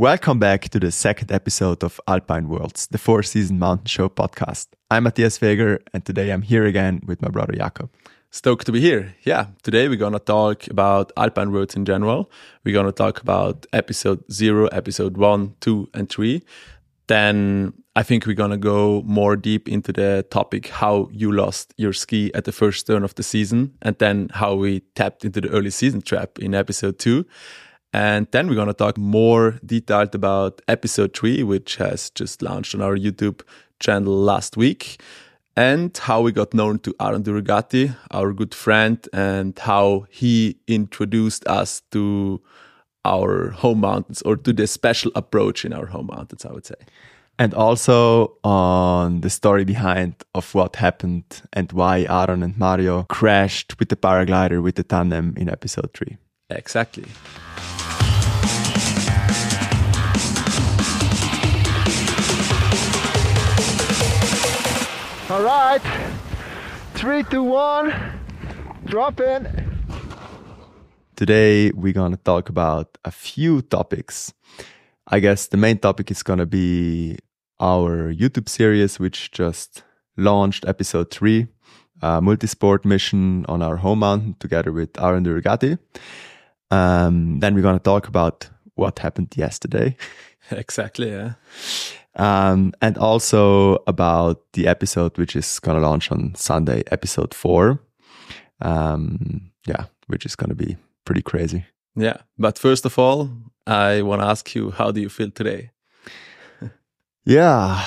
Welcome 0.00 0.38
back 0.38 0.70
to 0.70 0.80
the 0.80 0.90
second 0.92 1.30
episode 1.30 1.84
of 1.84 2.00
Alpine 2.08 2.48
Worlds, 2.48 2.86
the 2.86 2.96
four 2.96 3.22
season 3.22 3.58
mountain 3.58 3.84
show 3.84 4.08
podcast. 4.08 4.68
I'm 4.90 5.02
Matthias 5.02 5.38
Weger, 5.40 5.80
and 5.92 6.02
today 6.02 6.30
I'm 6.30 6.40
here 6.40 6.64
again 6.64 7.02
with 7.06 7.20
my 7.20 7.28
brother 7.28 7.52
Jakob. 7.52 7.90
Stoked 8.30 8.64
to 8.64 8.72
be 8.72 8.80
here. 8.80 9.14
Yeah, 9.24 9.48
today 9.62 9.90
we're 9.90 9.98
going 9.98 10.14
to 10.14 10.18
talk 10.18 10.66
about 10.68 11.12
Alpine 11.18 11.52
Worlds 11.52 11.76
in 11.76 11.84
general. 11.84 12.30
We're 12.64 12.72
going 12.72 12.86
to 12.86 12.92
talk 12.92 13.20
about 13.20 13.66
episode 13.74 14.24
zero, 14.32 14.68
episode 14.68 15.18
one, 15.18 15.54
two, 15.60 15.90
and 15.92 16.08
three. 16.08 16.44
Then 17.06 17.74
I 17.94 18.02
think 18.02 18.24
we're 18.24 18.32
going 18.32 18.52
to 18.52 18.56
go 18.56 19.02
more 19.04 19.36
deep 19.36 19.68
into 19.68 19.92
the 19.92 20.24
topic 20.30 20.68
how 20.68 21.10
you 21.12 21.30
lost 21.30 21.74
your 21.76 21.92
ski 21.92 22.30
at 22.32 22.46
the 22.46 22.52
first 22.52 22.86
turn 22.86 23.04
of 23.04 23.16
the 23.16 23.22
season, 23.22 23.74
and 23.82 23.98
then 23.98 24.30
how 24.32 24.54
we 24.54 24.80
tapped 24.94 25.26
into 25.26 25.42
the 25.42 25.50
early 25.50 25.68
season 25.68 26.00
trap 26.00 26.38
in 26.38 26.54
episode 26.54 26.98
two. 26.98 27.26
And 27.92 28.28
then 28.30 28.48
we're 28.48 28.54
going 28.54 28.68
to 28.68 28.74
talk 28.74 28.96
more 28.96 29.58
detailed 29.64 30.14
about 30.14 30.62
episode 30.68 31.16
three, 31.16 31.42
which 31.42 31.76
has 31.76 32.10
just 32.10 32.40
launched 32.40 32.74
on 32.74 32.82
our 32.82 32.96
YouTube 32.96 33.42
channel 33.80 34.16
last 34.16 34.56
week, 34.56 35.02
and 35.56 35.96
how 35.96 36.20
we 36.20 36.30
got 36.30 36.54
known 36.54 36.78
to 36.80 36.94
Aaron 37.00 37.22
Durogati, 37.24 37.96
our 38.12 38.32
good 38.32 38.54
friend, 38.54 39.06
and 39.12 39.58
how 39.58 40.06
he 40.08 40.56
introduced 40.68 41.46
us 41.48 41.82
to 41.90 42.40
our 43.04 43.50
home 43.50 43.80
mountains 43.80 44.22
or 44.22 44.36
to 44.36 44.52
the 44.52 44.66
special 44.66 45.10
approach 45.14 45.64
in 45.64 45.72
our 45.72 45.86
home 45.86 46.06
mountains, 46.06 46.44
I 46.44 46.52
would 46.52 46.66
say. 46.66 46.76
And 47.38 47.54
also 47.54 48.36
on 48.44 49.22
the 49.22 49.30
story 49.30 49.64
behind 49.64 50.14
of 50.34 50.54
what 50.54 50.76
happened 50.76 51.24
and 51.54 51.72
why 51.72 52.06
Aaron 52.08 52.42
and 52.42 52.56
Mario 52.58 53.04
crashed 53.04 53.78
with 53.78 53.88
the 53.88 53.96
paraglider 53.96 54.62
with 54.62 54.74
the 54.74 54.82
tandem 54.82 55.34
in 55.36 55.48
episode 55.48 55.90
three. 55.94 56.18
Exactly. 56.50 57.06
All 65.30 65.44
right, 65.44 65.80
three, 66.94 67.22
two, 67.22 67.44
one, 67.44 67.94
drop 68.84 69.20
in. 69.20 69.46
Today 71.14 71.70
we're 71.70 71.92
gonna 71.92 72.16
talk 72.16 72.48
about 72.48 72.98
a 73.04 73.12
few 73.12 73.62
topics. 73.62 74.32
I 75.06 75.20
guess 75.20 75.46
the 75.46 75.56
main 75.56 75.78
topic 75.78 76.10
is 76.10 76.24
gonna 76.24 76.46
be 76.46 77.16
our 77.60 78.12
YouTube 78.12 78.48
series, 78.48 78.98
which 78.98 79.30
just 79.30 79.84
launched 80.16 80.64
episode 80.66 81.12
three, 81.12 81.46
a 82.02 82.20
multi-sport 82.20 82.84
mission 82.84 83.46
on 83.46 83.62
our 83.62 83.76
home 83.76 84.00
mountain 84.00 84.34
together 84.40 84.72
with 84.72 85.00
Aaron 85.00 85.24
Durogati. 85.24 85.78
Um, 86.72 87.38
then 87.38 87.54
we're 87.54 87.62
gonna 87.62 87.78
talk 87.78 88.08
about 88.08 88.50
what 88.74 88.98
happened 88.98 89.32
yesterday. 89.36 89.96
Exactly, 90.50 91.10
yeah. 91.10 91.34
Um, 92.16 92.72
and 92.82 92.98
also 92.98 93.78
about 93.86 94.42
the 94.52 94.66
episode 94.66 95.16
which 95.16 95.36
is 95.36 95.60
gonna 95.60 95.80
launch 95.80 96.10
on 96.10 96.34
Sunday, 96.34 96.82
episode 96.90 97.34
four. 97.34 97.80
Um, 98.60 99.52
yeah, 99.66 99.86
which 100.08 100.26
is 100.26 100.36
gonna 100.36 100.54
be 100.54 100.76
pretty 101.04 101.22
crazy. 101.22 101.64
Yeah. 101.96 102.18
But 102.38 102.58
first 102.58 102.84
of 102.84 102.98
all, 102.98 103.30
I 103.66 104.02
want 104.02 104.22
to 104.22 104.26
ask 104.26 104.54
you, 104.54 104.70
how 104.70 104.90
do 104.90 105.00
you 105.00 105.08
feel 105.08 105.30
today? 105.30 105.70
Yeah, 107.26 107.84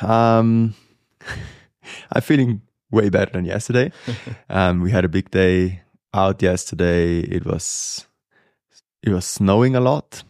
um, 0.00 0.74
I'm 2.12 2.22
feeling 2.22 2.62
way 2.90 3.10
better 3.10 3.32
than 3.32 3.44
yesterday. 3.44 3.92
um, 4.48 4.80
we 4.80 4.90
had 4.90 5.04
a 5.04 5.08
big 5.08 5.30
day 5.30 5.82
out 6.14 6.42
yesterday. 6.42 7.20
It 7.20 7.44
was 7.44 8.06
it 9.02 9.10
was 9.10 9.26
snowing 9.26 9.76
a 9.76 9.80
lot 9.80 10.22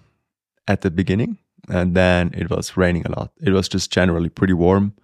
at 0.67 0.81
the 0.83 0.91
beginning, 0.91 1.39
and 1.71 1.95
then 1.95 2.31
it 2.35 2.51
was 2.51 2.77
raining 2.77 3.07
a 3.07 3.19
lot. 3.19 3.31
It 3.41 3.53
was 3.53 3.69
just 3.69 3.91
generally 3.91 4.29
pretty 4.29 4.55
warm, 4.55 4.95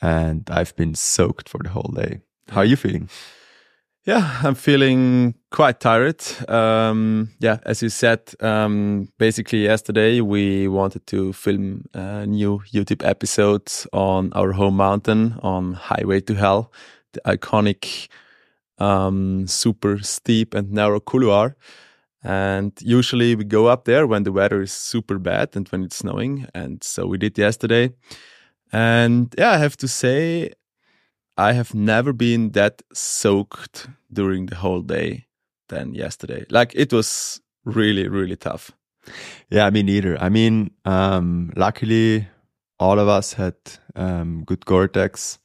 and 0.00 0.48
I've 0.50 0.74
been 0.76 0.94
soaked 0.94 1.48
for 1.48 1.60
the 1.62 1.70
whole 1.70 1.92
day. 1.94 2.20
How 2.48 2.60
are 2.60 2.64
you 2.64 2.76
feeling? 2.76 3.08
Yeah, 4.06 4.40
I'm 4.42 4.54
feeling 4.54 5.34
quite 5.50 5.80
tired. 5.80 6.22
Um, 6.46 7.30
yeah, 7.40 7.58
as 7.64 7.82
you 7.82 7.88
said, 7.88 8.20
um, 8.40 9.08
basically 9.18 9.62
yesterday 9.62 10.20
we 10.20 10.68
wanted 10.68 11.06
to 11.06 11.32
film 11.32 11.86
a 11.94 12.26
new 12.26 12.60
YouTube 12.70 13.02
episode 13.02 13.72
on 13.94 14.30
our 14.34 14.52
home 14.52 14.76
mountain 14.76 15.38
on 15.42 15.72
Highway 15.72 16.20
to 16.20 16.34
Hell, 16.34 16.70
the 17.14 17.22
iconic, 17.24 18.08
um, 18.76 19.46
super 19.46 19.98
steep 20.00 20.52
and 20.52 20.70
narrow 20.70 21.00
couloir. 21.00 21.56
And 22.24 22.72
usually 22.80 23.36
we 23.36 23.44
go 23.44 23.66
up 23.66 23.84
there 23.84 24.06
when 24.06 24.22
the 24.22 24.32
weather 24.32 24.62
is 24.62 24.72
super 24.72 25.18
bad 25.18 25.54
and 25.54 25.68
when 25.68 25.84
it's 25.84 25.96
snowing. 25.96 26.46
And 26.54 26.82
so 26.82 27.06
we 27.06 27.18
did 27.18 27.36
yesterday. 27.36 27.92
And 28.72 29.32
yeah, 29.36 29.50
I 29.50 29.58
have 29.58 29.76
to 29.78 29.88
say, 29.88 30.52
I 31.36 31.52
have 31.52 31.74
never 31.74 32.14
been 32.14 32.52
that 32.52 32.82
soaked 32.94 33.88
during 34.10 34.46
the 34.46 34.56
whole 34.56 34.80
day 34.80 35.26
than 35.68 35.94
yesterday. 35.94 36.46
Like 36.48 36.72
it 36.74 36.92
was 36.92 37.42
really, 37.64 38.08
really 38.08 38.36
tough. 38.36 38.72
Yeah, 39.50 39.68
me 39.68 39.82
neither. 39.82 40.18
I 40.18 40.30
mean, 40.30 40.70
um, 40.86 41.52
luckily, 41.56 42.26
all 42.78 42.98
of 42.98 43.06
us 43.06 43.34
had 43.34 43.54
um, 43.94 44.44
good 44.46 44.64
Gore-Tex 44.64 45.38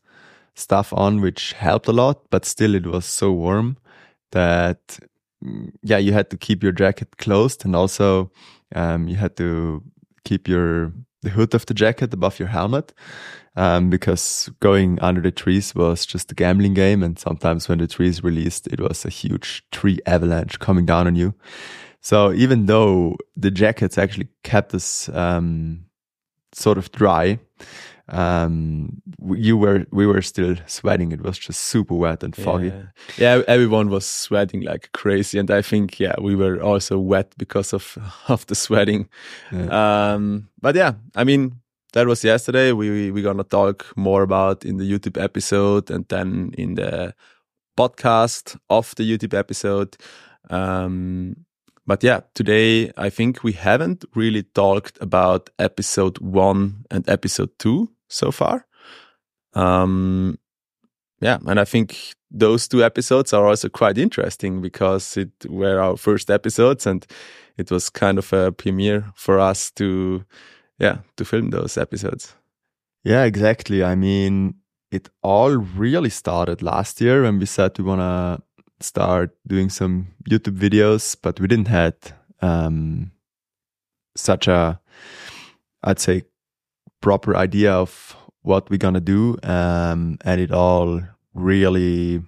stuff 0.55 0.93
on, 0.93 1.19
which 1.19 1.53
helped 1.53 1.89
a 1.89 1.91
lot. 1.91 2.29
But 2.29 2.45
still, 2.45 2.73
it 2.73 2.87
was 2.87 3.05
so 3.05 3.33
warm 3.33 3.77
that 4.31 4.99
yeah, 5.83 5.97
you 5.97 6.13
had 6.13 6.29
to 6.29 6.37
keep 6.37 6.63
your 6.63 6.71
jacket 6.71 7.17
closed, 7.17 7.65
and 7.65 7.75
also 7.75 8.31
um, 8.75 9.07
you 9.07 9.15
had 9.15 9.35
to 9.37 9.83
keep 10.23 10.47
your 10.47 10.91
the 11.21 11.29
hood 11.29 11.53
of 11.53 11.65
the 11.65 11.73
jacket 11.73 12.13
above 12.13 12.39
your 12.39 12.47
helmet 12.47 12.93
um, 13.55 13.89
because 13.89 14.49
going 14.61 14.99
under 15.01 15.21
the 15.21 15.31
trees 15.31 15.75
was 15.75 16.05
just 16.05 16.31
a 16.31 16.35
gambling 16.35 16.73
game. 16.73 17.03
And 17.03 17.19
sometimes 17.19 17.67
when 17.67 17.79
the 17.79 17.87
trees 17.87 18.23
released, 18.23 18.67
it 18.67 18.79
was 18.79 19.03
a 19.05 19.09
huge 19.09 19.63
tree 19.71 19.99
avalanche 20.05 20.59
coming 20.59 20.85
down 20.85 21.07
on 21.07 21.15
you. 21.15 21.33
So 22.01 22.31
even 22.31 22.67
though 22.67 23.17
the 23.35 23.51
jackets 23.51 23.97
actually 23.97 24.29
kept 24.43 24.73
us 24.73 25.09
um, 25.09 25.85
sort 26.53 26.77
of 26.77 26.91
dry, 26.93 27.39
um, 28.11 29.01
you 29.33 29.57
were 29.57 29.85
we 29.91 30.07
were 30.07 30.21
still 30.21 30.55
sweating. 30.65 31.11
It 31.11 31.21
was 31.21 31.37
just 31.37 31.61
super 31.61 31.93
wet 31.93 32.23
and 32.23 32.35
foggy. 32.35 32.67
Yeah. 32.67 32.83
yeah, 33.17 33.43
everyone 33.47 33.89
was 33.89 34.05
sweating 34.05 34.61
like 34.61 34.91
crazy, 34.93 35.37
and 35.37 35.49
I 35.51 35.61
think 35.61 35.99
yeah, 35.99 36.15
we 36.19 36.35
were 36.35 36.61
also 36.61 36.97
wet 36.97 37.33
because 37.37 37.73
of 37.73 37.97
of 38.27 38.45
the 38.47 38.55
sweating. 38.55 39.09
Yeah. 39.51 40.13
Um, 40.13 40.49
but 40.59 40.75
yeah, 40.75 40.93
I 41.15 41.23
mean 41.23 41.59
that 41.93 42.07
was 42.07 42.23
yesterday. 42.23 42.71
We 42.71 43.11
we're 43.11 43.23
gonna 43.23 43.43
talk 43.43 43.85
more 43.95 44.23
about 44.23 44.65
in 44.65 44.77
the 44.77 44.91
YouTube 44.91 45.21
episode, 45.21 45.91
and 45.91 46.05
then 46.09 46.51
in 46.57 46.75
the 46.75 47.13
podcast 47.77 48.57
of 48.69 48.95
the 48.95 49.03
YouTube 49.03 49.37
episode. 49.37 49.97
Um, 50.49 51.45
but 51.85 52.03
yeah, 52.03 52.21
today 52.33 52.91
I 52.97 53.09
think 53.09 53.43
we 53.43 53.53
haven't 53.53 54.03
really 54.15 54.43
talked 54.43 54.97
about 54.99 55.49
episode 55.59 56.17
one 56.19 56.85
and 56.89 57.07
episode 57.07 57.51
two 57.59 57.89
so 58.09 58.31
far. 58.31 58.65
Um, 59.53 60.37
yeah, 61.21 61.37
and 61.45 61.59
I 61.59 61.65
think 61.65 62.13
those 62.31 62.67
two 62.67 62.83
episodes 62.83 63.33
are 63.33 63.47
also 63.47 63.69
quite 63.69 63.97
interesting 63.97 64.61
because 64.61 65.17
it 65.17 65.31
were 65.47 65.79
our 65.79 65.97
first 65.97 66.29
episodes 66.29 66.85
and 66.85 67.05
it 67.57 67.71
was 67.71 67.89
kind 67.89 68.17
of 68.17 68.31
a 68.31 68.51
premiere 68.51 69.05
for 69.15 69.39
us 69.39 69.71
to, 69.71 70.23
yeah, 70.77 70.99
to 71.17 71.25
film 71.25 71.49
those 71.49 71.77
episodes. 71.77 72.35
Yeah, 73.03 73.23
exactly. 73.23 73.83
I 73.83 73.95
mean, 73.95 74.55
it 74.91 75.09
all 75.23 75.51
really 75.51 76.09
started 76.09 76.61
last 76.61 77.01
year 77.01 77.23
when 77.23 77.39
we 77.39 77.45
said 77.45 77.77
we 77.77 77.83
want 77.83 78.01
to 78.01 78.43
start 78.81 79.35
doing 79.47 79.69
some 79.69 80.07
YouTube 80.29 80.57
videos, 80.57 81.15
but 81.21 81.39
we 81.39 81.47
didn't 81.47 81.67
had 81.67 81.95
um, 82.41 83.11
such 84.15 84.47
a, 84.47 84.79
I'd 85.83 85.99
say, 85.99 86.23
proper 87.01 87.35
idea 87.35 87.73
of 87.73 88.15
what 88.41 88.69
we're 88.69 88.77
gonna 88.77 88.99
do, 88.99 89.37
um, 89.43 90.17
and 90.23 90.41
it 90.41 90.51
all 90.51 91.01
really 91.33 92.21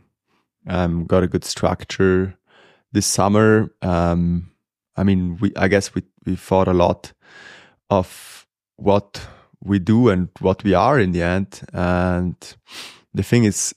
um, 0.68 1.06
got 1.06 1.24
a 1.24 1.28
good 1.28 1.44
structure 1.46 2.38
this 2.92 3.06
summer. 3.06 3.72
Um, 3.82 4.52
I 4.96 5.04
mean, 5.04 5.38
we 5.40 5.52
I 5.56 5.68
guess 5.68 5.96
we 5.96 6.04
we 6.26 6.36
thought 6.36 6.68
a 6.68 6.74
lot 6.74 7.14
of 7.90 8.48
what 8.76 9.28
we 9.64 9.80
do 9.80 10.10
and 10.10 10.30
what 10.40 10.64
we 10.64 10.74
are 10.74 11.00
in 11.00 11.12
the 11.12 11.22
end, 11.22 11.62
and 11.74 12.36
the 13.14 13.24
thing 13.24 13.44
is, 13.46 13.74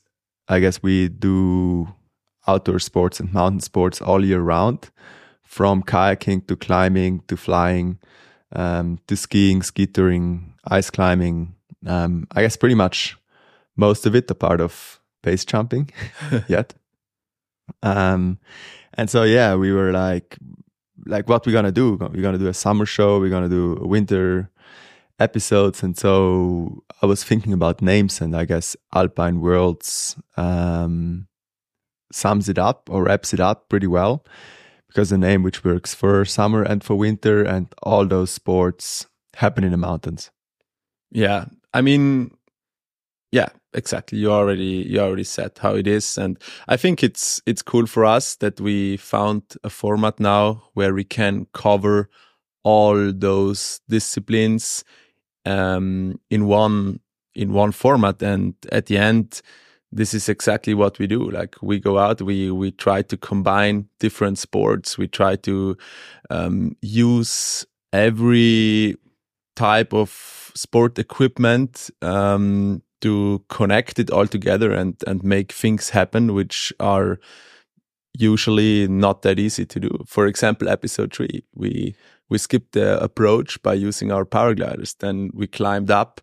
I 0.48 0.60
guess 0.60 0.82
we 0.82 1.08
do 1.08 1.88
outdoor 2.46 2.78
sports 2.78 3.20
and 3.20 3.32
mountain 3.32 3.60
sports 3.60 4.02
all 4.02 4.24
year 4.24 4.40
round, 4.40 4.90
from 5.42 5.82
kayaking 5.82 6.46
to 6.46 6.56
climbing 6.56 7.20
to 7.28 7.36
flying 7.36 7.98
um, 8.52 8.98
to 9.06 9.16
skiing, 9.16 9.62
ski 9.62 9.86
touring, 9.86 10.53
ice 10.66 10.90
climbing. 10.90 11.54
Um, 11.86 12.26
I 12.32 12.42
guess 12.42 12.56
pretty 12.56 12.74
much 12.74 13.16
most 13.76 14.06
of 14.06 14.14
it, 14.14 14.30
a 14.30 14.34
part 14.34 14.60
of 14.60 15.00
base 15.22 15.44
jumping 15.44 15.90
yet. 16.48 16.74
Um, 17.82 18.38
and 18.94 19.10
so, 19.10 19.24
yeah, 19.24 19.54
we 19.54 19.72
were 19.72 19.92
like, 19.92 20.38
like 21.06 21.28
what 21.28 21.46
we're 21.46 21.52
gonna 21.52 21.72
do. 21.72 21.96
We're 21.96 22.22
gonna 22.22 22.38
do 22.38 22.48
a 22.48 22.54
summer 22.54 22.86
show. 22.86 23.18
We're 23.18 23.30
gonna 23.30 23.48
do 23.48 23.78
winter 23.80 24.50
episodes, 25.18 25.82
and 25.82 25.96
so 25.96 26.82
I 27.02 27.06
was 27.06 27.24
thinking 27.24 27.52
about 27.52 27.82
names, 27.82 28.20
and 28.20 28.36
I 28.36 28.44
guess 28.44 28.76
Alpine 28.94 29.40
Worlds 29.40 30.16
um, 30.36 31.26
sums 32.12 32.48
it 32.48 32.58
up 32.58 32.88
or 32.90 33.04
wraps 33.04 33.34
it 33.34 33.40
up 33.40 33.68
pretty 33.68 33.86
well 33.86 34.24
because 34.88 35.10
a 35.10 35.18
name 35.18 35.42
which 35.42 35.64
works 35.64 35.94
for 35.94 36.24
summer 36.24 36.62
and 36.62 36.82
for 36.84 36.94
winter, 36.94 37.42
and 37.42 37.66
all 37.82 38.06
those 38.06 38.30
sports 38.30 39.06
happen 39.36 39.64
in 39.64 39.72
the 39.72 39.76
mountains. 39.76 40.30
Yeah, 41.14 41.46
I 41.72 41.82
mean, 41.82 42.32
yeah, 43.32 43.48
exactly. 43.74 44.18
You 44.18 44.32
already 44.32 44.86
you 44.88 45.00
already 45.00 45.24
said 45.24 45.52
how 45.60 45.74
it 45.74 45.86
is, 45.86 46.18
and 46.18 46.38
I 46.68 46.76
think 46.76 47.02
it's 47.02 47.42
it's 47.46 47.62
cool 47.62 47.86
for 47.86 48.04
us 48.04 48.36
that 48.36 48.60
we 48.60 48.96
found 48.96 49.42
a 49.64 49.70
format 49.70 50.20
now 50.20 50.64
where 50.74 50.94
we 50.94 51.04
can 51.04 51.46
cover 51.52 52.08
all 52.64 53.12
those 53.12 53.80
disciplines 53.88 54.84
um, 55.46 56.20
in 56.30 56.46
one 56.46 57.00
in 57.34 57.52
one 57.52 57.72
format, 57.72 58.22
and 58.22 58.54
at 58.72 58.86
the 58.86 58.98
end, 58.98 59.42
this 59.92 60.14
is 60.14 60.28
exactly 60.28 60.74
what 60.74 60.98
we 60.98 61.06
do. 61.06 61.30
Like 61.30 61.56
we 61.62 61.80
go 61.80 61.98
out, 61.98 62.22
we 62.22 62.50
we 62.50 62.72
try 62.72 63.02
to 63.02 63.16
combine 63.16 63.88
different 64.00 64.38
sports. 64.38 64.98
We 64.98 65.08
try 65.08 65.36
to 65.36 65.76
um, 66.30 66.76
use 66.82 67.66
every 67.92 68.96
type 69.56 69.94
of 69.94 70.43
sport 70.54 70.98
equipment 70.98 71.90
um, 72.02 72.82
to 73.00 73.44
connect 73.48 73.98
it 73.98 74.10
all 74.10 74.26
together 74.26 74.72
and 74.72 74.96
and 75.06 75.22
make 75.22 75.52
things 75.52 75.90
happen, 75.90 76.34
which 76.34 76.72
are 76.80 77.18
usually 78.16 78.86
not 78.88 79.22
that 79.22 79.38
easy 79.38 79.66
to 79.66 79.80
do. 79.80 80.04
For 80.06 80.26
example, 80.26 80.68
episode 80.68 81.12
three, 81.12 81.44
we 81.54 81.94
we 82.30 82.38
skipped 82.38 82.72
the 82.72 83.02
approach 83.02 83.62
by 83.62 83.74
using 83.74 84.10
our 84.12 84.24
paragliders. 84.24 84.96
Then 84.98 85.30
we 85.34 85.46
climbed 85.46 85.90
up 85.90 86.20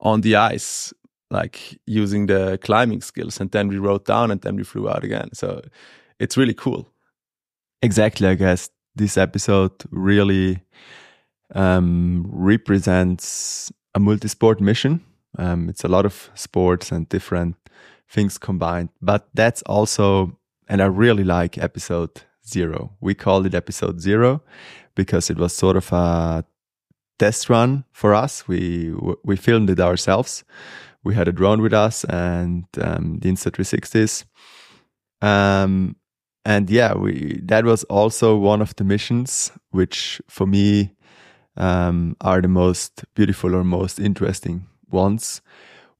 on 0.00 0.22
the 0.22 0.36
ice, 0.36 0.92
like 1.30 1.78
using 1.86 2.26
the 2.26 2.58
climbing 2.62 3.02
skills, 3.02 3.40
and 3.40 3.50
then 3.50 3.68
we 3.68 3.78
rode 3.78 4.04
down, 4.04 4.30
and 4.30 4.40
then 4.40 4.56
we 4.56 4.64
flew 4.64 4.88
out 4.88 5.04
again. 5.04 5.30
So 5.34 5.60
it's 6.18 6.36
really 6.36 6.54
cool. 6.54 6.88
Exactly, 7.82 8.28
I 8.28 8.34
guess 8.34 8.70
this 8.94 9.16
episode 9.16 9.72
really 9.90 10.62
um, 11.54 12.24
represents 12.28 13.72
a 13.94 14.00
multi-sport 14.00 14.60
mission 14.60 15.02
um, 15.38 15.68
it's 15.68 15.84
a 15.84 15.88
lot 15.88 16.04
of 16.04 16.30
sports 16.34 16.92
and 16.92 17.08
different 17.08 17.56
things 18.08 18.38
combined. 18.38 18.90
But 19.00 19.28
that's 19.34 19.62
also, 19.62 20.38
and 20.68 20.82
I 20.82 20.86
really 20.86 21.24
like 21.24 21.58
episode 21.58 22.22
zero. 22.46 22.92
We 23.00 23.14
called 23.14 23.46
it 23.46 23.54
episode 23.54 24.00
zero 24.00 24.42
because 24.94 25.30
it 25.30 25.38
was 25.38 25.54
sort 25.54 25.76
of 25.76 25.90
a 25.92 26.44
test 27.18 27.48
run 27.48 27.84
for 27.92 28.14
us. 28.14 28.46
We 28.46 28.92
we 29.24 29.36
filmed 29.36 29.70
it 29.70 29.80
ourselves. 29.80 30.44
We 31.04 31.14
had 31.14 31.28
a 31.28 31.32
drone 31.32 31.62
with 31.62 31.72
us 31.72 32.04
and 32.04 32.64
um, 32.80 33.18
the 33.20 33.30
Insta360s. 33.30 34.24
Um, 35.20 35.96
and 36.44 36.68
yeah, 36.68 36.94
we 36.94 37.40
that 37.44 37.64
was 37.64 37.84
also 37.84 38.36
one 38.36 38.60
of 38.60 38.76
the 38.76 38.84
missions, 38.84 39.52
which 39.70 40.20
for 40.28 40.46
me 40.46 40.94
um, 41.56 42.16
are 42.20 42.40
the 42.40 42.48
most 42.48 43.04
beautiful 43.14 43.54
or 43.54 43.64
most 43.64 43.98
interesting 43.98 44.66
ones, 44.90 45.42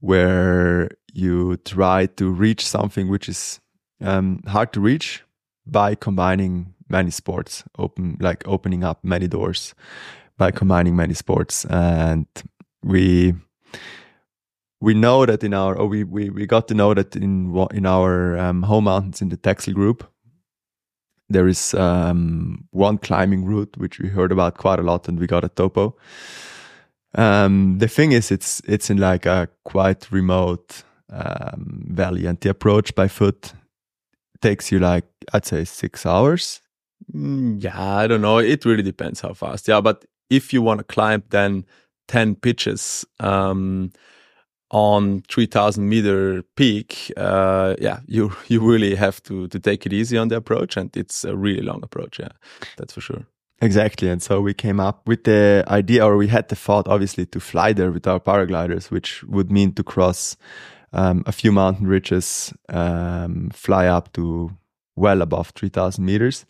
where 0.01 0.91
you 1.13 1.57
try 1.59 2.07
to 2.07 2.31
reach 2.31 2.67
something 2.67 3.09
which 3.09 3.29
is 3.29 3.61
um, 4.01 4.43
hard 4.47 4.73
to 4.73 4.81
reach 4.81 5.23
by 5.67 5.95
combining 5.95 6.75
many 6.89 7.11
sports, 7.11 7.65
open 7.79 8.17
like 8.21 8.47
opening 8.47 8.85
up 8.85 9.03
many 9.03 9.29
doors 9.29 9.75
by 10.39 10.51
combining 10.51 10.97
many 10.97 11.15
sports. 11.15 11.65
And 11.67 12.27
we 12.83 13.35
we 14.81 14.95
know 14.95 15.25
that 15.27 15.45
in 15.45 15.55
our 15.55 15.77
or 15.77 15.87
we 15.87 16.05
we, 16.05 16.31
we 16.31 16.47
got 16.47 16.69
to 16.69 16.75
know 16.75 16.95
that 16.95 17.17
in 17.17 17.55
in 17.73 17.87
our 17.87 18.39
um, 18.39 18.63
home 18.63 18.85
mountains 18.85 19.23
in 19.23 19.29
the 19.29 19.37
Texel 19.37 19.73
group 19.73 20.05
there 21.33 21.49
is 21.49 21.75
um, 21.75 22.67
one 22.71 22.99
climbing 22.99 23.45
route 23.45 23.75
which 23.77 23.99
we 23.99 24.09
heard 24.09 24.33
about 24.33 24.57
quite 24.57 24.79
a 24.79 24.83
lot 24.83 25.09
and 25.09 25.19
we 25.19 25.27
got 25.27 25.45
a 25.45 25.49
topo 25.49 25.95
um, 27.15 27.79
the 27.79 27.89
thing 27.89 28.13
is, 28.13 28.31
it's 28.31 28.61
it's 28.67 28.91
in 28.91 28.99
like 28.99 29.27
a 29.27 29.49
quite 29.65 30.11
remote 30.11 30.83
um, 31.11 31.85
valley, 31.91 32.27
and 32.27 32.41
the 32.41 32.51
approach 32.51 32.95
by 32.95 33.09
foot 33.09 33.53
takes 34.41 34.73
you 34.73 34.79
like 34.79 35.05
I'd 35.33 35.45
say 35.45 35.65
six 35.65 36.07
hours. 36.07 36.61
Mm, 37.15 37.63
yeah, 37.63 37.97
I 37.97 38.07
don't 38.07 38.23
know. 38.23 38.39
It 38.39 38.65
really 38.65 38.83
depends 38.83 39.21
how 39.21 39.35
fast. 39.35 39.69
Yeah, 39.69 39.81
but 39.81 40.05
if 40.31 40.53
you 40.53 40.63
want 40.63 40.79
to 40.79 40.85
climb, 40.85 41.23
then 41.31 41.67
ten 42.09 42.35
pitches 42.35 43.05
um, 43.21 43.93
on 44.73 45.23
three 45.29 45.47
thousand 45.47 45.89
meter 45.89 46.43
peak, 46.57 47.13
uh, 47.17 47.77
yeah, 47.79 48.01
you 48.07 48.33
you 48.49 48.61
really 48.61 48.97
have 48.97 49.23
to 49.25 49.47
to 49.49 49.61
take 49.61 49.87
it 49.87 49.93
easy 49.93 50.19
on 50.19 50.29
the 50.29 50.37
approach, 50.37 50.77
and 50.77 50.97
it's 50.97 51.25
a 51.25 51.37
really 51.37 51.63
long 51.63 51.83
approach. 51.85 52.19
Yeah, 52.19 52.33
that's 52.77 52.95
for 52.95 53.01
sure. 53.01 53.27
Exactly. 53.61 54.09
And 54.09 54.21
so 54.21 54.41
we 54.41 54.55
came 54.55 54.81
up 54.81 55.07
with 55.07 55.23
the 55.23 55.65
idea, 55.69 56.05
or 56.05 56.17
we 56.17 56.27
had 56.27 56.49
the 56.49 56.57
thought, 56.57 56.89
obviously, 56.89 57.27
to 57.27 57.39
fly 57.39 57.73
there 57.73 57.93
with 57.93 58.09
our 58.09 58.19
paragliders, 58.19 58.91
which 58.91 59.23
would 59.25 59.53
mean 59.53 59.73
to 59.75 59.85
cross 59.85 60.37
um, 60.93 61.23
a 61.27 61.33
few 61.33 61.53
mountain 61.53 61.87
ridges, 61.87 62.53
um, 62.69 63.51
fly 63.51 63.87
up 63.87 64.13
to 64.15 64.51
well 64.97 65.23
above 65.23 65.51
3000 65.51 66.05
meters, 66.05 66.45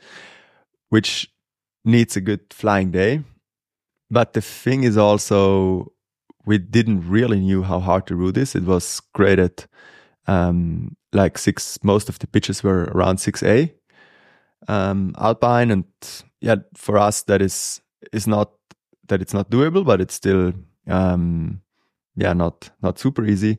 which 0.88 1.30
needs 1.84 2.16
a 2.16 2.20
good 2.22 2.40
flying 2.50 2.90
day. 2.90 3.20
But 4.10 4.32
the 4.32 4.40
thing 4.40 4.84
is 4.84 4.96
also, 4.96 5.92
we 6.44 6.58
didn't 6.58 7.08
really 7.08 7.40
knew 7.40 7.62
how 7.62 7.80
hard 7.80 8.06
to 8.08 8.16
do 8.16 8.32
this. 8.32 8.54
It 8.54 8.64
was 8.64 9.00
graded 9.14 9.66
um, 10.26 10.96
like 11.12 11.38
six, 11.38 11.78
most 11.82 12.08
of 12.08 12.18
the 12.18 12.26
pitches 12.26 12.62
were 12.62 12.84
around 12.84 13.16
6A 13.16 13.72
um, 14.68 15.14
alpine 15.18 15.70
and 15.70 15.84
yeah, 16.40 16.56
for 16.74 16.98
us 16.98 17.22
that 17.22 17.42
is 17.42 17.80
is 18.12 18.26
not 18.26 18.52
that 19.08 19.22
it's 19.22 19.34
not 19.34 19.50
doable, 19.50 19.84
but 19.84 20.00
it's 20.00 20.14
still 20.14 20.52
um, 20.88 21.60
yeah 22.16 22.32
not 22.32 22.70
not 22.82 22.98
super 22.98 23.24
easy, 23.24 23.58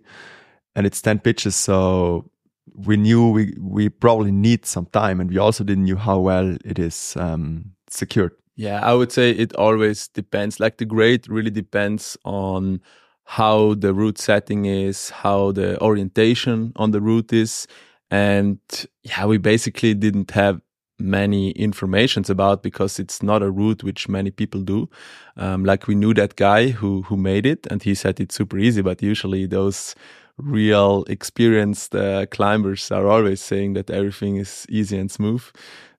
and 0.75 0.85
it's 0.85 1.01
ten 1.01 1.19
pitches, 1.19 1.55
so 1.55 2.29
we 2.75 2.97
knew 2.97 3.29
we 3.29 3.55
we 3.59 3.89
probably 3.89 4.31
need 4.31 4.65
some 4.65 4.85
time, 4.87 5.19
and 5.19 5.29
we 5.29 5.37
also 5.37 5.63
didn't 5.63 5.85
knew 5.85 5.97
how 5.97 6.19
well 6.19 6.57
it 6.65 6.79
is 6.79 7.15
um, 7.17 7.71
secured. 7.89 8.33
Yeah, 8.55 8.81
I 8.81 8.93
would 8.93 9.11
say 9.11 9.31
it 9.31 9.55
always 9.55 10.07
depends. 10.07 10.59
Like 10.59 10.77
the 10.77 10.85
grade 10.85 11.27
really 11.27 11.49
depends 11.49 12.17
on 12.23 12.81
how 13.25 13.73
the 13.75 13.93
route 13.93 14.17
setting 14.19 14.65
is, 14.65 15.09
how 15.09 15.51
the 15.53 15.81
orientation 15.81 16.71
on 16.75 16.91
the 16.91 17.01
route 17.01 17.33
is. 17.33 17.67
And 18.11 18.59
yeah, 19.03 19.25
we 19.25 19.37
basically 19.37 19.95
didn't 19.95 20.31
have 20.31 20.61
many 20.99 21.51
informations 21.51 22.29
about 22.29 22.61
because 22.61 22.99
it's 22.99 23.23
not 23.23 23.41
a 23.41 23.49
route 23.49 23.83
which 23.83 24.07
many 24.07 24.29
people 24.29 24.61
do. 24.61 24.87
Um, 25.35 25.65
like 25.65 25.87
we 25.87 25.95
knew 25.95 26.13
that 26.13 26.35
guy 26.35 26.69
who 26.69 27.01
who 27.03 27.17
made 27.17 27.47
it, 27.47 27.65
and 27.71 27.81
he 27.81 27.95
said 27.95 28.19
it's 28.19 28.35
super 28.35 28.59
easy. 28.59 28.81
But 28.83 29.01
usually 29.01 29.47
those 29.47 29.95
real 30.37 31.05
experienced 31.07 31.95
uh, 31.95 32.25
climbers 32.27 32.91
are 32.91 33.07
always 33.07 33.41
saying 33.41 33.73
that 33.73 33.89
everything 33.89 34.37
is 34.37 34.65
easy 34.69 34.97
and 34.99 35.09
smooth. 35.11 35.43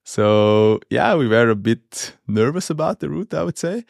So 0.04 0.80
yeah, 0.90 1.14
we 1.14 1.28
were 1.28 1.48
a 1.50 1.56
bit 1.56 2.16
nervous 2.26 2.70
about 2.70 3.00
the 3.00 3.08
route, 3.08 3.34
I 3.34 3.42
would 3.42 3.58
say. 3.58 3.84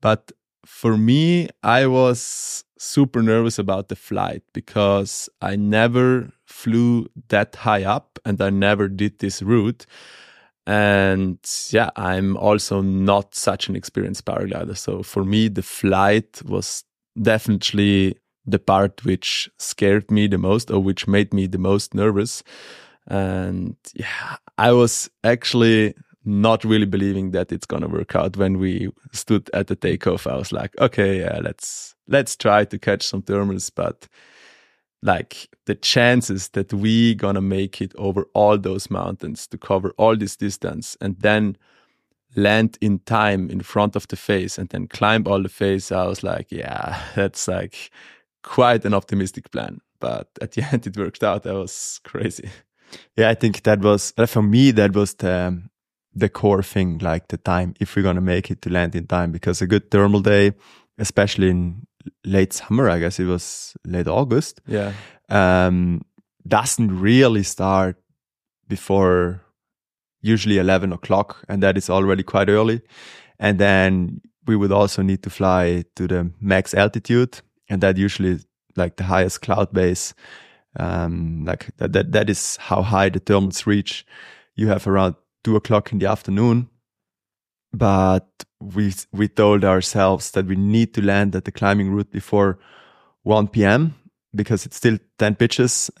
But 0.00 0.32
for 0.66 0.96
me, 0.96 1.48
I 1.62 1.86
was 1.86 2.64
super 2.78 3.22
nervous 3.22 3.58
about 3.58 3.88
the 3.88 3.96
flight 3.96 4.42
because 4.52 5.28
I 5.40 5.56
never 5.56 6.32
flew 6.46 7.08
that 7.28 7.54
high 7.56 7.84
up 7.84 8.18
and 8.24 8.40
I 8.40 8.50
never 8.50 8.88
did 8.88 9.18
this 9.18 9.42
route. 9.42 9.86
And 10.66 11.38
yeah, 11.70 11.90
I'm 11.96 12.36
also 12.36 12.80
not 12.80 13.34
such 13.34 13.68
an 13.68 13.76
experienced 13.76 14.24
paraglider. 14.24 14.76
So 14.76 15.02
for 15.02 15.24
me, 15.24 15.48
the 15.48 15.62
flight 15.62 16.42
was 16.44 16.84
definitely 17.20 18.16
the 18.46 18.58
part 18.58 19.04
which 19.04 19.50
scared 19.58 20.10
me 20.10 20.26
the 20.26 20.38
most 20.38 20.70
or 20.70 20.80
which 20.80 21.06
made 21.06 21.32
me 21.34 21.46
the 21.46 21.58
most 21.58 21.94
nervous. 21.94 22.42
And 23.06 23.76
yeah, 23.94 24.36
I 24.58 24.72
was 24.72 25.10
actually 25.24 25.94
not 26.24 26.64
really 26.64 26.86
believing 26.86 27.30
that 27.32 27.50
it's 27.50 27.66
gonna 27.66 27.88
work 27.88 28.14
out 28.14 28.36
when 28.36 28.58
we 28.58 28.90
stood 29.12 29.50
at 29.54 29.68
the 29.68 29.76
takeoff. 29.76 30.26
I 30.26 30.36
was 30.36 30.52
like, 30.52 30.78
okay, 30.78 31.20
yeah, 31.20 31.40
let's 31.42 31.94
let's 32.08 32.36
try 32.36 32.64
to 32.64 32.78
catch 32.78 33.02
some 33.02 33.22
thermals, 33.22 33.70
but 33.74 34.06
like 35.02 35.48
the 35.66 35.74
chances 35.74 36.50
that 36.50 36.72
we 36.72 37.14
gonna 37.14 37.40
make 37.40 37.80
it 37.80 37.92
over 37.96 38.26
all 38.34 38.58
those 38.58 38.90
mountains 38.90 39.46
to 39.48 39.58
cover 39.58 39.92
all 39.96 40.16
this 40.16 40.36
distance 40.36 40.96
and 41.00 41.18
then 41.20 41.56
land 42.36 42.76
in 42.80 42.98
time 43.00 43.50
in 43.50 43.60
front 43.60 43.96
of 43.96 44.06
the 44.08 44.16
face 44.16 44.58
and 44.58 44.68
then 44.68 44.86
climb 44.86 45.26
all 45.26 45.42
the 45.42 45.48
face 45.48 45.90
i 45.90 46.06
was 46.06 46.22
like 46.22 46.46
yeah 46.52 47.02
that's 47.16 47.48
like 47.48 47.90
quite 48.42 48.84
an 48.84 48.94
optimistic 48.94 49.50
plan. 49.50 49.80
But 50.00 50.28
at 50.40 50.52
the 50.52 50.62
end 50.72 50.86
it 50.86 50.96
worked 50.96 51.22
out. 51.22 51.42
That 51.44 51.54
was 51.54 52.00
crazy 52.04 52.50
yeah 53.16 53.28
i 53.30 53.34
think 53.34 53.62
that 53.62 53.80
was 53.80 54.12
uh, 54.18 54.26
for 54.26 54.42
me 54.42 54.70
that 54.72 54.94
was 54.94 55.14
the 55.14 55.60
the 56.12 56.28
core 56.28 56.60
thing, 56.62 56.98
like 56.98 57.28
the 57.28 57.36
time, 57.36 57.72
if 57.78 57.94
we're 57.94 58.02
gonna 58.02 58.20
make 58.20 58.50
it 58.50 58.60
to 58.62 58.68
land 58.68 58.96
in 58.96 59.06
time, 59.06 59.30
because 59.30 59.62
a 59.62 59.66
good 59.68 59.92
thermal 59.92 60.18
day, 60.20 60.52
especially 60.98 61.48
in 61.50 61.86
late 62.24 62.52
summer, 62.52 62.90
I 62.90 62.98
guess 62.98 63.20
it 63.20 63.26
was 63.26 63.74
late 63.86 64.08
August, 64.08 64.60
Yeah. 64.66 64.92
um, 65.28 66.02
doesn't 66.48 67.00
really 67.00 67.44
start 67.44 67.96
before 68.66 69.40
usually 70.20 70.58
11 70.58 70.92
o'clock 70.92 71.44
and 71.48 71.62
that 71.62 71.76
is 71.76 71.88
already 71.88 72.22
quite 72.24 72.48
early 72.48 72.82
and 73.38 73.58
then 73.60 74.20
we 74.46 74.56
would 74.56 74.72
also 74.72 75.02
need 75.02 75.22
to 75.22 75.30
fly 75.30 75.84
to 75.94 76.06
the 76.08 76.30
max 76.40 76.74
altitude 76.74 77.40
and 77.68 77.80
that 77.82 77.96
usually 77.96 78.40
like 78.76 78.96
the 78.96 79.04
highest 79.04 79.42
cloud 79.42 79.72
base 79.72 80.12
um, 80.78 81.44
like 81.44 81.68
that, 81.78 81.92
that 81.92 82.12
that 82.12 82.30
is 82.30 82.56
how 82.56 82.82
high 82.82 83.08
the 83.08 83.20
thermals 83.20 83.66
reach. 83.66 84.06
You 84.54 84.68
have 84.68 84.86
around 84.86 85.16
two 85.44 85.56
o'clock 85.56 85.92
in 85.92 85.98
the 85.98 86.06
afternoon. 86.06 86.68
But 87.72 88.28
we 88.60 88.92
we 89.12 89.28
told 89.28 89.64
ourselves 89.64 90.32
that 90.32 90.46
we 90.46 90.56
need 90.56 90.94
to 90.94 91.02
land 91.02 91.36
at 91.36 91.44
the 91.44 91.52
climbing 91.52 91.90
route 91.90 92.10
before 92.10 92.58
1 93.22 93.48
p.m 93.48 93.94
because 94.34 94.64
it's 94.64 94.76
still 94.76 94.96
10 95.18 95.34
pitches. 95.36 95.90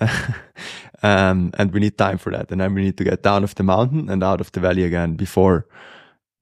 Um, 1.02 1.52
and 1.56 1.72
we 1.72 1.80
need 1.80 1.96
time 1.96 2.18
for 2.18 2.30
that. 2.32 2.50
And 2.50 2.60
then 2.60 2.74
we 2.74 2.82
need 2.82 2.98
to 2.98 3.04
get 3.04 3.22
down 3.22 3.42
of 3.42 3.54
the 3.54 3.62
mountain 3.62 4.10
and 4.10 4.22
out 4.22 4.40
of 4.40 4.52
the 4.52 4.60
valley 4.60 4.84
again 4.84 5.14
before 5.14 5.66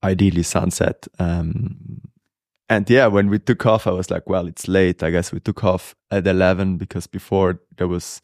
ideally 0.03 0.43
sunset. 0.43 1.07
Um, 1.17 2.01
and 2.69 2.89
yeah 2.89 3.07
when 3.07 3.29
we 3.29 3.39
took 3.39 3.65
off 3.65 3.87
i 3.87 3.91
was 3.91 4.09
like 4.09 4.27
well 4.29 4.47
it's 4.47 4.67
late 4.67 5.03
i 5.03 5.09
guess 5.09 5.31
we 5.31 5.39
took 5.39 5.63
off 5.63 5.95
at 6.11 6.25
11 6.27 6.77
because 6.77 7.07
before 7.07 7.59
there 7.77 7.87
was 7.87 8.21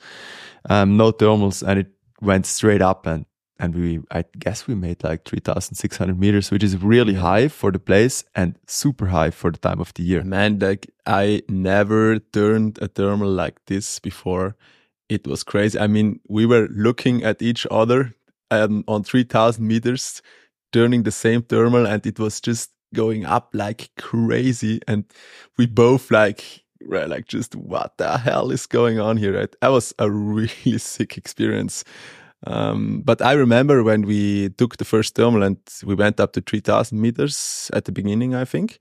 um, 0.69 0.97
no 0.97 1.11
thermals 1.11 1.67
and 1.67 1.79
it 1.79 1.87
went 2.21 2.45
straight 2.45 2.81
up 2.81 3.05
and 3.05 3.25
and 3.59 3.73
we 3.75 3.99
i 4.11 4.23
guess 4.39 4.67
we 4.67 4.75
made 4.75 5.03
like 5.03 5.23
3600 5.25 6.19
meters 6.19 6.51
which 6.51 6.63
is 6.63 6.81
really 6.81 7.13
high 7.15 7.47
for 7.47 7.71
the 7.71 7.79
place 7.79 8.23
and 8.35 8.55
super 8.67 9.07
high 9.07 9.31
for 9.31 9.51
the 9.51 9.57
time 9.57 9.79
of 9.79 9.93
the 9.93 10.03
year 10.03 10.23
Man, 10.23 10.59
like 10.59 10.91
I 11.05 11.43
never 11.47 12.19
turned 12.19 12.79
a 12.81 12.87
thermal 12.87 13.29
like 13.29 13.63
this 13.67 13.99
before. 13.99 14.55
It 15.07 15.27
was 15.27 15.43
crazy. 15.43 15.77
I 15.79 15.87
mean, 15.87 16.19
we 16.27 16.45
were 16.47 16.67
looking 16.71 17.23
at 17.23 17.41
each 17.41 17.67
other 17.69 18.15
um, 18.49 18.83
on 18.87 19.03
3000 19.03 19.65
meters, 19.65 20.21
turning 20.73 21.03
the 21.03 21.11
same 21.11 21.43
thermal, 21.43 21.85
and 21.85 22.05
it 22.05 22.17
was 22.19 22.41
just 22.41 22.71
going 22.93 23.25
up 23.25 23.49
like 23.53 23.89
crazy. 23.97 24.79
And 24.87 25.05
we 25.57 25.65
both 25.65 26.11
like, 26.11 26.63
were 26.85 27.07
like, 27.07 27.27
just 27.27 27.55
what 27.55 27.97
the 27.97 28.17
hell 28.17 28.51
is 28.51 28.65
going 28.65 28.99
on 28.99 29.17
here? 29.17 29.37
Right? 29.37 29.55
That 29.61 29.69
was 29.69 29.93
a 29.99 30.09
really 30.09 30.49
sick 30.77 31.17
experience. 31.17 31.83
Um, 32.47 33.01
but 33.03 33.21
I 33.21 33.33
remember 33.33 33.83
when 33.83 34.03
we 34.03 34.49
took 34.49 34.77
the 34.77 34.85
first 34.85 35.15
thermal 35.15 35.43
and 35.43 35.57
we 35.83 35.95
went 35.95 36.19
up 36.19 36.33
to 36.33 36.41
3000 36.41 36.99
meters 36.99 37.71
at 37.73 37.85
the 37.85 37.91
beginning, 37.91 38.35
I 38.35 38.45
think. 38.45 38.77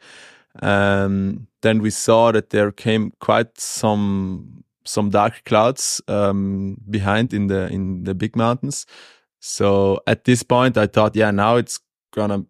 Um, 0.60 1.48
then 1.62 1.80
we 1.80 1.90
saw 1.90 2.30
that 2.32 2.50
there 2.50 2.70
came 2.70 3.12
quite 3.20 3.58
some 3.58 4.64
some 4.86 5.08
dark 5.08 5.42
clouds 5.46 6.02
um, 6.08 6.76
behind 6.90 7.32
in 7.32 7.46
the 7.46 7.68
in 7.68 8.04
the 8.04 8.14
big 8.14 8.36
mountains. 8.36 8.86
So 9.40 10.00
at 10.06 10.24
this 10.24 10.42
point, 10.42 10.76
I 10.76 10.86
thought, 10.86 11.16
yeah, 11.16 11.30
now 11.30 11.56
it's 11.56 11.80
gonna 12.14 12.44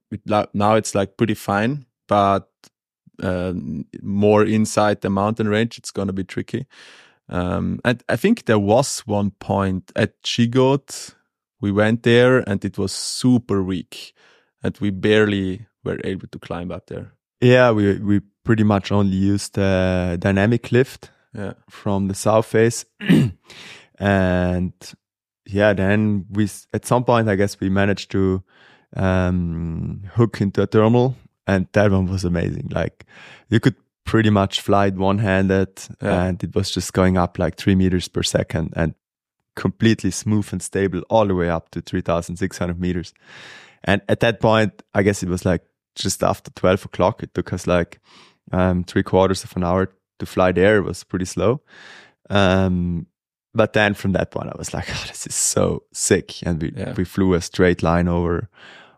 now 0.55 0.75
it's 0.77 0.95
like 0.95 1.17
pretty 1.17 1.35
fine, 1.35 1.87
but 2.07 2.49
uh, 3.23 3.53
more 4.03 4.45
inside 4.45 5.01
the 5.01 5.11
mountain 5.11 5.49
range, 5.49 5.79
it's 5.79 5.91
gonna 5.91 6.13
be 6.13 6.25
tricky. 6.25 6.67
Um, 7.29 7.81
and 7.85 8.03
I 8.09 8.17
think 8.17 8.45
there 8.45 8.59
was 8.59 9.01
one 9.07 9.31
point 9.41 9.91
at 9.97 10.23
Chigot, 10.23 11.15
we 11.61 11.73
went 11.73 12.03
there 12.03 12.49
and 12.49 12.63
it 12.65 12.77
was 12.77 12.93
super 12.93 13.63
weak, 13.63 14.13
and 14.63 14.77
we 14.81 14.91
barely 14.91 15.67
were 15.85 15.99
able 16.05 16.29
to 16.29 16.39
climb 16.39 16.71
up 16.71 16.87
there. 16.87 17.13
Yeah, 17.41 17.73
we 17.73 17.99
we 17.99 18.21
pretty 18.45 18.65
much 18.65 18.93
only 18.93 19.17
used 19.17 19.55
the 19.55 20.17
dynamic 20.21 20.71
lift 20.71 21.11
Yeah. 21.35 21.55
from 21.71 22.09
the 22.09 22.15
south 22.15 22.47
face, 22.47 22.85
and 23.99 24.73
yeah, 25.47 25.73
then 25.75 26.27
we 26.31 26.49
at 26.73 26.85
some 26.87 27.05
point 27.05 27.29
I 27.29 27.37
guess 27.37 27.61
we 27.61 27.71
managed 27.71 28.11
to 28.11 28.43
um, 28.97 30.03
hook 30.15 30.41
into 30.41 30.63
a 30.63 30.67
thermal, 30.67 31.17
and 31.47 31.67
that 31.73 31.91
one 31.91 32.07
was 32.07 32.25
amazing. 32.25 32.69
Like 32.71 33.05
you 33.51 33.61
could 33.61 33.75
pretty 34.05 34.31
much 34.31 34.61
fly 34.61 34.87
it 34.87 34.95
one 34.97 35.19
handed, 35.19 35.69
Yeah. 36.03 36.25
and 36.25 36.43
it 36.45 36.55
was 36.55 36.71
just 36.71 36.93
going 36.93 37.17
up 37.19 37.39
like 37.39 37.57
three 37.57 37.75
meters 37.75 38.09
per 38.09 38.23
second 38.23 38.73
and 38.77 38.95
completely 39.57 40.11
smooth 40.11 40.49
and 40.53 40.61
stable 40.63 41.03
all 41.09 41.27
the 41.27 41.35
way 41.35 41.49
up 41.49 41.71
to 41.71 41.81
three 41.81 42.01
thousand 42.03 42.37
six 42.37 42.59
hundred 42.59 42.81
meters. 42.81 43.13
And 43.85 44.01
at 44.09 44.21
that 44.21 44.41
point, 44.41 44.83
I 44.95 45.03
guess 45.03 45.23
it 45.23 45.29
was 45.29 45.45
like 45.45 45.63
just 45.95 46.23
after 46.23 46.51
12 46.53 46.87
o'clock. 46.87 47.23
It 47.23 47.35
took 47.35 47.53
us 47.53 47.67
like 47.67 48.01
um, 48.51 48.83
three 48.83 49.03
quarters 49.03 49.45
of 49.45 49.55
an 49.57 49.63
hour 49.65 49.93
to 50.19 50.27
fly 50.27 50.53
there. 50.53 50.79
It 50.79 50.83
was 50.85 51.05
pretty 51.05 51.27
slow. 51.27 51.61
Um, 52.31 53.07
but 53.55 53.73
then 53.75 53.95
from 53.95 54.13
that 54.13 54.31
point, 54.31 54.49
I 54.49 54.57
was 54.59 54.73
like, 54.75 54.87
oh, 54.91 55.05
this 55.09 55.27
is 55.27 55.35
so 55.35 55.85
sick. 55.93 56.43
And 56.47 56.61
we, 56.63 56.73
Yeah. 56.77 56.95
we 56.97 57.05
flew 57.05 57.35
a 57.35 57.41
straight 57.41 57.83
line 57.83 58.09
over, 58.09 58.49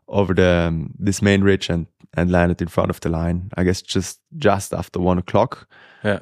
over 0.09 0.35
the, 0.35 0.67
um, 0.69 0.95
this 0.99 1.21
main 1.23 1.43
ridge 1.43 1.69
and, 1.69 1.87
and 2.15 2.31
landed 2.31 2.63
in 2.63 2.69
front 2.69 2.91
of 2.91 3.01
the 3.01 3.09
line. 3.09 3.51
I 3.57 3.65
guess 3.65 3.83
just, 3.83 4.21
just 4.37 4.73
after 4.73 5.01
one 5.01 5.19
o'clock. 5.19 5.69
Yeah. 6.05 6.21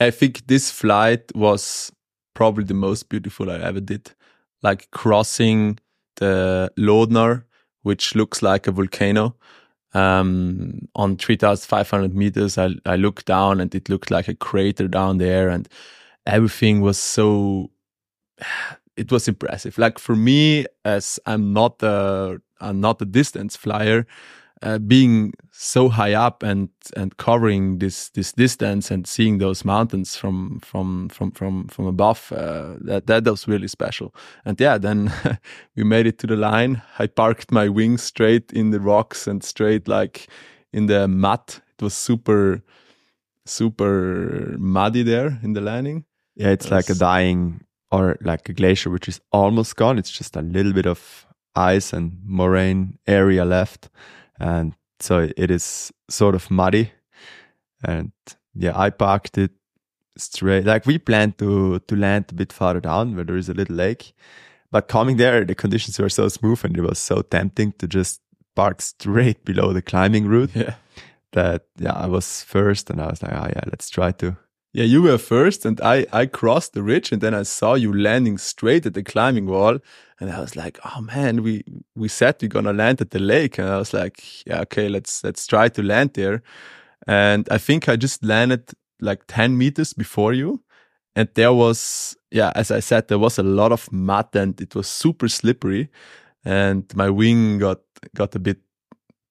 I 0.00 0.10
think 0.10 0.46
this 0.46 0.70
flight 0.70 1.34
was 1.34 1.92
probably 2.34 2.64
the 2.64 2.74
most 2.74 3.08
beautiful 3.08 3.50
I 3.50 3.58
ever 3.58 3.80
did. 3.80 4.12
Like 4.62 4.90
crossing 4.90 5.78
the 6.16 6.72
Lodner, 6.78 7.44
which 7.82 8.14
looks 8.14 8.42
like 8.42 8.66
a 8.66 8.72
volcano. 8.72 9.36
Um, 9.92 10.88
on 10.96 11.16
3,500 11.16 12.14
meters, 12.14 12.58
I, 12.58 12.70
I 12.84 12.96
looked 12.96 13.26
down 13.26 13.60
and 13.60 13.72
it 13.74 13.88
looked 13.88 14.10
like 14.10 14.26
a 14.26 14.34
crater 14.34 14.88
down 14.88 15.18
there 15.18 15.48
and 15.48 15.68
everything 16.26 16.80
was 16.80 16.98
so, 16.98 17.70
it 18.96 19.12
was 19.12 19.28
impressive. 19.28 19.78
Like 19.78 19.98
for 19.98 20.16
me, 20.16 20.66
as 20.84 21.20
I'm 21.26 21.52
not 21.52 21.82
a, 21.82 22.40
I'm 22.60 22.80
not 22.80 23.02
a 23.02 23.04
distance 23.04 23.56
flyer, 23.56 24.06
uh, 24.62 24.78
being 24.78 25.32
so 25.50 25.88
high 25.88 26.14
up 26.14 26.42
and 26.42 26.68
and 26.96 27.16
covering 27.16 27.78
this 27.78 28.08
this 28.10 28.32
distance 28.32 28.90
and 28.90 29.06
seeing 29.06 29.38
those 29.38 29.64
mountains 29.64 30.16
from 30.16 30.60
from 30.60 31.08
from 31.08 31.30
from 31.32 31.68
from 31.68 31.86
above 31.86 32.32
uh, 32.32 32.74
that 32.80 33.06
that 33.06 33.24
was 33.26 33.46
really 33.46 33.68
special 33.68 34.14
and 34.44 34.60
yeah 34.60 34.78
then 34.78 35.12
we 35.76 35.84
made 35.84 36.06
it 36.06 36.18
to 36.18 36.26
the 36.26 36.36
line 36.36 36.82
i 36.98 37.06
parked 37.06 37.52
my 37.52 37.68
wings 37.68 38.02
straight 38.02 38.52
in 38.52 38.70
the 38.70 38.80
rocks 38.80 39.26
and 39.26 39.44
straight 39.44 39.86
like 39.88 40.28
in 40.72 40.86
the 40.86 41.06
mud 41.08 41.42
it 41.78 41.82
was 41.82 41.94
super 41.94 42.62
super 43.46 44.54
muddy 44.58 45.02
there 45.02 45.38
in 45.42 45.52
the 45.52 45.60
landing 45.60 46.04
Yeah. 46.36 46.50
It's 46.50 46.70
like 46.70 46.88
a 46.90 46.94
dying 46.94 47.60
or 47.92 48.16
like 48.22 48.48
a 48.48 48.52
glacier, 48.52 48.90
which 48.90 49.08
is 49.08 49.20
almost 49.30 49.76
gone. 49.76 49.98
It's 49.98 50.10
just 50.10 50.36
a 50.36 50.42
little 50.42 50.72
bit 50.72 50.86
of 50.86 51.23
ice 51.54 51.92
and 51.92 52.18
moraine 52.24 52.98
area 53.06 53.44
left. 53.44 53.88
And 54.38 54.74
so 55.00 55.30
it 55.36 55.50
is 55.50 55.92
sort 56.08 56.34
of 56.34 56.50
muddy. 56.50 56.92
And 57.82 58.12
yeah, 58.54 58.78
I 58.78 58.90
parked 58.90 59.38
it 59.38 59.52
straight. 60.16 60.64
Like 60.64 60.86
we 60.86 60.98
planned 60.98 61.38
to, 61.38 61.80
to 61.80 61.96
land 61.96 62.26
a 62.30 62.34
bit 62.34 62.52
farther 62.52 62.80
down 62.80 63.14
where 63.14 63.24
there 63.24 63.36
is 63.36 63.48
a 63.48 63.54
little 63.54 63.76
lake. 63.76 64.14
But 64.70 64.88
coming 64.88 65.16
there, 65.16 65.44
the 65.44 65.54
conditions 65.54 65.98
were 65.98 66.08
so 66.08 66.28
smooth 66.28 66.64
and 66.64 66.76
it 66.76 66.82
was 66.82 66.98
so 66.98 67.22
tempting 67.22 67.72
to 67.78 67.86
just 67.86 68.20
park 68.56 68.80
straight 68.80 69.44
below 69.44 69.72
the 69.72 69.82
climbing 69.82 70.26
route 70.26 70.50
yeah 70.54 70.74
that, 71.34 71.66
yeah, 71.78 71.92
I 71.92 72.06
was 72.06 72.42
first 72.42 72.90
and 72.90 73.00
I 73.00 73.08
was 73.08 73.22
like, 73.22 73.32
oh 73.32 73.46
yeah, 73.54 73.62
let's 73.66 73.90
try 73.90 74.12
to. 74.12 74.36
Yeah, 74.72 74.84
you 74.84 75.02
were 75.02 75.18
first, 75.18 75.64
and 75.64 75.80
I 75.80 76.06
I 76.12 76.26
crossed 76.26 76.72
the 76.72 76.82
ridge, 76.82 77.12
and 77.12 77.20
then 77.20 77.32
I 77.32 77.44
saw 77.44 77.74
you 77.74 77.92
landing 77.92 78.38
straight 78.38 78.86
at 78.86 78.94
the 78.94 79.04
climbing 79.04 79.46
wall, 79.46 79.78
and 80.20 80.30
I 80.30 80.40
was 80.40 80.56
like, 80.56 80.78
"Oh 80.84 81.00
man, 81.00 81.42
we 81.42 81.64
we 81.96 82.08
said 82.08 82.36
we're 82.40 82.48
gonna 82.48 82.72
land 82.72 83.00
at 83.00 83.10
the 83.10 83.18
lake," 83.18 83.58
and 83.58 83.68
I 83.68 83.78
was 83.78 83.92
like, 83.92 84.46
"Yeah, 84.46 84.60
okay, 84.62 84.88
let's 84.88 85.24
let's 85.24 85.46
try 85.46 85.68
to 85.70 85.82
land 85.82 86.14
there." 86.14 86.42
And 87.06 87.48
I 87.50 87.58
think 87.58 87.88
I 87.88 87.96
just 87.96 88.24
landed 88.24 88.70
like 89.00 89.24
ten 89.28 89.58
meters 89.58 89.92
before 89.92 90.32
you, 90.32 90.62
and 91.16 91.28
there 91.34 91.52
was 91.52 92.16
yeah, 92.30 92.52
as 92.56 92.70
I 92.70 92.80
said, 92.80 93.08
there 93.08 93.18
was 93.18 93.38
a 93.38 93.42
lot 93.42 93.72
of 93.72 93.90
mud, 93.92 94.34
and 94.36 94.60
it 94.60 94.74
was 94.74 94.88
super 94.88 95.28
slippery, 95.28 95.90
and 96.44 96.84
my 96.96 97.10
wing 97.10 97.58
got 97.58 97.80
got 98.16 98.34
a 98.34 98.38
bit 98.40 98.58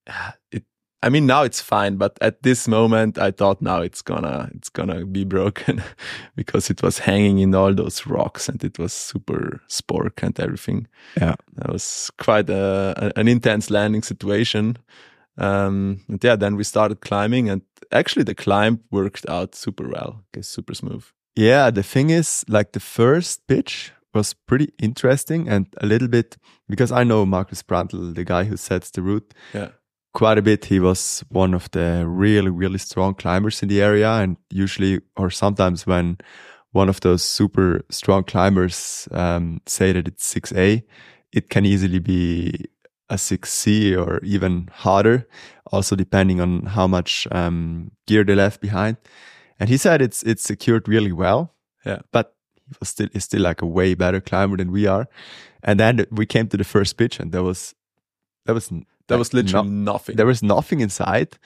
it 0.52 0.66
I 1.04 1.10
mean 1.10 1.26
now 1.26 1.44
it's 1.44 1.60
fine, 1.62 1.98
but 1.98 2.18
at 2.22 2.44
this 2.44 2.68
moment 2.68 3.18
I 3.18 3.32
thought 3.32 3.62
now 3.62 3.82
it's 3.82 4.02
gonna 4.02 4.50
it's 4.56 4.70
gonna 4.70 5.06
be 5.06 5.26
broken 5.26 5.84
because 6.36 6.70
it 6.70 6.82
was 6.82 7.00
hanging 7.00 7.40
in 7.40 7.54
all 7.54 7.74
those 7.74 8.08
rocks 8.08 8.48
and 8.50 8.64
it 8.64 8.80
was 8.80 8.94
super 8.94 9.62
spork 9.68 10.24
and 10.24 10.40
everything. 10.40 10.88
Yeah. 11.18 11.36
That 11.56 11.70
was 11.72 12.10
quite 12.18 12.50
a, 12.50 13.12
an 13.18 13.28
intense 13.28 13.70
landing 13.70 14.02
situation. 14.04 14.78
Um, 15.38 16.02
and 16.08 16.24
yeah, 16.24 16.38
then 16.38 16.56
we 16.56 16.64
started 16.64 17.02
climbing 17.02 17.50
and 17.50 17.62
actually 17.92 18.24
the 18.24 18.36
climb 18.36 18.80
worked 18.90 19.28
out 19.28 19.56
super 19.56 19.90
well. 19.90 20.24
Okay, 20.34 20.42
super 20.42 20.74
smooth. 20.74 21.06
Yeah, 21.36 21.72
the 21.72 21.84
thing 21.84 22.12
is, 22.12 22.46
like 22.48 22.72
the 22.72 22.80
first 22.80 23.46
pitch 23.48 23.92
was 24.14 24.34
pretty 24.34 24.70
interesting 24.80 25.50
and 25.50 25.68
a 25.82 25.86
little 25.86 26.08
bit 26.08 26.38
because 26.70 26.92
I 26.92 27.04
know 27.04 27.26
Markus 27.26 27.64
Brandl, 27.64 28.14
the 28.16 28.24
guy 28.24 28.44
who 28.46 28.58
sets 28.58 28.92
the 28.92 29.02
route, 29.02 29.34
Yeah. 29.54 29.70
Quite 30.14 30.38
a 30.38 30.42
bit. 30.42 30.66
He 30.66 30.80
was 30.80 31.24
one 31.30 31.54
of 31.54 31.70
the 31.72 32.06
really, 32.08 32.50
really 32.50 32.78
strong 32.78 33.16
climbers 33.16 33.62
in 33.62 33.70
the 33.70 33.82
area. 33.82 34.12
And 34.12 34.38
usually, 34.50 35.02
or 35.18 35.30
sometimes 35.30 35.86
when 35.86 36.18
one 36.72 36.90
of 36.90 37.00
those 37.02 37.24
super 37.24 37.82
strong 37.90 38.24
climbers 38.24 39.08
um, 39.12 39.62
say 39.66 39.92
that 39.92 40.08
it's 40.08 40.34
6A, 40.34 40.84
it 41.32 41.50
can 41.50 41.66
easily 41.66 42.00
be 42.00 42.66
a 43.10 43.16
6C 43.16 43.98
or 43.98 44.20
even 44.24 44.70
harder, 44.72 45.28
also 45.72 45.96
depending 45.96 46.40
on 46.40 46.66
how 46.66 46.88
much 46.88 47.28
um, 47.32 47.92
gear 48.08 48.24
they 48.24 48.36
left 48.36 48.62
behind. 48.62 48.98
And 49.60 49.70
he 49.70 49.78
said 49.78 50.02
it's 50.02 50.24
it's 50.24 50.44
secured 50.44 50.88
really 50.88 51.12
well. 51.12 51.54
Yeah. 51.86 52.00
But 52.12 52.36
he 52.68 52.76
was 52.80 52.90
still 52.90 53.08
is 53.14 53.24
still 53.24 53.42
like 53.42 53.62
a 53.62 53.68
way 53.68 53.94
better 53.94 54.20
climber 54.20 54.58
than 54.58 54.72
we 54.72 54.88
are. 54.88 55.08
And 55.62 55.80
then 55.80 56.06
we 56.12 56.26
came 56.26 56.48
to 56.48 56.58
the 56.58 56.64
first 56.64 56.98
pitch 56.98 57.20
and 57.20 57.32
there 57.32 57.44
was 57.44 57.76
there 58.46 58.56
was 58.56 58.72
That 59.14 59.20
was 59.20 59.34
literally 59.34 59.70
no- 59.70 59.94
nothing. 59.94 60.16
there 60.16 60.26
was 60.28 60.42
nothing 60.44 60.82
inside. 60.82 61.38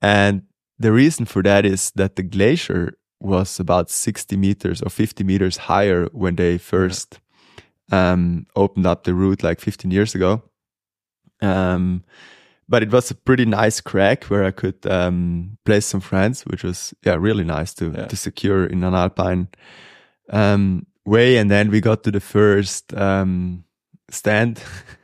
And 0.00 0.42
the 0.78 0.92
reason 0.92 1.26
for 1.26 1.42
that 1.42 1.64
is 1.64 1.90
that 1.96 2.16
the 2.16 2.22
glacier 2.22 2.94
was 3.20 3.60
about 3.60 3.88
60 3.90 4.36
meters 4.36 4.82
or 4.82 4.90
50 4.90 5.22
meters 5.24 5.56
higher 5.56 6.08
when 6.12 6.36
they 6.36 6.58
first 6.58 7.20
um, 7.92 8.46
opened 8.56 8.86
up 8.86 9.04
the 9.04 9.14
route 9.14 9.42
like 9.44 9.60
15 9.60 9.90
years 9.92 10.14
ago. 10.14 10.42
Um, 11.40 12.02
but 12.68 12.82
it 12.82 12.90
was 12.92 13.10
a 13.10 13.14
pretty 13.14 13.44
nice 13.44 13.80
crack 13.80 14.24
where 14.24 14.44
I 14.44 14.50
could 14.50 14.86
um, 14.86 15.58
place 15.64 15.86
some 15.86 16.00
friends, 16.00 16.42
which 16.46 16.64
was 16.64 16.94
yeah 17.04 17.16
really 17.20 17.44
nice 17.44 17.74
to 17.74 17.92
Yeah. 17.96 18.06
to 18.06 18.16
secure 18.16 18.64
in 18.66 18.82
an 18.84 18.94
alpine 18.94 19.48
um, 20.30 20.86
way. 21.04 21.36
And 21.38 21.50
then 21.50 21.70
we 21.70 21.80
got 21.80 22.02
to 22.04 22.10
the 22.10 22.20
first 22.20 22.94
um, 22.94 23.64
stand, 24.10 24.60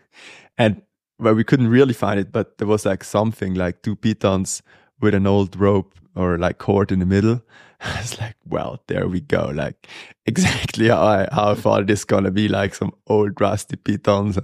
and 0.59 0.83
where 1.18 1.34
we 1.34 1.44
couldn't 1.44 1.68
really 1.68 1.94
find 1.94 2.18
it, 2.18 2.32
but 2.32 2.58
there 2.58 2.66
was 2.66 2.87
like 2.87 3.04
something 3.04 3.54
like 3.54 3.82
two 3.82 3.96
pitons 3.96 4.62
with 5.00 5.14
an 5.14 5.26
old 5.26 5.56
rope 5.56 5.94
or 6.14 6.38
like 6.38 6.58
cord 6.58 6.90
in 6.90 7.00
the 7.00 7.06
middle. 7.06 7.42
I 7.80 8.00
was 8.00 8.18
like, 8.18 8.37
well, 8.44 8.82
there 8.88 9.06
we 9.06 9.20
go. 9.20 9.52
Like 9.54 9.87
exactly 10.26 10.88
how 10.88 11.02
I, 11.02 11.28
how 11.30 11.52
I 11.52 11.54
thought 11.54 11.82
it 11.82 11.90
is 11.90 12.04
gonna 12.04 12.30
be, 12.30 12.48
like 12.48 12.75
some 12.75 12.92
old 13.06 13.40
rusty 13.40 13.76
pitons 13.76 14.38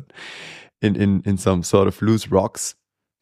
in 0.82 0.96
in 0.96 1.22
in 1.24 1.36
some 1.38 1.62
sort 1.62 1.88
of 1.88 2.00
loose 2.02 2.28
rocks. 2.28 2.74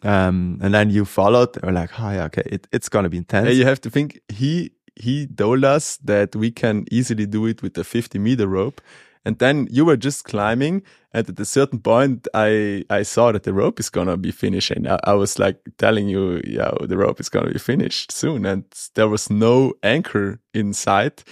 Um, 0.04 0.58
and 0.60 0.74
then 0.74 0.90
you 0.90 1.04
followed. 1.04 1.62
We're 1.62 1.72
like, 1.72 1.98
oh 2.00 2.10
yeah, 2.10 2.24
okay, 2.24 2.42
it, 2.46 2.66
it's 2.72 2.88
gonna 2.88 3.08
be 3.08 3.18
intense. 3.18 3.54
You 3.54 3.64
have 3.64 3.80
to 3.82 3.90
think 3.90 4.20
he 4.28 4.72
he 4.96 5.26
told 5.26 5.64
us 5.64 5.96
that 6.04 6.36
we 6.36 6.50
can 6.50 6.84
easily 6.90 7.26
do 7.26 7.46
it 7.46 7.62
with 7.62 7.78
a 7.78 7.84
50 7.84 8.18
meter 8.18 8.46
rope. 8.46 8.80
And 9.24 9.38
then 9.38 9.68
you 9.70 9.84
were 9.84 9.96
just 9.96 10.24
climbing, 10.24 10.82
and 11.12 11.28
at 11.28 11.38
a 11.38 11.44
certain 11.44 11.78
point, 11.80 12.26
I 12.34 12.84
I 12.90 13.02
saw 13.04 13.32
that 13.32 13.44
the 13.44 13.52
rope 13.52 13.78
is 13.78 13.90
gonna 13.90 14.16
be 14.16 14.32
finished, 14.32 14.70
and 14.72 14.88
I, 14.88 14.98
I 15.04 15.14
was 15.14 15.38
like 15.38 15.58
telling 15.78 16.08
you, 16.08 16.40
yeah, 16.44 16.72
the 16.80 16.96
rope 16.96 17.20
is 17.20 17.28
gonna 17.28 17.52
be 17.52 17.58
finished 17.58 18.10
soon, 18.12 18.44
and 18.46 18.64
there 18.94 19.08
was 19.08 19.30
no 19.30 19.74
anchor 19.82 20.40
inside. 20.54 21.22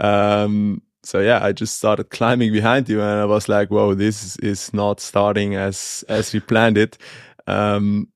Um, 0.00 0.82
so 1.02 1.20
yeah, 1.20 1.44
I 1.44 1.52
just 1.52 1.76
started 1.78 2.10
climbing 2.10 2.52
behind 2.52 2.88
you, 2.88 3.00
and 3.02 3.20
I 3.20 3.24
was 3.26 3.48
like, 3.48 3.70
"Whoa, 3.70 3.94
this 3.94 4.22
is, 4.24 4.36
is 4.38 4.74
not 4.74 5.00
starting 5.00 5.56
as 5.56 6.04
as 6.08 6.32
we 6.32 6.40
planned 6.40 6.78
it." 6.78 6.98
Um, 7.46 8.08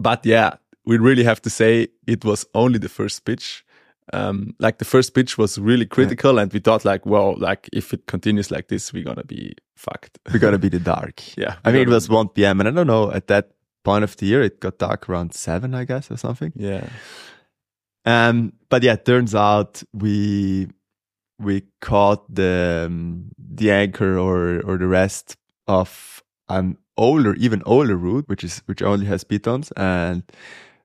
but 0.00 0.24
yeah, 0.26 0.54
we 0.84 0.98
really 0.98 1.24
have 1.24 1.42
to 1.42 1.50
say 1.50 1.88
it 2.06 2.24
was 2.24 2.46
only 2.54 2.78
the 2.78 2.88
first 2.88 3.24
pitch. 3.24 3.64
Um, 4.12 4.54
like 4.58 4.78
the 4.78 4.84
first 4.84 5.14
pitch 5.14 5.38
was 5.38 5.58
really 5.58 5.86
critical, 5.86 6.38
and 6.38 6.52
we 6.52 6.60
thought 6.60 6.84
like, 6.84 7.06
well, 7.06 7.34
like 7.38 7.68
if 7.72 7.92
it 7.92 8.06
continues 8.06 8.50
like 8.50 8.68
this, 8.68 8.92
we're 8.92 9.04
gonna 9.04 9.24
be 9.24 9.54
fucked. 9.76 10.18
We're 10.32 10.40
gonna 10.40 10.58
be 10.58 10.68
the 10.76 10.80
dark. 10.80 11.22
yeah, 11.36 11.56
I 11.64 11.70
mean, 11.72 11.82
it 11.82 11.88
was 11.88 12.08
1 12.08 12.28
p.m. 12.30 12.60
and 12.60 12.68
I 12.68 12.72
don't 12.72 12.86
know 12.86 13.10
at 13.12 13.26
that 13.28 13.50
point 13.84 14.04
of 14.04 14.16
the 14.16 14.26
year 14.26 14.42
it 14.42 14.60
got 14.60 14.78
dark 14.78 15.08
around 15.08 15.34
seven, 15.34 15.74
I 15.74 15.84
guess, 15.84 16.10
or 16.10 16.16
something. 16.16 16.52
yeah, 16.56 16.88
Um, 18.04 18.52
but 18.68 18.82
yeah, 18.82 18.94
it 18.94 19.04
turns 19.04 19.34
out 19.34 19.82
we 19.92 20.68
we 21.38 21.62
caught 21.80 22.32
the 22.34 22.84
um, 22.86 23.30
the 23.38 23.70
anchor 23.70 24.18
or 24.18 24.60
or 24.62 24.76
the 24.78 24.86
rest 24.86 25.36
of 25.66 26.22
an 26.48 26.76
older, 26.96 27.34
even 27.36 27.62
older 27.64 27.96
route, 27.96 28.28
which 28.28 28.44
is 28.44 28.58
which 28.66 28.82
only 28.82 29.06
has 29.06 29.24
pitons, 29.24 29.72
and 29.76 30.22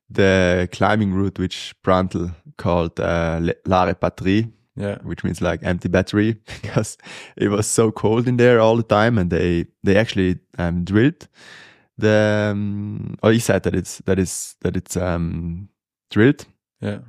the 0.09 0.69
climbing 0.71 1.13
route 1.13 1.39
which 1.39 1.75
Brandl 1.83 2.35
called 2.57 2.99
uh, 2.99 3.39
La 3.65 3.85
Repatrie, 3.85 4.51
yeah, 4.75 4.97
which 5.03 5.23
means 5.23 5.41
like 5.41 5.61
empty 5.63 5.89
battery 5.89 6.33
because 6.61 6.97
it 7.37 7.49
was 7.49 7.67
so 7.67 7.91
cold 7.91 8.27
in 8.27 8.37
there 8.37 8.59
all 8.59 8.75
the 8.75 8.83
time 8.83 9.17
and 9.17 9.29
they 9.29 9.65
they 9.83 9.95
actually 9.97 10.39
um 10.57 10.83
drilled 10.83 11.27
the 11.97 12.49
um, 12.51 13.15
or 13.23 13.31
he 13.31 13.39
said 13.39 13.63
that 13.63 13.73
it's 13.73 13.99
that 14.05 14.19
is 14.19 14.55
that 14.61 14.75
it's 14.75 14.97
um 14.97 15.69
drilled. 16.11 16.45
Yeah, 16.81 16.99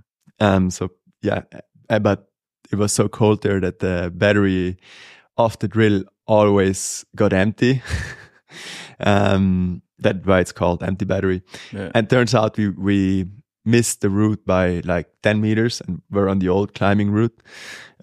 um 0.40 0.70
so 0.70 0.90
yeah 1.22 1.42
uh, 1.90 1.98
but 1.98 2.28
it 2.70 2.76
was 2.76 2.92
so 2.92 3.08
cold 3.08 3.42
there 3.42 3.60
that 3.60 3.80
the 3.80 4.12
battery 4.14 4.76
of 5.36 5.58
the 5.58 5.68
drill 5.68 6.04
always 6.26 7.04
got 7.14 7.32
empty. 7.32 7.82
Um 8.98 9.82
that's 9.98 10.26
why 10.26 10.40
it's 10.40 10.52
called 10.52 10.82
empty 10.82 11.04
battery. 11.04 11.42
Yeah. 11.72 11.90
and 11.94 12.08
turns 12.10 12.34
out 12.34 12.56
we 12.58 12.68
we 12.70 13.26
missed 13.64 14.00
the 14.00 14.08
route 14.08 14.44
by 14.46 14.80
like 14.84 15.08
10 15.22 15.40
meters 15.40 15.80
and 15.80 16.00
we're 16.08 16.28
on 16.28 16.38
the 16.38 16.48
old 16.48 16.72
climbing 16.74 17.10
route. 17.10 17.42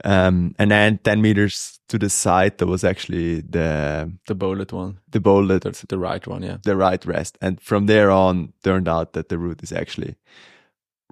Um 0.04 0.54
and 0.60 0.72
then 0.72 0.98
10 1.04 1.22
meters 1.22 1.80
to 1.88 1.98
the 1.98 2.10
side 2.10 2.58
there 2.58 2.68
was 2.68 2.84
actually 2.84 3.42
the 3.42 4.12
the 4.28 4.36
bullet 4.36 4.74
one, 4.74 4.98
the 5.12 5.20
boulder 5.22 5.60
the, 5.60 5.86
the 5.88 5.98
right 5.98 6.28
one, 6.28 6.44
yeah, 6.44 6.58
the 6.64 6.76
right 6.76 7.06
rest. 7.06 7.38
And 7.42 7.62
from 7.62 7.86
there 7.86 8.12
on 8.12 8.54
turned 8.64 8.88
out 8.88 9.14
that 9.14 9.30
the 9.30 9.38
route 9.38 9.64
is 9.64 9.72
actually 9.72 10.16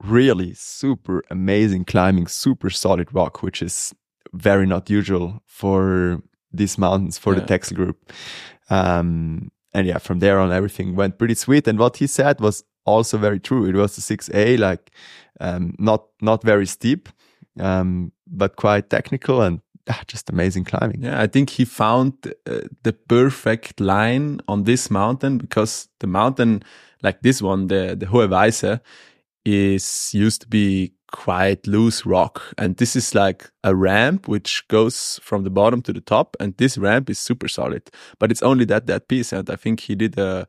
really 0.03 0.53
super 0.55 1.23
amazing 1.29 1.85
climbing 1.85 2.27
super 2.27 2.69
solid 2.71 3.13
rock 3.13 3.43
which 3.43 3.61
is 3.61 3.93
very 4.33 4.65
not 4.65 4.89
usual 4.89 5.41
for 5.45 6.21
these 6.51 6.77
mountains 6.77 7.17
for 7.17 7.33
the 7.35 7.41
Yeah. 7.41 7.47
texel 7.47 7.75
group. 7.77 7.97
Um 8.69 9.51
and 9.73 9.87
yeah 9.87 9.97
from 9.97 10.19
there 10.19 10.39
on 10.39 10.51
everything 10.51 10.95
went 10.95 11.17
pretty 11.17 11.35
sweet. 11.35 11.67
And 11.67 11.79
what 11.79 11.97
he 11.97 12.07
said 12.07 12.39
was 12.39 12.63
also 12.85 13.17
very 13.17 13.39
true. 13.39 13.65
It 13.65 13.75
was 13.75 13.97
a 13.97 14.01
6a 14.01 14.57
like 14.59 14.91
um 15.39 15.75
not 15.79 16.05
not 16.21 16.43
very 16.43 16.65
steep 16.65 17.09
um 17.59 18.11
but 18.27 18.55
quite 18.55 18.89
technical 18.89 19.41
and 19.41 19.61
ah, 19.89 20.01
just 20.07 20.29
amazing 20.29 20.63
climbing. 20.65 21.03
Yeah, 21.03 21.21
I 21.21 21.27
think 21.27 21.49
he 21.49 21.65
found 21.65 22.13
uh, 22.25 22.61
the 22.83 22.93
perfect 22.93 23.79
line 23.79 24.41
on 24.47 24.63
this 24.63 24.89
mountain 24.89 25.37
because 25.37 25.89
the 25.99 26.07
mountain, 26.07 26.63
like 27.03 27.21
this 27.21 27.41
one, 27.41 27.67
the 27.67 27.95
the 27.97 28.05
Hohe 28.07 28.27
Weisse, 28.29 28.79
is 29.45 30.13
used 30.13 30.41
to 30.41 30.47
be 30.47 30.93
quite 31.11 31.67
loose 31.67 32.05
rock, 32.05 32.41
and 32.57 32.77
this 32.77 32.95
is 32.95 33.13
like 33.15 33.49
a 33.63 33.75
ramp 33.75 34.27
which 34.27 34.67
goes 34.67 35.19
from 35.23 35.43
the 35.43 35.49
bottom 35.49 35.81
to 35.83 35.93
the 35.93 36.01
top, 36.01 36.35
and 36.39 36.55
this 36.57 36.77
ramp 36.77 37.09
is 37.09 37.19
super 37.19 37.47
solid, 37.47 37.89
but 38.19 38.31
it's 38.31 38.41
only 38.43 38.65
that 38.65 38.87
that 38.87 39.07
piece, 39.07 39.31
and 39.33 39.49
I 39.49 39.55
think 39.55 39.81
he 39.81 39.95
did 39.95 40.17
a 40.17 40.47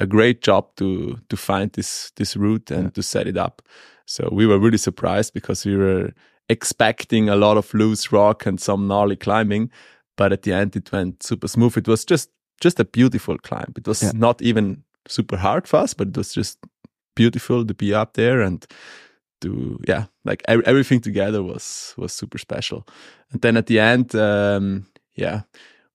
a 0.00 0.06
great 0.06 0.40
job 0.40 0.74
to 0.76 1.18
to 1.28 1.36
find 1.36 1.70
this 1.72 2.12
this 2.16 2.36
route 2.36 2.70
and 2.70 2.94
to 2.94 3.02
set 3.02 3.26
it 3.26 3.36
up. 3.36 3.62
So 4.06 4.28
we 4.32 4.46
were 4.46 4.58
really 4.58 4.78
surprised 4.78 5.34
because 5.34 5.66
we 5.68 5.76
were 5.76 6.12
expecting 6.48 7.28
a 7.28 7.36
lot 7.36 7.56
of 7.56 7.72
loose 7.74 8.12
rock 8.12 8.46
and 8.46 8.60
some 8.60 8.86
gnarly 8.88 9.16
climbing, 9.16 9.70
but 10.16 10.32
at 10.32 10.42
the 10.42 10.52
end 10.52 10.76
it 10.76 10.92
went 10.92 11.22
super 11.22 11.48
smooth. 11.48 11.76
It 11.76 11.88
was 11.88 12.04
just 12.04 12.30
just 12.60 12.80
a 12.80 12.84
beautiful 12.84 13.36
climb. 13.38 13.72
It 13.76 13.86
was 13.86 14.02
Yeah. 14.02 14.12
not 14.14 14.40
even 14.42 14.82
super 15.08 15.36
hard 15.36 15.68
for 15.68 15.80
us, 15.82 15.94
but 15.94 16.08
it 16.08 16.16
was 16.16 16.32
just 16.34 16.58
beautiful 17.14 17.66
to 17.66 17.74
be 17.74 17.92
up 17.94 18.14
there 18.14 18.40
and 18.40 18.66
to 19.42 19.78
yeah, 19.86 20.06
like 20.24 20.42
ev- 20.48 20.62
everything 20.64 21.00
together 21.00 21.42
was 21.42 21.94
was 21.96 22.12
super 22.12 22.38
special. 22.38 22.86
And 23.30 23.40
then 23.42 23.56
at 23.56 23.66
the 23.66 23.78
end, 23.78 24.14
um, 24.14 24.86
yeah, 25.14 25.42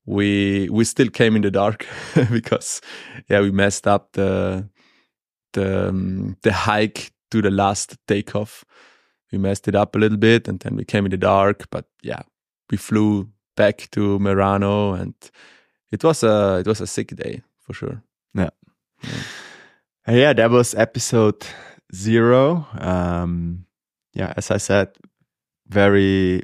we 0.05 0.69
we 0.69 0.83
still 0.83 1.09
came 1.09 1.35
in 1.35 1.41
the 1.41 1.51
dark 1.51 1.85
because 2.31 2.81
yeah 3.29 3.41
we 3.41 3.51
messed 3.51 3.87
up 3.87 4.11
the 4.13 4.69
the 5.53 5.89
um, 5.89 6.37
the 6.43 6.53
hike 6.53 7.11
to 7.31 7.41
the 7.41 7.51
last 7.51 7.97
takeoff. 8.07 8.63
We 9.31 9.37
messed 9.37 9.67
it 9.67 9.75
up 9.75 9.95
a 9.95 9.99
little 9.99 10.17
bit, 10.17 10.47
and 10.47 10.59
then 10.59 10.75
we 10.75 10.85
came 10.85 11.05
in 11.05 11.11
the 11.11 11.17
dark. 11.17 11.69
But 11.69 11.85
yeah, 12.01 12.21
we 12.69 12.77
flew 12.77 13.29
back 13.55 13.89
to 13.91 14.19
Merano, 14.19 14.99
and 14.99 15.13
it 15.91 16.03
was 16.03 16.23
a 16.23 16.59
it 16.59 16.67
was 16.67 16.81
a 16.81 16.87
sick 16.87 17.15
day 17.15 17.41
for 17.59 17.73
sure. 17.73 18.01
Yeah, 18.33 18.49
yeah, 20.07 20.33
that 20.33 20.51
was 20.51 20.75
episode 20.75 21.45
zero. 21.93 22.67
Um, 22.77 23.65
yeah, 24.13 24.33
as 24.35 24.51
I 24.51 24.57
said, 24.57 24.89
very 25.67 26.43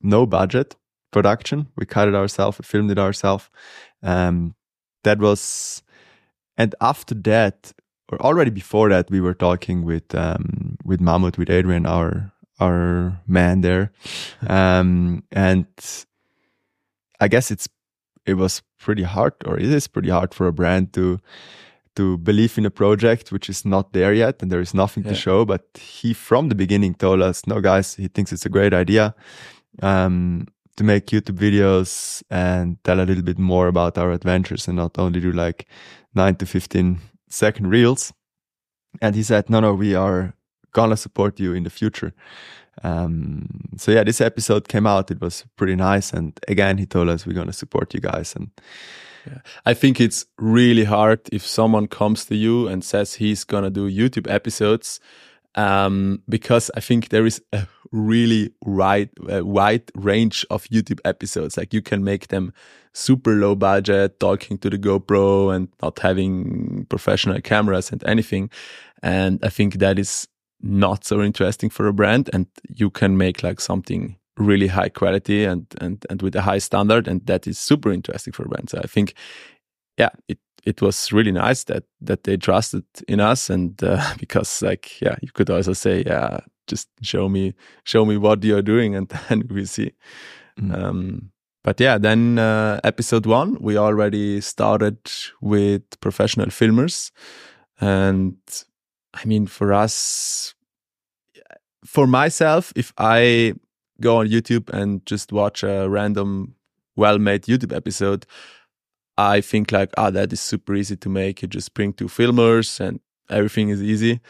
no 0.00 0.26
budget 0.26 0.76
production. 1.10 1.68
We 1.76 1.86
cut 1.86 2.08
it 2.08 2.14
ourselves, 2.14 2.58
we 2.58 2.64
filmed 2.64 2.90
it 2.90 2.98
ourselves. 2.98 3.48
Um, 4.02 4.54
that 5.04 5.18
was, 5.18 5.82
and 6.56 6.74
after 6.80 7.14
that, 7.14 7.72
or 8.10 8.20
already 8.20 8.50
before 8.50 8.88
that, 8.90 9.10
we 9.10 9.20
were 9.20 9.34
talking 9.34 9.84
with 9.84 10.14
um, 10.14 10.76
with 10.84 11.00
Mahmoud, 11.00 11.36
with 11.36 11.50
Adrian, 11.50 11.86
our 11.86 12.32
our 12.60 13.20
man 13.26 13.62
there, 13.62 13.92
um, 14.46 15.24
and 15.32 15.66
I 17.20 17.28
guess 17.28 17.50
it's 17.50 17.68
it 18.26 18.34
was 18.34 18.62
pretty 18.78 19.02
hard, 19.02 19.34
or 19.44 19.58
it 19.58 19.66
is 19.66 19.88
pretty 19.88 20.10
hard 20.10 20.34
for 20.34 20.46
a 20.46 20.52
brand 20.52 20.92
to 20.92 21.20
to 21.96 22.16
believe 22.18 22.56
in 22.58 22.66
a 22.66 22.70
project 22.70 23.32
which 23.32 23.48
is 23.50 23.64
not 23.64 23.92
there 23.92 24.14
yet 24.14 24.42
and 24.42 24.50
there 24.50 24.60
is 24.62 24.74
nothing 24.74 25.04
Yeah. 25.04 25.10
to 25.12 25.14
show. 25.16 25.44
But 25.44 25.62
he 25.78 26.14
from 26.14 26.48
the 26.48 26.54
beginning 26.54 26.94
told 26.94 27.22
us, 27.22 27.46
no, 27.46 27.60
guys, 27.60 27.94
he 27.96 28.08
thinks 28.08 28.32
it's 28.32 28.46
a 28.46 28.50
great 28.50 28.72
idea 28.74 29.14
um, 29.82 30.46
to 30.76 30.84
make 30.84 31.06
YouTube 31.06 31.38
videos 31.38 32.22
and 32.30 32.76
tell 32.84 33.00
a 33.00 33.04
little 33.04 33.22
bit 33.24 33.38
more 33.38 33.68
about 33.68 33.98
our 33.98 34.10
adventures 34.12 34.68
and 34.68 34.76
not 34.76 34.98
only 34.98 35.20
do 35.20 35.32
like 35.32 35.66
nine 36.14 36.34
to 36.36 36.46
fifteen 36.46 36.98
second 37.28 37.68
reels. 37.68 38.12
And 39.00 39.14
he 39.14 39.22
said, 39.22 39.48
no, 39.50 39.60
no, 39.60 39.74
we 39.74 39.94
are 39.94 40.34
gonna 40.72 40.96
support 40.96 41.40
you 41.40 41.54
in 41.54 41.64
the 41.64 41.70
future. 41.70 42.12
Um, 42.82 43.46
so 43.76 43.92
yeah, 43.92 44.04
this 44.04 44.20
episode 44.20 44.68
came 44.68 44.86
out. 44.86 45.10
It 45.10 45.20
was 45.20 45.44
pretty 45.56 45.76
nice. 45.76 46.12
And 46.12 46.32
again, 46.48 46.78
he 46.78 46.86
told 46.86 47.08
us 47.10 47.26
we're 47.26 47.34
gonna 47.34 47.52
support 47.52 47.94
you 47.94 48.00
guys. 48.00 48.34
And 48.34 48.50
I 49.64 49.74
think 49.74 50.00
it's 50.00 50.26
really 50.38 50.84
hard 50.84 51.20
if 51.32 51.46
someone 51.46 51.86
comes 51.86 52.24
to 52.26 52.36
you 52.36 52.68
and 52.68 52.84
says 52.84 53.14
he's 53.14 53.44
gonna 53.44 53.70
do 53.70 53.90
YouTube 53.90 54.30
episodes, 54.30 55.00
um, 55.54 56.22
because 56.28 56.70
I 56.76 56.80
think 56.80 57.08
there 57.10 57.26
is 57.26 57.42
a 57.52 57.66
really 57.92 58.50
wide, 58.64 59.10
wide 59.18 59.90
range 59.94 60.46
of 60.50 60.64
YouTube 60.64 61.00
episodes. 61.04 61.56
Like 61.56 61.74
you 61.74 61.82
can 61.82 62.02
make 62.02 62.28
them 62.28 62.52
super 62.94 63.32
low 63.32 63.54
budget, 63.54 64.18
talking 64.20 64.58
to 64.58 64.70
the 64.70 64.78
GoPro 64.78 65.54
and 65.54 65.68
not 65.82 65.98
having 65.98 66.86
professional 66.88 67.40
cameras 67.40 67.92
and 67.92 68.02
anything. 68.06 68.50
And 69.02 69.40
I 69.42 69.48
think 69.48 69.74
that 69.74 69.98
is 69.98 70.28
not 70.60 71.04
so 71.04 71.22
interesting 71.22 71.70
for 71.70 71.86
a 71.86 71.92
brand. 71.92 72.30
And 72.32 72.46
you 72.68 72.90
can 72.90 73.16
make 73.16 73.42
like 73.42 73.60
something 73.60 74.16
really 74.36 74.68
high 74.68 74.88
quality 74.88 75.44
and 75.44 75.66
and 75.80 76.04
and 76.10 76.22
with 76.22 76.34
a 76.36 76.42
high 76.42 76.58
standard, 76.58 77.08
and 77.08 77.26
that 77.26 77.46
is 77.46 77.58
super 77.58 77.92
interesting 77.92 78.32
for 78.32 78.44
a 78.44 78.48
brand. 78.48 78.70
So 78.70 78.78
I 78.78 78.86
think, 78.86 79.14
yeah, 79.98 80.10
it 80.28 80.38
it 80.64 80.80
was 80.80 81.12
really 81.12 81.32
nice 81.32 81.64
that 81.64 81.84
that 82.00 82.24
they 82.24 82.36
trusted 82.36 82.84
in 83.08 83.20
us, 83.20 83.50
and 83.50 83.82
uh, 83.82 84.14
because 84.18 84.62
like 84.62 85.00
yeah, 85.00 85.16
you 85.22 85.30
could 85.32 85.50
also 85.50 85.72
say 85.72 86.02
yeah, 86.06 86.40
just 86.66 86.88
show 87.02 87.28
me 87.28 87.54
show 87.84 88.04
me 88.04 88.16
what 88.16 88.44
you're 88.44 88.62
doing, 88.62 88.94
and 88.94 89.08
then 89.28 89.48
we 89.50 89.64
see. 89.64 89.92
Mm. 90.60 90.74
Um, 90.74 91.32
but 91.64 91.78
yeah, 91.78 91.96
then 91.96 92.38
uh, 92.38 92.80
episode 92.82 93.24
one, 93.24 93.56
we 93.60 93.76
already 93.76 94.40
started 94.40 94.98
with 95.40 95.82
professional 96.00 96.46
filmers, 96.46 97.12
and 97.80 98.36
I 99.14 99.24
mean, 99.24 99.46
for 99.46 99.72
us, 99.72 100.54
for 101.84 102.06
myself, 102.06 102.72
if 102.74 102.92
I 102.98 103.54
go 104.02 104.16
on 104.18 104.28
YouTube 104.28 104.68
and 104.70 105.04
just 105.06 105.32
watch 105.32 105.62
a 105.62 105.88
random, 105.88 106.54
well 106.96 107.18
made 107.18 107.42
YouTube 107.42 107.74
episode, 107.74 108.26
I 109.16 109.40
think 109.40 109.72
like, 109.72 109.90
ah, 109.96 110.10
that 110.10 110.32
is 110.32 110.40
super 110.40 110.74
easy 110.74 110.96
to 110.96 111.08
make. 111.08 111.42
You 111.42 111.48
just 111.48 111.72
bring 111.74 111.92
two 111.94 112.08
filmers 112.08 112.80
and 112.80 113.00
everything 113.30 113.70
is 113.70 113.82
easy. 113.82 114.20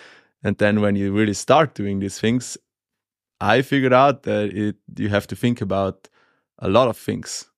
And 0.45 0.57
then 0.59 0.81
when 0.81 0.97
you 0.97 1.13
really 1.13 1.35
start 1.35 1.75
doing 1.75 2.01
these 2.01 2.19
things, 2.21 2.59
I 3.41 3.63
figured 3.63 3.93
out 3.93 4.23
that 4.23 4.53
it 4.57 4.77
you 4.97 5.09
have 5.09 5.27
to 5.29 5.37
think 5.37 5.61
about 5.61 6.09
a 6.59 6.69
lot 6.69 6.89
of 6.89 6.97
things 6.97 7.51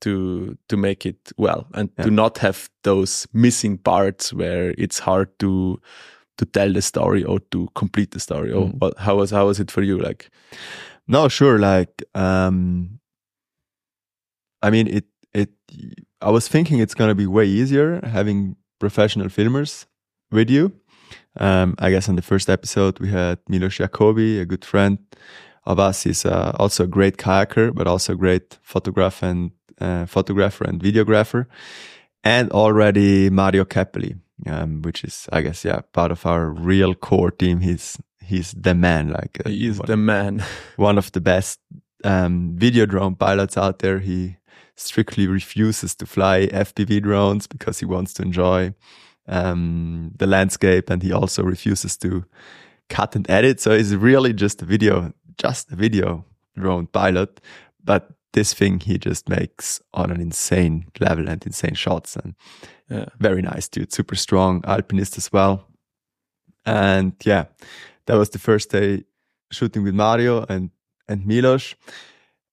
to 0.00 0.56
to 0.68 0.76
make 0.76 1.04
it 1.06 1.32
well 1.36 1.66
and 1.74 1.90
Yeah. 1.98 2.04
to 2.04 2.10
not 2.10 2.38
have 2.38 2.68
those 2.82 3.26
missing 3.32 3.78
parts 3.78 4.32
where 4.32 4.74
it's 4.78 4.98
hard 5.00 5.28
to 5.38 5.78
to 6.38 6.44
tell 6.46 6.72
the 6.72 6.80
story 6.82 7.22
or 7.24 7.38
to 7.50 7.68
complete 7.74 8.10
the 8.12 8.20
story. 8.20 8.50
Or 8.52 8.66
Mm. 8.66 8.78
what, 8.80 8.98
how 8.98 9.16
was 9.18 9.30
how 9.30 9.46
was 9.46 9.60
it 9.60 9.70
for 9.70 9.82
you? 9.82 9.98
Like, 9.98 10.30
No, 11.10 11.26
sure. 11.26 11.58
Like, 11.58 12.04
um, 12.14 13.00
I 14.62 14.70
mean, 14.70 14.86
it, 14.86 15.06
it, 15.34 15.50
I 16.20 16.30
was 16.30 16.46
thinking 16.46 16.78
it's 16.78 16.94
going 16.94 17.08
to 17.08 17.16
be 17.16 17.26
way 17.26 17.46
easier 17.46 18.00
having 18.04 18.54
professional 18.78 19.26
filmers 19.26 19.86
with 20.30 20.48
you. 20.48 20.72
Um, 21.36 21.74
I 21.80 21.90
guess 21.90 22.08
in 22.08 22.14
the 22.14 22.22
first 22.22 22.48
episode, 22.48 23.00
we 23.00 23.08
had 23.08 23.40
Milos 23.48 23.76
Jacobi, 23.78 24.40
a 24.40 24.46
good 24.46 24.64
friend 24.64 24.98
of 25.66 25.80
us. 25.80 26.04
He's 26.04 26.24
uh, 26.24 26.52
also 26.60 26.84
a 26.84 26.86
great 26.86 27.16
kayaker, 27.16 27.74
but 27.74 27.88
also 27.88 28.12
a 28.12 28.16
great 28.16 28.60
photographer 28.62 29.26
and 29.26 29.50
uh, 29.80 30.06
photographer 30.06 30.62
and 30.62 30.80
videographer. 30.80 31.46
And 32.22 32.52
already 32.52 33.30
Mario 33.30 33.64
Käpelli, 33.64 34.20
um, 34.46 34.82
which 34.82 35.02
is, 35.02 35.28
I 35.32 35.40
guess, 35.40 35.64
yeah, 35.64 35.80
part 35.92 36.12
of 36.12 36.24
our 36.24 36.50
real 36.50 36.94
core 36.94 37.32
team. 37.32 37.60
He's, 37.60 37.98
he's 38.30 38.52
the 38.52 38.74
man, 38.74 39.08
like, 39.08 39.40
uh, 39.44 39.48
he 39.50 39.66
is 39.66 39.78
one- 39.78 39.86
the 39.88 39.96
man. 39.96 40.42
one 40.76 40.98
of 40.98 41.10
the 41.12 41.20
best 41.20 41.58
um, 42.04 42.56
video 42.56 42.86
drone 42.86 43.14
pilots 43.16 43.56
out 43.58 43.78
there. 43.80 43.98
He 44.00 44.36
strictly 44.76 45.26
refuses 45.26 45.94
to 45.96 46.06
fly 46.06 46.46
FPV 46.52 47.02
drones 47.02 47.46
because 47.46 47.80
he 47.80 47.86
wants 47.86 48.14
to 48.14 48.22
enjoy 48.22 48.72
um, 49.28 50.12
the 50.18 50.26
landscape, 50.26 50.90
and 50.92 51.02
he 51.02 51.12
also 51.12 51.42
refuses 51.42 51.96
to 51.98 52.24
cut 52.88 53.16
and 53.16 53.28
edit. 53.30 53.60
So 53.60 53.76
he's 53.76 53.94
really 53.94 54.32
just 54.32 54.62
a 54.62 54.64
video, 54.64 55.12
just 55.36 55.70
a 55.72 55.76
video 55.76 56.24
drone 56.56 56.86
pilot. 56.86 57.40
But 57.84 58.10
this 58.32 58.54
thing 58.54 58.80
he 58.80 58.96
just 58.98 59.28
makes 59.28 59.80
on 59.92 60.10
an 60.10 60.20
insane 60.20 60.86
level 61.00 61.28
and 61.28 61.44
insane 61.46 61.74
shots, 61.74 62.16
and 62.16 62.34
Yeah. 62.88 63.06
very 63.20 63.42
nice 63.42 63.68
dude, 63.68 63.92
super 63.92 64.16
strong 64.16 64.62
alpinist 64.64 65.18
as 65.18 65.30
well. 65.32 65.66
And 66.66 67.12
yeah, 67.24 67.44
that 68.10 68.18
was 68.18 68.30
the 68.30 68.38
first 68.38 68.70
day 68.70 69.04
shooting 69.52 69.84
with 69.84 69.94
Mario 69.94 70.44
and 70.48 70.70
and 71.08 71.26
Milos, 71.26 71.76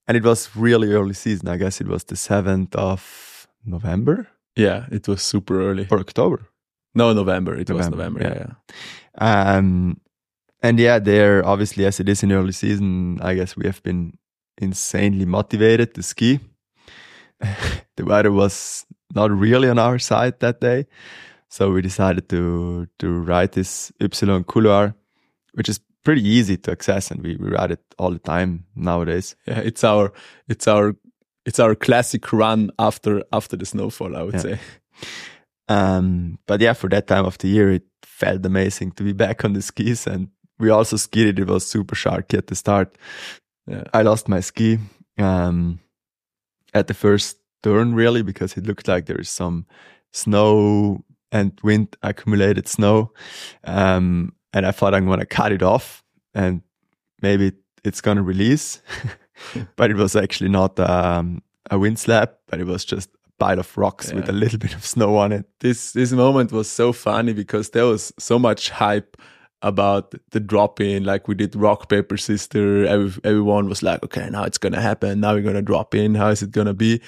and 0.08 0.15
it 0.17 0.24
was 0.24 0.50
really 0.56 0.93
early 0.93 1.13
season. 1.13 1.48
I 1.48 1.58
guess 1.58 1.82
it 1.82 1.88
was 1.88 2.04
the 2.04 2.15
seventh 2.15 2.76
of 2.76 3.48
November 3.65 4.28
Yeah, 4.56 4.86
it 4.91 5.08
was 5.08 5.22
super 5.22 5.60
early. 5.62 5.88
or 5.89 6.00
October. 6.00 6.39
No, 6.93 7.13
November. 7.13 7.56
It 7.56 7.70
was 7.70 7.89
November, 7.89 8.20
November. 8.20 8.22
Yeah, 8.24 8.34
yeah. 8.39 8.54
yeah. 9.22 9.58
Um, 9.58 10.00
and 10.62 10.80
yeah, 10.80 11.00
there 11.00 11.43
obviously 11.46 11.86
as 11.86 12.00
it 12.00 12.10
is 12.10 12.24
in 12.24 12.32
early 12.32 12.52
season, 12.52 13.20
I 13.22 13.36
guess 13.36 13.56
we 13.58 13.65
have 13.65 13.82
been 13.84 14.17
insanely 14.62 15.26
motivated 15.26 15.93
to 15.93 16.04
ski. 16.04 16.39
the 17.96 18.06
weather 18.06 18.32
was 18.32 18.86
not 19.15 19.32
really 19.32 19.70
on 19.70 19.80
our 19.80 20.00
side 20.00 20.39
that 20.39 20.60
day, 20.62 20.86
so 21.50 21.72
we 21.72 21.82
decided 21.82 22.30
to 22.30 22.88
to 23.00 23.08
ride 23.08 23.52
this 23.52 23.91
Ypsilon 24.00 24.43
couloir, 24.46 24.93
which 25.58 25.67
is 25.70 25.80
pretty 26.04 26.22
easy 26.22 26.56
to 26.58 26.72
access, 26.72 27.10
and 27.12 27.24
we, 27.24 27.36
we 27.36 27.50
ride 27.50 27.72
it 27.72 27.82
all 27.98 28.12
the 28.12 28.20
time 28.20 28.65
nowadays. 28.76 29.36
Yeah, 29.48 29.60
it's 29.60 29.84
our 29.84 30.13
it's 30.48 30.67
our 30.67 30.96
it's 31.46 31.60
our 31.60 31.76
classic 31.76 32.32
run 32.32 32.70
after 32.78 33.24
after 33.34 33.58
the 33.58 33.65
snowfall. 33.65 34.15
I 34.15 34.22
would 34.22 34.36
Yeah. 34.36 34.41
say. 34.41 34.60
Um, 35.70 36.38
but 36.48 36.62
yeah, 36.62 36.74
for 36.74 36.89
that 36.89 37.08
time 37.08 37.26
of 37.26 37.38
the 37.39 37.48
year, 37.50 37.72
it 37.72 37.84
felt 38.04 38.46
amazing 38.46 38.91
to 38.93 39.04
be 39.04 39.13
back 39.13 39.43
on 39.43 39.54
the 39.54 39.62
skis. 39.62 40.08
And 40.08 40.30
we 40.60 40.70
also 40.70 40.96
skied 40.98 41.28
it. 41.28 41.39
It 41.39 41.48
was 41.48 41.65
super 41.67 41.96
sharky 41.96 42.38
at 42.38 42.48
the 42.48 42.56
start. 42.56 42.98
Yeah. 43.67 43.84
I 43.93 44.02
lost 44.04 44.28
my 44.30 44.39
ski, 44.41 44.80
um, 45.17 45.80
at 46.74 46.88
the 46.88 46.93
first 46.93 47.38
turn 47.63 47.96
really, 47.96 48.24
because 48.24 48.56
it 48.58 48.65
looked 48.65 48.88
like 48.88 49.06
there 49.08 49.20
is 49.22 49.30
some 49.30 49.65
snow 50.13 51.04
and 51.32 51.60
wind 51.63 51.98
accumulated 52.02 52.67
snow. 52.67 53.12
Um, 53.65 54.34
and 54.54 54.66
I 54.66 54.72
thought 54.72 54.94
I'm 54.94 55.06
going 55.06 55.20
to 55.20 55.26
cut 55.26 55.52
it 55.52 55.64
off 55.64 56.04
and 56.34 56.62
maybe 57.22 57.54
it's 57.84 58.02
going 58.02 58.18
to 58.18 58.24
release, 58.24 58.82
but 59.76 59.92
it 59.92 59.98
was 59.98 60.16
actually 60.16 60.50
not, 60.50 60.80
um, 60.80 61.42
a 61.70 61.78
wind 61.78 62.00
slab, 62.00 62.32
but 62.48 62.60
it 62.60 62.66
was 62.66 62.86
just 62.86 63.10
a 63.10 63.32
pile 63.40 63.60
of 63.60 63.78
rocks 63.78 64.12
with 64.14 64.30
a 64.30 64.32
little 64.32 64.60
bit 64.66 64.74
of 64.74 64.86
snow 64.86 65.18
on 65.18 65.32
it. 65.32 65.46
this 65.60 65.92
this 65.94 66.12
moment 66.12 66.52
was 66.52 66.70
so 66.70 66.94
funny 66.94 67.34
because 67.34 67.72
there 67.72 67.86
was 67.86 68.14
so 68.18 68.40
much 68.40 68.70
hype 68.70 69.18
about 69.64 70.14
the 70.32 70.40
drop 70.40 70.80
in 70.80 71.04
like 71.04 71.28
we 71.28 71.34
did 71.34 71.56
rock 71.56 71.90
paper 71.90 72.16
sister 72.16 72.86
Every, 72.86 73.20
everyone 73.24 73.68
was 73.68 73.82
like 73.82 74.04
okay 74.04 74.30
now 74.30 74.44
it's 74.44 74.58
gonna 74.58 74.82
happen. 74.82 75.20
Now 75.20 75.34
we're 75.34 75.42
gonna 75.42 75.62
drop 75.62 75.96
in. 75.96 76.16
How 76.16 76.30
is 76.30 76.42
it 76.42 76.52
gonna 76.52 76.74
be? 76.74 77.02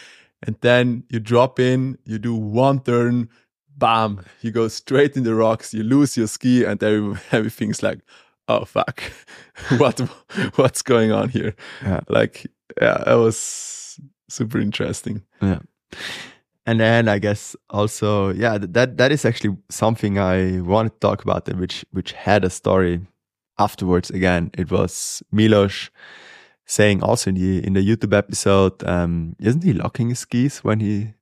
And 0.44 0.56
then 0.62 1.04
you 1.10 1.20
drop 1.20 1.60
in 1.60 1.98
you 2.06 2.18
do 2.18 2.34
one 2.34 2.80
turn 2.82 3.30
bam 3.80 4.20
you 4.42 4.52
go 4.52 4.68
straight 4.68 5.16
in 5.18 5.24
the 5.24 5.34
rocks 5.34 5.74
you 5.74 5.84
lose 5.84 6.18
your 6.18 6.28
ski 6.28 6.64
and 6.66 6.82
everything's 7.32 7.82
like 7.82 8.00
oh 8.48 8.66
fuck 8.66 9.02
what 9.78 10.00
what's 10.56 10.82
going 10.82 11.12
on 11.12 11.30
here 11.30 11.56
Yeah. 11.84 12.02
like 12.10 12.46
yeah 12.82 13.04
it 13.14 13.18
was 13.18 14.00
super 14.30 14.60
interesting 14.60 15.24
Yeah. 15.42 15.60
And 16.66 16.80
then 16.80 17.08
I 17.08 17.18
guess 17.20 17.56
also, 17.72 18.30
yeah, 18.32 18.60
that 18.60 18.98
that 18.98 19.12
is 19.12 19.26
actually 19.26 19.58
something 19.72 20.20
I 20.20 20.62
wanted 20.62 20.92
to 20.94 21.00
talk 21.00 21.24
about, 21.24 21.50
which 21.58 21.84
which 21.92 22.12
had 22.12 22.46
a 22.46 22.50
story 22.50 23.02
afterwards. 23.58 24.12
Again, 24.12 24.52
it 24.58 24.70
was 24.72 25.24
Milos 25.32 25.90
saying 26.68 27.02
also 27.02 27.30
in 27.32 27.36
the 27.38 27.66
in 27.66 27.74
the 27.74 27.82
YouTube 27.82 28.16
episode, 28.16 28.84
um, 28.84 29.36
isn't 29.40 29.64
he 29.64 29.74
locking 29.74 30.10
his 30.10 30.20
skis 30.20 30.64
when 30.64 30.80
he 30.80 31.14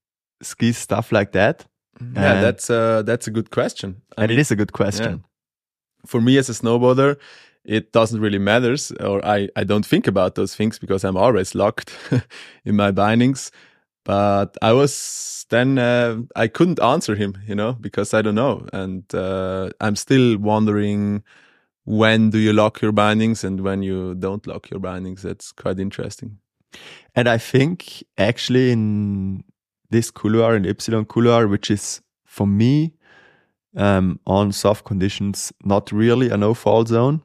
skis 0.42 0.78
stuff 0.78 1.12
like 1.14 1.32
that? 1.32 1.66
Yeah 2.00 2.34
And- 2.34 2.44
that's 2.44 2.70
uh 2.70 3.02
that's 3.04 3.28
a 3.28 3.32
good 3.32 3.50
question 3.50 4.02
I 4.18 4.24
And 4.24 4.30
mean- 4.30 4.40
it 4.40 4.42
is 4.42 4.52
a 4.52 4.56
good 4.56 4.72
question. 4.74 5.24
for 6.06 6.22
me 6.22 6.38
as 6.38 6.50
a 6.50 6.54
snowboarder, 6.54 7.18
it 7.66 7.92
doesn't 7.92 8.22
really 8.22 8.40
matters, 8.40 8.92
or 9.02 9.20
I, 9.26 9.50
I 9.62 9.66
don't 9.66 9.86
think 9.86 10.08
about 10.08 10.36
those 10.36 10.56
things 10.56 10.80
because 10.80 11.04
I'm 11.08 11.18
always 11.18 11.54
locked 11.56 11.92
in 12.66 12.76
my 12.76 12.92
bindings. 12.92 13.52
but 14.06 14.56
I 14.62 14.72
was 14.74 15.46
then 15.50 15.78
uh, 15.78 16.22
I 16.44 16.48
couldn't 16.48 16.80
answer 16.82 17.16
him, 17.16 17.34
you 17.48 17.56
know, 17.56 17.74
because 17.82 18.14
I 18.14 18.22
don't 18.22 18.36
know, 18.36 18.66
and 18.74 19.04
uh, 19.14 19.70
I'm 19.82 19.96
still 19.96 20.38
wondering 20.38 21.24
when 21.86 22.30
do 22.30 22.38
you 22.38 22.54
lock 22.54 22.82
your 22.82 22.94
bindings 22.94 23.44
and 23.44 23.60
when 23.62 23.84
you 23.84 24.16
don't 24.16 24.46
lock 24.48 24.70
your 24.72 24.80
bindings. 24.80 25.22
That's 25.24 25.52
quite 25.54 25.80
interesting. 25.82 26.38
And 27.16 27.28
I 27.28 27.38
think 27.38 28.04
actually 28.18 28.72
in 28.72 29.44
this 29.90 30.12
couloir 30.12 30.56
and 30.56 30.66
Ypsilon 30.66 31.08
couloir, 31.08 31.48
which 31.48 31.72
is 31.72 32.02
for 32.26 32.48
me 32.48 32.94
um, 33.76 34.20
on 34.26 34.52
soft 34.52 34.86
conditions, 34.86 35.54
not 35.64 35.92
really 35.92 36.30
a 36.30 36.38
no 36.38 36.54
fall 36.54 36.86
zone. 36.86 37.22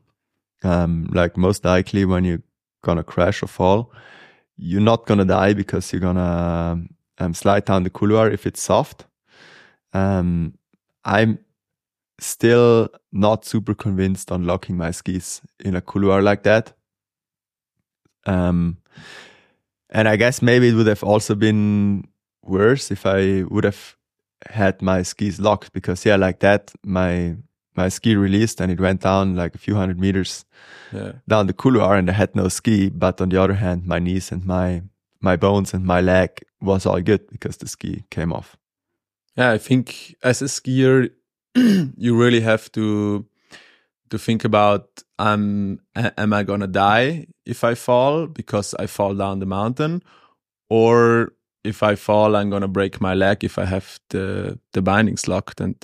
Um, 0.64 1.08
like 1.12 1.36
most 1.36 1.64
likely 1.64 2.04
when 2.04 2.24
you're 2.24 2.42
gonna 2.82 3.02
crash 3.02 3.42
or 3.42 3.48
fall, 3.48 3.92
you're 4.56 4.80
not 4.80 5.06
gonna 5.06 5.24
die 5.24 5.54
because 5.54 5.92
you're 5.92 6.00
gonna 6.00 6.84
um, 7.18 7.34
slide 7.34 7.64
down 7.64 7.82
the 7.82 7.90
couloir 7.90 8.30
if 8.30 8.46
it's 8.46 8.62
soft. 8.62 9.06
Um, 9.92 10.54
I'm 11.04 11.38
still 12.20 12.88
not 13.10 13.44
super 13.44 13.74
convinced 13.74 14.30
on 14.30 14.44
locking 14.44 14.76
my 14.76 14.92
skis 14.92 15.42
in 15.58 15.74
a 15.74 15.80
couloir 15.80 16.22
like 16.22 16.44
that. 16.44 16.72
Um, 18.24 18.78
and 19.90 20.08
I 20.08 20.16
guess 20.16 20.40
maybe 20.40 20.68
it 20.68 20.74
would 20.74 20.86
have 20.86 21.02
also 21.02 21.34
been 21.34 22.06
worse 22.44 22.90
if 22.90 23.06
I 23.06 23.44
would 23.48 23.64
have 23.64 23.96
had 24.50 24.82
my 24.82 25.02
skis 25.02 25.38
locked 25.40 25.72
because 25.72 26.04
yeah, 26.04 26.16
like 26.16 26.40
that, 26.40 26.72
my 26.84 27.36
my 27.76 27.88
ski 27.88 28.16
released 28.16 28.60
and 28.60 28.70
it 28.70 28.80
went 28.80 29.00
down 29.00 29.34
like 29.36 29.54
a 29.54 29.58
few 29.58 29.74
hundred 29.76 29.98
meters 29.98 30.44
Yeah. 30.92 31.12
down 31.26 31.46
the 31.46 31.54
couloir 31.54 31.94
and 31.96 32.10
I 32.10 32.12
had 32.12 32.34
no 32.36 32.48
ski. 32.48 32.90
But 32.90 33.20
on 33.20 33.28
the 33.30 33.40
other 33.42 33.54
hand, 33.54 33.86
my 33.86 33.98
knees 33.98 34.32
and 34.32 34.44
my 34.44 34.82
my 35.20 35.36
bones 35.36 35.74
and 35.74 35.84
my 35.86 36.00
leg 36.02 36.30
was 36.60 36.86
all 36.86 37.00
good 37.00 37.26
because 37.30 37.56
the 37.58 37.68
ski 37.68 38.04
came 38.10 38.32
off. 38.32 38.56
Yeah, 39.36 39.52
I 39.54 39.58
think 39.58 40.14
as 40.22 40.42
a 40.42 40.46
skier, 40.48 41.08
you 41.96 42.16
really 42.20 42.40
have 42.40 42.70
to 42.72 43.24
to 44.10 44.18
think 44.18 44.44
about 44.44 45.02
um 45.18 45.78
am 45.94 46.32
I 46.32 46.42
gonna 46.42 46.66
die 46.66 47.26
if 47.46 47.64
I 47.64 47.74
fall 47.74 48.26
because 48.26 48.74
I 48.82 48.86
fall 48.86 49.14
down 49.14 49.38
the 49.38 49.46
mountain, 49.46 50.02
or 50.68 51.32
if 51.64 51.82
I 51.82 51.94
fall 51.96 52.36
I'm 52.36 52.50
gonna 52.50 52.68
break 52.68 53.00
my 53.00 53.14
leg 53.14 53.44
if 53.44 53.58
I 53.58 53.64
have 53.66 53.98
the 54.10 54.58
the 54.72 54.82
bindings 54.82 55.28
locked. 55.28 55.60
And 55.60 55.76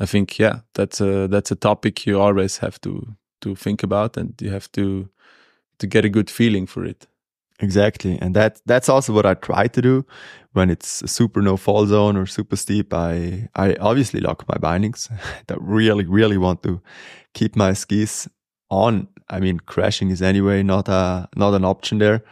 I 0.00 0.06
think 0.06 0.38
yeah, 0.38 0.60
that's 0.74 1.00
a 1.00 1.28
that's 1.28 1.50
a 1.50 1.56
topic 1.56 2.06
you 2.06 2.20
always 2.20 2.58
have 2.58 2.80
to 2.82 3.16
to 3.42 3.54
think 3.54 3.82
about, 3.82 4.16
and 4.16 4.34
you 4.40 4.50
have 4.50 4.70
to 4.72 5.08
to 5.78 5.86
get 5.86 6.04
a 6.04 6.08
good 6.08 6.30
feeling 6.30 6.66
for 6.66 6.84
it. 6.84 7.06
Exactly. 7.60 8.18
And 8.20 8.34
that 8.36 8.60
that's 8.66 8.88
also 8.88 9.12
what 9.12 9.26
I 9.26 9.34
try 9.34 9.66
to 9.68 9.82
do 9.82 10.04
when 10.52 10.70
it's 10.70 11.10
super 11.10 11.42
no 11.42 11.56
fall 11.56 11.86
zone 11.86 12.16
or 12.16 12.26
super 12.26 12.56
steep. 12.56 12.94
I 12.94 13.48
I 13.56 13.74
obviously 13.80 14.20
lock 14.20 14.44
my 14.48 14.58
bindings. 14.58 15.08
I 15.50 15.54
really, 15.58 16.04
really 16.06 16.38
want 16.38 16.62
to 16.62 16.80
keep 17.34 17.56
my 17.56 17.72
skis 17.74 18.28
on. 18.70 19.08
I 19.28 19.40
mean 19.40 19.58
crashing 19.60 20.10
is 20.10 20.22
anyway 20.22 20.62
not 20.62 20.88
a 20.88 21.28
not 21.36 21.54
an 21.54 21.64
option 21.64 21.98
there. 21.98 22.22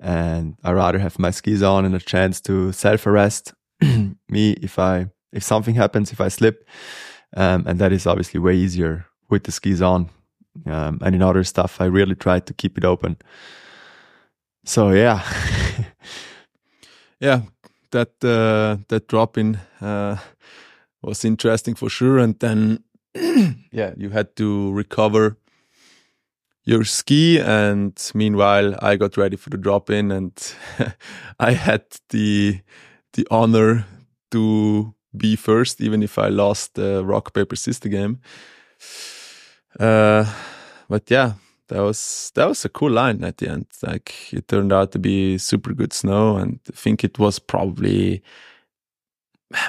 And 0.00 0.56
I 0.62 0.72
rather 0.72 0.98
have 0.98 1.18
my 1.18 1.30
skis 1.30 1.62
on 1.62 1.84
and 1.84 1.94
a 1.94 2.00
chance 2.00 2.40
to 2.42 2.72
self 2.72 3.06
arrest 3.06 3.54
me 3.80 4.52
if 4.62 4.78
I 4.78 5.08
if 5.32 5.42
something 5.42 5.74
happens, 5.74 6.12
if 6.12 6.20
I 6.20 6.28
slip. 6.28 6.66
Um, 7.36 7.66
and 7.66 7.78
that 7.78 7.92
is 7.92 8.06
obviously 8.06 8.38
way 8.40 8.54
easier 8.54 9.06
with 9.28 9.44
the 9.44 9.52
skis 9.52 9.82
on. 9.82 10.10
Um, 10.66 11.00
and 11.02 11.14
in 11.14 11.22
other 11.22 11.42
stuff 11.44 11.80
I 11.80 11.86
really 11.86 12.14
try 12.14 12.40
to 12.40 12.54
keep 12.54 12.78
it 12.78 12.84
open. 12.84 13.16
So 14.64 14.90
yeah, 14.90 15.22
yeah, 17.20 17.42
that 17.90 18.24
uh, 18.24 18.82
that 18.88 19.08
drop 19.08 19.36
in 19.36 19.58
uh, 19.80 20.16
was 21.02 21.24
interesting 21.24 21.74
for 21.74 21.90
sure. 21.90 22.18
And 22.18 22.38
then, 22.38 22.84
yeah, 23.72 23.92
you 23.96 24.10
had 24.10 24.36
to 24.36 24.72
recover 24.72 25.36
your 26.64 26.84
ski, 26.84 27.38
and 27.40 27.92
meanwhile, 28.14 28.74
I 28.80 28.96
got 28.96 29.16
ready 29.16 29.36
for 29.36 29.50
the 29.50 29.58
drop 29.58 29.90
in, 29.90 30.10
and 30.10 30.32
I 31.40 31.52
had 31.52 31.84
the 32.10 32.60
the 33.12 33.26
honor 33.30 33.86
to 34.30 34.94
be 35.16 35.36
first, 35.36 35.80
even 35.80 36.02
if 36.02 36.18
I 36.18 36.28
lost 36.28 36.74
the 36.74 37.04
rock 37.04 37.32
paper 37.34 37.56
sister 37.56 37.88
game. 37.88 38.20
Uh, 39.78 40.24
but 40.88 41.10
yeah, 41.10 41.34
that 41.68 41.80
was 41.80 42.32
that 42.34 42.48
was 42.48 42.64
a 42.64 42.68
cool 42.68 42.90
line 42.90 43.24
at 43.24 43.38
the 43.38 43.48
end. 43.48 43.66
Like 43.82 44.32
it 44.32 44.48
turned 44.48 44.72
out 44.72 44.92
to 44.92 44.98
be 44.98 45.38
super 45.38 45.72
good 45.74 45.92
snow, 45.92 46.36
and 46.36 46.60
I 46.68 46.76
think 46.76 47.04
it 47.04 47.18
was 47.18 47.38
probably 47.38 48.22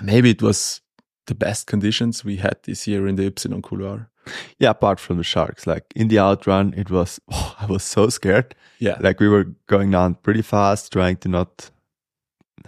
maybe 0.02 0.32
it 0.32 0.42
was 0.42 0.82
the 1.28 1.36
best 1.36 1.68
conditions 1.68 2.24
we 2.24 2.38
had 2.38 2.58
this 2.64 2.88
year 2.88 3.08
in 3.08 3.16
the 3.16 3.30
Ypsilon 3.30 3.64
couloir. 3.64 4.10
Yeah. 4.60 4.72
Apart 4.72 5.00
from 5.00 5.18
the 5.18 5.24
sharks, 5.24 5.66
like 5.68 5.86
in 5.96 6.08
the 6.08 6.20
outrun, 6.20 6.74
it 6.78 6.90
was 6.90 7.20
oh, 7.32 7.56
I 7.60 7.66
was 7.66 7.84
so 7.84 8.10
scared. 8.10 8.56
Yeah, 8.80 8.98
Like 9.00 9.20
we 9.20 9.30
were 9.30 9.46
going 9.68 9.92
down 9.92 10.16
pretty 10.16 10.42
fast, 10.42 10.92
trying 10.92 11.18
to 11.18 11.30
not 11.30 11.72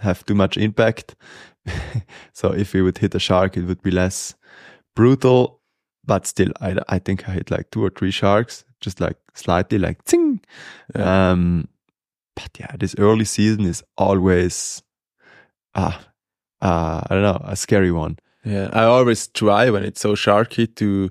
have 0.00 0.24
too 0.24 0.34
much 0.34 0.56
impact. 0.56 1.14
so 2.32 2.52
if 2.52 2.72
we 2.72 2.82
would 2.82 2.98
hit 2.98 3.14
a 3.14 3.18
shark, 3.18 3.56
it 3.56 3.64
would 3.64 3.82
be 3.82 3.90
less 3.90 4.34
brutal. 4.96 5.60
But 6.04 6.26
still, 6.26 6.52
I 6.60 6.76
I 6.88 6.98
think 6.98 7.28
I 7.28 7.32
hit 7.32 7.50
like 7.50 7.70
two 7.70 7.84
or 7.84 7.90
three 7.90 8.10
sharks, 8.10 8.64
just 8.80 9.00
like 9.00 9.18
slightly, 9.34 9.78
like 9.78 10.02
ting. 10.04 10.40
Yeah. 10.96 11.30
Um, 11.32 11.68
but 12.34 12.50
yeah, 12.58 12.76
this 12.78 12.94
early 12.98 13.24
season 13.26 13.64
is 13.66 13.82
always 13.96 14.82
ah, 15.74 16.00
uh, 16.62 17.02
I 17.04 17.14
don't 17.14 17.22
know, 17.22 17.40
a 17.44 17.56
scary 17.56 17.90
one. 17.92 18.16
yeah. 18.44 18.70
I 18.72 18.84
always 18.84 19.28
try 19.28 19.68
when 19.70 19.84
it's 19.84 20.00
so 20.00 20.14
sharky 20.14 20.66
to 20.76 21.10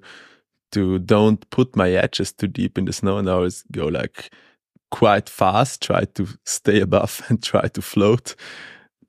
to 0.72 1.00
don't 1.00 1.50
put 1.50 1.76
my 1.76 1.92
edges 1.92 2.32
too 2.32 2.48
deep 2.48 2.78
in 2.78 2.86
the 2.86 2.94
snow, 2.94 3.18
and 3.18 3.30
always 3.30 3.64
go 3.72 3.88
like 3.88 4.32
quite 4.92 5.30
fast, 5.30 5.82
try 5.82 6.06
to 6.06 6.28
stay 6.46 6.80
above 6.82 7.22
and 7.30 7.42
try 7.42 7.68
to 7.68 7.82
float. 7.82 8.36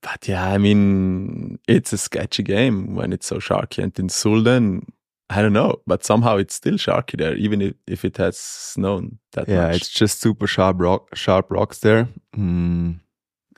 But 0.01 0.29
yeah, 0.29 0.49
I 0.49 0.59
mean, 0.59 1.59
it's 1.67 1.93
a 1.93 1.99
sketchy 1.99 2.43
game 2.43 2.95
when 2.95 3.13
it's 3.13 3.27
so 3.27 3.37
sharky. 3.37 3.83
And 3.83 3.99
in 3.99 4.09
Sulden, 4.09 4.87
I 5.31 5.43
don't 5.43 5.53
know, 5.53 5.83
but 5.87 6.05
somehow 6.05 6.37
it's 6.37 6.55
still 6.55 6.75
sharky 6.75 7.19
there, 7.19 7.35
even 7.35 7.61
if, 7.61 7.75
if 7.87 8.05
it 8.05 8.17
has 8.17 8.39
snowed 8.39 9.19
that 9.33 9.49
yeah, 9.49 9.67
much. 9.67 9.77
it's 9.77 9.89
just 9.89 10.21
super 10.21 10.47
sharp 10.47 10.77
rock, 10.81 11.15
sharp 11.15 11.51
rocks 11.51 11.81
there, 11.81 12.09
mm, 12.35 12.99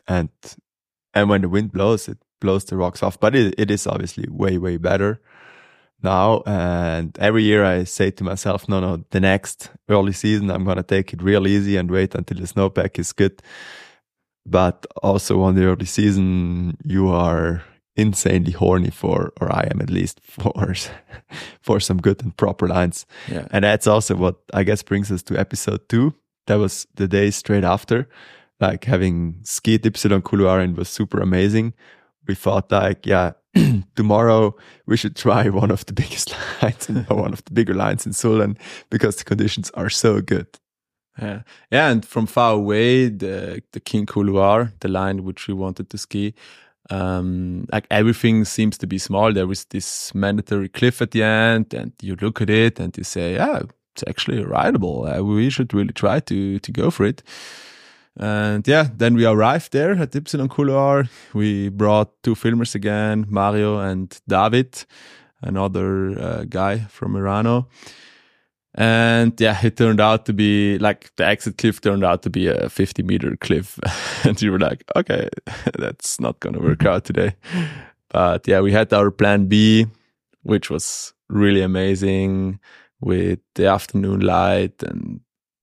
and 0.09 0.29
and 1.15 1.29
when 1.29 1.43
the 1.43 1.49
wind 1.49 1.71
blows, 1.73 2.09
it 2.09 2.19
blows 2.41 2.65
the 2.65 2.77
rocks 2.77 3.03
off. 3.03 3.21
But 3.21 3.37
it, 3.37 3.55
it 3.57 3.71
is 3.71 3.87
obviously 3.87 4.27
way 4.29 4.59
way 4.59 4.79
better 4.79 5.21
now. 6.03 6.43
And 6.47 7.17
every 7.19 7.43
year 7.43 7.65
I 7.65 7.85
say 7.85 8.11
to 8.13 8.25
myself, 8.25 8.69
no, 8.69 8.81
no, 8.81 9.05
the 9.11 9.21
next 9.21 9.71
early 9.89 10.13
season 10.13 10.51
I'm 10.51 10.65
gonna 10.65 10.83
take 10.83 11.13
it 11.13 11.23
real 11.23 11.47
easy 11.47 11.77
and 11.77 11.91
wait 11.91 12.15
until 12.15 12.39
the 12.39 12.47
snowpack 12.47 12.99
is 12.99 13.13
good. 13.13 13.43
But 14.47 14.87
also 15.03 15.43
on 15.43 15.55
the 15.55 15.65
early 15.65 15.87
season, 15.87 16.77
you 16.85 17.09
are 17.09 17.63
insanely 17.97 18.53
horny 18.53 18.91
for, 18.91 19.33
or 19.41 19.53
I 19.53 19.69
am 19.71 19.81
at 19.81 19.91
least 19.91 20.21
for, 20.23 20.75
for 21.61 21.81
some 21.81 21.99
good 21.99 22.23
and 22.23 22.37
proper 22.37 22.67
lines. 22.67 23.07
yeah. 23.29 23.47
And 23.51 23.65
that's 23.65 23.87
also 23.87 24.17
what 24.17 24.37
I 24.55 24.65
guess 24.65 24.83
brings 24.83 25.11
us 25.11 25.23
to 25.25 25.39
episode 25.39 25.89
two. 25.89 26.15
That 26.47 26.57
was 26.57 26.87
the 26.95 27.07
day 27.07 27.31
straight 27.31 27.65
after, 27.65 28.09
like 28.59 28.85
having 28.85 29.37
skied 29.43 29.83
Ypsilon 29.83 30.25
Couloir 30.25 30.61
and 30.61 30.77
was 30.77 30.89
super 30.89 31.21
amazing. 31.21 31.75
We 32.27 32.35
thought 32.35 32.71
like, 32.71 33.07
yeah, 33.07 33.33
tomorrow 33.97 34.55
we 34.87 34.97
should 34.97 35.17
try 35.17 35.49
one 35.63 35.71
of 35.71 35.87
the 35.87 35.93
biggest 35.93 36.35
lines 36.63 36.89
one 37.09 37.33
of 37.33 37.45
the 37.45 37.53
bigger 37.53 37.75
lines 37.75 38.07
in 38.07 38.13
Sulden 38.13 38.57
because 38.91 39.17
the 39.17 39.25
conditions 39.25 39.71
are 39.71 39.91
so 39.91 40.21
good. 40.21 40.47
Yeah, 41.21 41.43
yeah, 41.71 41.91
and 41.91 42.05
from 42.05 42.27
far 42.27 42.55
away, 42.55 43.09
the 43.09 43.63
the 43.73 43.81
King 43.81 44.07
Couloir, 44.07 44.73
the 44.81 44.89
line 44.89 45.25
which 45.25 45.49
we 45.49 45.55
wanted 45.55 45.91
to 45.91 45.99
ski, 45.99 46.35
um, 46.89 47.67
like 47.73 47.87
everything 47.91 48.45
seems 48.45 48.79
to 48.79 48.87
be 48.87 48.99
small. 48.99 49.33
There 49.33 49.51
is 49.51 49.65
this 49.67 50.15
mandatory 50.15 50.69
cliff 50.69 51.03
at 51.03 51.11
the 51.11 51.23
end, 51.23 51.75
and 51.75 51.93
you 52.01 52.17
look 52.17 52.41
at 52.41 52.49
it 52.49 52.81
and 52.81 52.97
you 52.97 53.05
say, 53.05 53.35
"Yeah, 53.35 53.63
it's 53.95 54.05
actually 54.09 54.43
rideable. 54.45 55.07
Uh, 55.07 55.23
we 55.23 55.51
should 55.51 55.75
really 55.75 55.93
try 55.93 56.21
to 56.21 56.59
to 56.59 56.73
go 56.73 56.91
for 56.91 57.05
it." 57.05 57.23
And 58.19 58.67
yeah, 58.67 58.89
then 58.97 59.15
we 59.15 59.25
arrived 59.25 59.73
there 59.73 59.93
at 59.93 60.11
Ypsilon 60.13 60.51
Couloir. 60.51 61.09
We 61.33 61.69
brought 61.69 62.23
two 62.23 62.35
filmers 62.35 62.75
again, 62.75 63.27
Mario 63.29 63.79
and 63.79 64.19
David, 64.29 64.85
another 65.43 66.21
uh, 66.21 66.45
guy 66.49 66.81
from 66.89 67.15
Merano. 67.15 67.67
And 68.75 69.39
yeah, 69.41 69.59
it 69.63 69.77
turned 69.77 70.01
out 70.01 70.27
to 70.27 70.33
be 70.33 70.79
like 70.79 71.11
the 71.17 71.27
exit 71.27 71.59
cliff 71.59 71.81
turned 71.81 72.05
out 72.05 72.23
to 72.23 72.31
be 72.31 72.47
a 72.47 72.69
50 72.69 73.03
meter 73.03 73.37
cliff. 73.37 73.79
and 74.25 74.41
you 74.41 74.53
were 74.53 74.59
like, 74.61 74.85
okay, 74.97 75.29
that's 75.79 76.21
not 76.21 76.41
going 76.41 76.55
to 76.55 76.61
work 76.61 76.85
out 76.85 77.05
today. 77.05 77.35
But 78.11 78.47
yeah, 78.47 78.61
we 78.61 78.73
had 78.73 78.93
our 78.93 79.11
plan 79.11 79.47
B, 79.47 79.87
which 80.43 80.71
was 80.71 81.15
really 81.29 81.63
amazing 81.63 82.61
with 83.01 83.41
the 83.55 83.67
afternoon 83.67 84.21
light. 84.21 84.83
And 84.83 85.21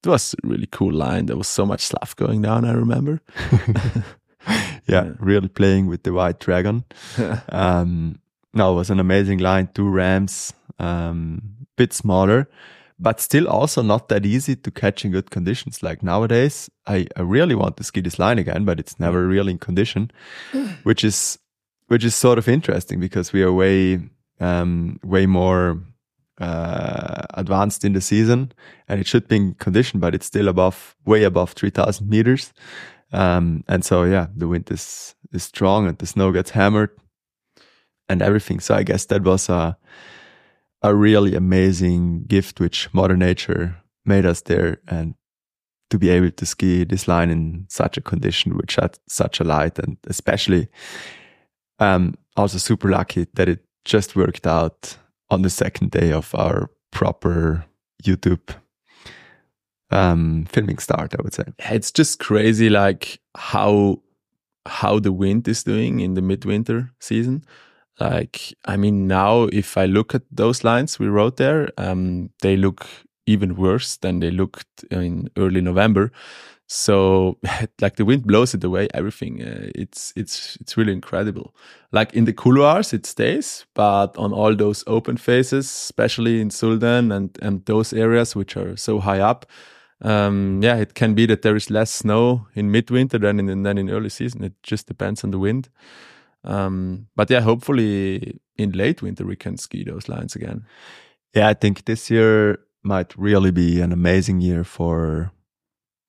it 0.07 0.11
was 0.11 0.35
a 0.43 0.47
really 0.47 0.67
cool 0.71 0.93
line. 0.93 1.25
There 1.25 1.37
was 1.37 1.47
so 1.47 1.65
much 1.65 1.81
stuff 1.81 2.15
going 2.15 2.41
down, 2.41 2.65
I 2.65 2.73
remember. 2.73 3.21
yeah, 4.87 5.05
Yeah. 5.05 5.11
really 5.19 5.49
playing 5.49 5.87
with 5.87 6.03
the 6.03 6.13
white 6.13 6.39
dragon. 6.39 6.83
um, 7.49 8.19
no, 8.53 8.73
it 8.73 8.75
was 8.75 8.89
an 8.89 8.99
amazing 8.99 9.39
line. 9.39 9.69
Two 9.73 9.89
rams, 9.89 10.53
um, 10.79 11.41
bit 11.75 11.93
smaller, 11.93 12.47
but 12.99 13.19
still 13.19 13.47
also 13.47 13.81
not 13.83 14.07
that 14.09 14.25
easy 14.25 14.55
to 14.55 14.71
catch 14.71 15.05
in 15.05 15.11
good 15.11 15.29
conditions. 15.29 15.83
Like 15.83 16.01
nowadays, 16.01 16.69
I, 16.87 17.07
I 17.15 17.21
really 17.21 17.55
want 17.55 17.77
to 17.77 17.83
ski 17.83 18.01
this 18.01 18.17
line 18.19 18.39
again, 18.39 18.65
but 18.65 18.79
it's 18.79 18.99
never 18.99 19.27
really 19.27 19.51
in 19.51 19.59
condition, 19.59 20.11
which 20.83 21.03
is 21.03 21.37
which 21.87 22.03
is 22.03 22.15
sort 22.15 22.37
of 22.37 22.47
interesting 22.47 22.99
because 22.99 23.31
we 23.33 23.43
are 23.43 23.53
way 23.53 23.99
um, 24.39 24.99
way 25.03 25.25
more 25.25 25.79
uh, 26.39 27.23
advanced 27.33 27.83
in 27.83 27.93
the 27.93 28.01
season, 28.01 28.51
and 28.87 28.99
it 28.99 29.07
should 29.07 29.27
be 29.27 29.35
in 29.37 29.53
condition, 29.55 29.99
but 29.99 30.13
it's 30.13 30.25
still 30.25 30.47
above 30.47 30.95
way 31.05 31.23
above 31.23 31.53
three 31.53 31.71
thousand 31.71 32.09
meters. 32.09 32.53
Um, 33.11 33.63
and 33.67 33.85
so 33.85 34.03
yeah, 34.03 34.27
the 34.35 34.47
wind 34.47 34.69
is 34.71 35.15
is 35.31 35.43
strong 35.43 35.87
and 35.87 35.97
the 35.97 36.05
snow 36.05 36.31
gets 36.31 36.51
hammered 36.51 36.91
and 38.09 38.21
everything. 38.21 38.59
So 38.59 38.75
I 38.75 38.83
guess 38.83 39.05
that 39.05 39.23
was 39.23 39.49
a 39.49 39.77
a 40.81 40.93
really 40.93 41.35
amazing 41.35 42.23
gift 42.27 42.59
which 42.59 42.93
modern 42.93 43.19
Nature 43.19 43.77
made 44.05 44.25
us 44.25 44.41
there 44.41 44.79
and 44.87 45.15
to 45.89 45.97
be 45.97 46.09
able 46.09 46.31
to 46.31 46.45
ski 46.45 46.83
this 46.83 47.07
line 47.07 47.29
in 47.29 47.65
such 47.69 47.97
a 47.97 48.01
condition 48.01 48.55
which 48.55 48.75
had 48.75 48.97
such 49.07 49.39
a 49.39 49.43
light 49.43 49.79
and 49.79 49.97
especially 50.07 50.67
um 51.79 52.13
also 52.35 52.57
super 52.57 52.89
lucky 52.89 53.25
that 53.33 53.49
it 53.49 53.65
just 53.85 54.15
worked 54.15 54.45
out 54.45 54.97
on 55.29 55.41
the 55.41 55.49
second 55.49 55.91
day 55.91 56.11
of 56.11 56.33
our 56.35 56.69
proper 56.91 57.65
YouTube 58.03 58.49
um 59.91 60.45
filming 60.49 60.77
start, 60.79 61.13
I 61.17 61.21
would 61.23 61.33
say. 61.33 61.45
it's 61.59 61.91
just 61.91 62.19
crazy 62.19 62.69
like 62.69 63.19
how 63.35 64.01
how 64.65 64.99
the 64.99 65.13
wind 65.13 65.47
is 65.47 65.63
doing 65.63 66.01
in 66.01 66.13
the 66.13 66.21
midwinter 66.21 66.91
season 66.99 67.41
like 68.01 68.53
i 68.65 68.75
mean 68.75 69.07
now 69.07 69.43
if 69.53 69.77
i 69.77 69.85
look 69.85 70.13
at 70.13 70.23
those 70.29 70.65
lines 70.65 70.99
we 70.99 71.07
wrote 71.07 71.37
there 71.37 71.69
um 71.77 72.29
they 72.41 72.57
look 72.57 72.85
even 73.25 73.55
worse 73.55 73.95
than 73.97 74.19
they 74.19 74.29
looked 74.29 74.83
in 74.91 75.29
early 75.37 75.61
november 75.61 76.11
so 76.67 77.37
like 77.81 77.95
the 77.95 78.05
wind 78.05 78.27
blows 78.27 78.53
it 78.53 78.63
away 78.63 78.87
everything 78.93 79.41
uh, 79.41 79.69
it's 79.73 80.13
it's 80.15 80.57
it's 80.61 80.77
really 80.77 80.93
incredible 80.93 81.55
like 81.91 82.13
in 82.13 82.25
the 82.25 82.33
couloirs 82.33 82.93
it 82.93 83.05
stays 83.05 83.65
but 83.73 84.17
on 84.17 84.33
all 84.33 84.55
those 84.55 84.83
open 84.85 85.17
faces 85.17 85.65
especially 85.65 86.41
in 86.41 86.49
Sulden 86.49 87.11
and 87.11 87.37
and 87.41 87.65
those 87.65 87.93
areas 87.93 88.35
which 88.35 88.57
are 88.57 88.75
so 88.75 88.99
high 88.99 89.19
up 89.19 89.45
um, 90.01 90.61
yeah, 90.61 90.75
it 90.75 90.93
can 90.93 91.15
be 91.15 91.25
that 91.25 91.41
there 91.41 91.55
is 91.55 91.69
less 91.69 91.89
snow 91.89 92.47
in 92.53 92.71
midwinter 92.71 93.17
than 93.17 93.39
in 93.39 93.63
than 93.63 93.77
in 93.77 93.89
early 93.89 94.09
season. 94.09 94.43
It 94.43 94.53
just 94.61 94.87
depends 94.87 95.23
on 95.23 95.31
the 95.31 95.39
wind. 95.39 95.69
Um, 96.43 97.07
but 97.15 97.29
yeah, 97.29 97.41
hopefully 97.41 98.39
in 98.57 98.71
late 98.71 99.01
winter 99.01 99.25
we 99.25 99.35
can 99.35 99.57
ski 99.57 99.83
those 99.83 100.07
lines 100.07 100.35
again. 100.35 100.65
Yeah, 101.33 101.49
I 101.49 101.53
think 101.53 101.85
this 101.85 102.09
year 102.09 102.59
might 102.83 103.17
really 103.17 103.51
be 103.51 103.81
an 103.81 103.91
amazing 103.91 104.39
year 104.39 104.63
for 104.63 105.31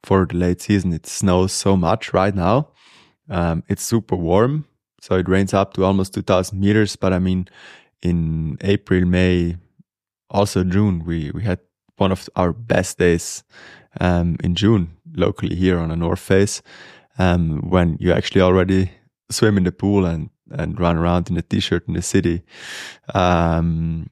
for 0.05 0.27
the 0.27 0.37
late 0.37 0.61
season. 0.61 0.93
It 0.93 1.07
snows 1.07 1.53
so 1.53 1.77
much 1.77 2.13
right 2.13 2.35
now. 2.35 2.71
Um, 3.29 3.63
it's 3.69 3.83
super 3.83 4.17
warm, 4.17 4.67
so 5.01 5.17
it 5.17 5.29
rains 5.29 5.53
up 5.53 5.75
to 5.75 5.85
almost 5.85 6.15
2,000 6.15 6.59
meters. 6.59 6.97
But 6.97 7.13
I 7.13 7.19
mean, 7.19 7.49
in 8.03 8.57
April, 8.63 9.05
May, 9.05 9.57
also 10.31 10.65
June, 10.65 11.05
we 11.05 11.31
we 11.33 11.43
had 11.43 11.61
one 11.97 12.13
of 12.13 12.29
our 12.37 12.53
best 12.53 12.99
days 12.99 13.43
um, 14.01 14.37
in 14.43 14.55
June 14.55 14.97
locally 15.15 15.57
here 15.57 15.79
on 15.79 15.89
the 15.89 15.97
North 15.97 16.21
Face, 16.21 16.63
um, 17.19 17.61
when 17.69 17.97
you 18.01 18.13
actually 18.13 18.41
already 18.41 18.91
swim 19.31 19.57
in 19.57 19.65
the 19.65 19.73
pool 19.73 20.07
and 20.07 20.31
and 20.51 20.81
run 20.81 20.97
around 20.97 21.29
in 21.29 21.37
a 21.37 21.43
t-shirt 21.43 21.87
in 21.89 21.95
the 21.95 22.03
city. 22.03 22.43
Um, 23.15 24.09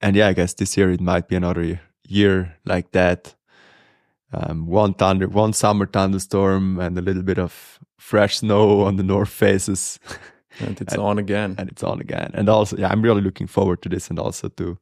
and 0.00 0.16
yeah, 0.16 0.28
I 0.28 0.32
guess 0.32 0.54
this 0.54 0.76
year 0.76 0.90
it 0.90 1.00
might 1.00 1.28
be 1.28 1.36
another 1.36 1.80
year 2.08 2.56
like 2.64 2.90
that. 2.92 3.34
Um, 4.32 4.66
one 4.66 4.94
thunder, 4.94 5.26
one 5.28 5.52
summer 5.52 5.86
thunderstorm, 5.86 6.78
and 6.78 6.96
a 6.98 7.02
little 7.02 7.22
bit 7.22 7.38
of 7.38 7.80
fresh 7.98 8.36
snow 8.38 8.82
on 8.82 8.96
the 8.96 9.02
north 9.02 9.28
faces, 9.30 9.98
And 10.60 10.80
it's 10.80 10.94
And- 10.94 11.02
on 11.02 11.18
again. 11.18 11.54
and 11.58 11.68
it's 11.70 11.82
on 11.82 12.00
again. 12.00 12.30
And 12.34 12.48
also, 12.48 12.76
yeah, 12.76 12.88
I'm 12.92 13.02
really 13.02 13.22
looking 13.22 13.46
forward 13.48 13.82
to 13.82 13.88
this, 13.88 14.10
and 14.10 14.18
also 14.18 14.48
to 14.48 14.78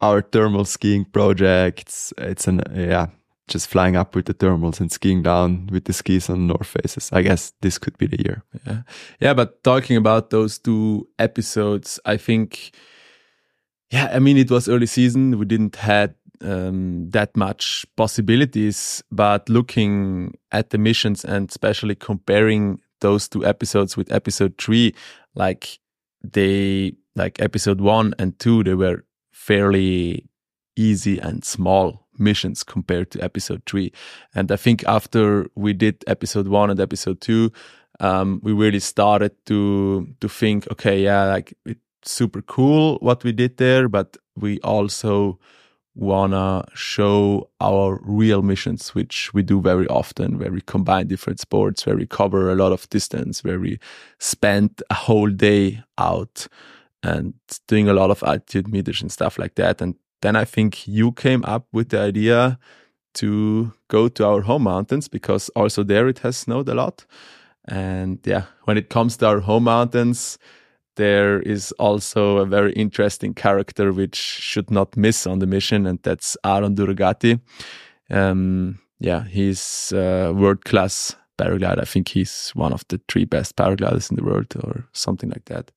our 0.00 0.22
thermal 0.22 0.64
skiing 0.64 1.04
projects. 1.04 2.12
It's 2.18 2.46
an 2.48 2.62
yeah, 2.74 3.06
just 3.48 3.68
flying 3.68 3.96
up 3.96 4.14
with 4.14 4.24
the 4.26 4.34
thermals 4.34 4.80
and 4.80 4.90
skiing 4.92 5.22
down 5.22 5.68
with 5.72 5.84
the 5.84 5.92
skis 5.92 6.30
on 6.30 6.46
the 6.46 6.54
north 6.54 6.66
faces. 6.68 7.10
I 7.12 7.22
guess 7.22 7.52
this 7.60 7.78
could 7.78 7.98
be 7.98 8.06
the 8.06 8.22
year. 8.22 8.42
Yeah. 8.66 8.82
Yeah, 9.20 9.34
but 9.34 9.62
talking 9.64 9.96
about 9.96 10.30
those 10.30 10.58
two 10.58 11.08
episodes, 11.18 11.98
I 12.06 12.16
think 12.16 12.70
yeah, 13.90 14.10
I 14.12 14.18
mean 14.18 14.36
it 14.36 14.50
was 14.50 14.68
early 14.68 14.86
season. 14.86 15.38
We 15.38 15.46
didn't 15.46 15.76
had 15.76 16.14
um, 16.42 17.10
that 17.10 17.36
much 17.36 17.84
possibilities, 17.96 19.02
but 19.10 19.48
looking 19.48 20.34
at 20.52 20.70
the 20.70 20.78
missions 20.78 21.24
and 21.24 21.48
especially 21.50 21.94
comparing 21.94 22.80
those 23.00 23.28
two 23.28 23.44
episodes 23.44 23.96
with 23.96 24.12
episode 24.12 24.56
three, 24.58 24.94
like 25.34 25.78
they 26.22 26.94
like 27.16 27.40
episode 27.40 27.80
one 27.80 28.14
and 28.18 28.38
two, 28.38 28.62
they 28.62 28.74
were 28.74 29.04
fairly 29.32 30.28
easy 30.76 31.18
and 31.18 31.44
small 31.44 32.06
missions 32.18 32.62
compared 32.62 33.10
to 33.10 33.22
episode 33.22 33.62
three. 33.66 33.92
And 34.34 34.52
I 34.52 34.56
think 34.56 34.84
after 34.86 35.46
we 35.56 35.72
did 35.72 36.04
episode 36.06 36.46
one 36.48 36.70
and 36.70 36.78
episode 36.78 37.20
two, 37.20 37.50
um, 37.98 38.40
we 38.42 38.52
really 38.52 38.80
started 38.80 39.32
to 39.46 40.06
to 40.20 40.28
think, 40.28 40.70
okay, 40.70 41.02
yeah, 41.02 41.24
like 41.24 41.54
it's 41.66 41.80
super 42.04 42.42
cool 42.42 42.98
what 43.00 43.24
we 43.24 43.32
did 43.32 43.56
there, 43.56 43.88
but 43.88 44.16
we 44.36 44.58
also 44.60 45.38
wanna 45.94 46.64
show 46.74 47.50
our 47.60 48.00
real 48.02 48.42
missions, 48.42 48.94
which 48.94 49.34
we 49.34 49.42
do 49.42 49.60
very 49.60 49.86
often, 49.88 50.38
where 50.38 50.52
we 50.52 50.60
combine 50.60 51.06
different 51.08 51.40
sports, 51.40 51.84
where 51.84 51.96
we 51.96 52.06
cover 52.06 52.50
a 52.50 52.54
lot 52.54 52.72
of 52.72 52.88
distance, 52.90 53.44
where 53.44 53.58
we 53.58 53.78
spend 54.18 54.82
a 54.88 54.94
whole 54.94 55.28
day 55.28 55.82
out 55.98 56.46
and 57.02 57.34
doing 57.66 57.88
a 57.88 57.94
lot 57.94 58.10
of 58.10 58.22
altitude 58.22 58.68
meters 58.68 59.02
and 59.02 59.10
stuff 59.10 59.38
like 59.38 59.56
that. 59.56 59.80
And 59.80 59.94
then 60.22 60.36
I 60.36 60.44
think 60.44 60.86
you 60.86 61.12
came 61.12 61.44
up 61.44 61.66
with 61.72 61.88
the 61.88 62.00
idea 62.00 62.58
to 63.14 63.72
go 63.88 64.08
to 64.08 64.26
our 64.26 64.42
home 64.42 64.62
mountains 64.64 65.08
because 65.08 65.48
also 65.50 65.82
there 65.82 66.08
it 66.08 66.20
has 66.20 66.36
snowed 66.36 66.68
a 66.68 66.74
lot. 66.74 67.04
And 67.66 68.20
yeah, 68.24 68.44
when 68.64 68.76
it 68.76 68.90
comes 68.90 69.16
to 69.18 69.26
our 69.26 69.40
home 69.40 69.64
mountains, 69.64 70.38
there 70.96 71.40
is 71.40 71.72
also 71.72 72.38
a 72.38 72.46
very 72.46 72.72
interesting 72.72 73.34
character 73.34 73.92
which 73.92 74.16
should 74.16 74.70
not 74.70 74.96
miss 74.96 75.26
on 75.26 75.38
the 75.38 75.46
mission, 75.46 75.86
and 75.86 75.98
that's 76.02 76.36
Aaron 76.44 76.74
Durogati. 76.74 77.40
Um, 78.10 78.78
yeah, 78.98 79.24
he's 79.24 79.92
a 79.94 80.32
world 80.32 80.64
class 80.64 81.16
paraglider. 81.38 81.80
I 81.80 81.84
think 81.84 82.08
he's 82.08 82.50
one 82.54 82.72
of 82.72 82.84
the 82.88 83.00
three 83.08 83.24
best 83.24 83.56
paragliders 83.56 84.10
in 84.10 84.16
the 84.16 84.24
world, 84.24 84.52
or 84.62 84.88
something 84.92 85.30
like 85.30 85.46
that. 85.46 85.70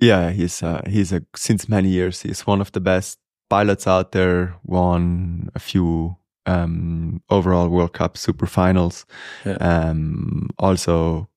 Yeah, 0.00 0.30
he's 0.30 0.62
uh, 0.62 0.82
he's 0.86 1.12
a 1.12 1.22
since 1.34 1.68
many 1.68 1.88
years 1.88 2.22
he's 2.22 2.46
one 2.46 2.60
of 2.60 2.72
the 2.72 2.80
best 2.80 3.18
pilots 3.48 3.86
out 3.86 4.12
there. 4.12 4.54
Won 4.64 5.50
a 5.54 5.58
few 5.58 6.16
um, 6.46 7.22
overall 7.30 7.68
World 7.68 7.92
Cup 7.92 8.16
super 8.16 8.46
finals. 8.46 9.06
Yeah. 9.44 9.56
Um, 9.60 10.50
also 10.58 11.28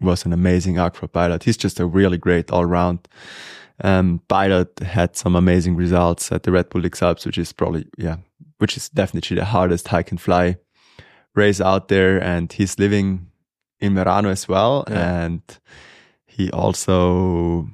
was 0.00 0.24
an 0.24 0.32
amazing 0.32 0.78
aqua 0.78 1.08
pilot. 1.08 1.44
He's 1.44 1.56
just 1.56 1.80
a 1.80 1.86
really 1.86 2.18
great 2.18 2.50
all 2.50 2.64
round 2.64 3.06
um, 3.82 4.20
pilot. 4.28 4.78
Had 4.80 5.16
some 5.16 5.36
amazing 5.36 5.76
results 5.76 6.32
at 6.32 6.42
the 6.42 6.52
Red 6.52 6.68
Bull 6.70 6.84
X 6.86 7.02
Alps, 7.02 7.26
which 7.26 7.38
is 7.38 7.52
probably 7.52 7.86
yeah, 7.98 8.16
which 8.58 8.76
is 8.76 8.88
definitely 8.88 9.36
the 9.36 9.44
hardest 9.44 9.88
hike 9.88 10.10
and 10.10 10.20
fly 10.20 10.56
race 11.34 11.60
out 11.60 11.88
there. 11.88 12.22
And 12.22 12.52
he's 12.52 12.78
living 12.78 13.26
in 13.80 13.94
Merano 13.94 14.30
as 14.30 14.48
well, 14.48 14.84
Yeah. 14.88 15.22
and 15.24 15.42
he 16.26 16.50
also 16.50 17.68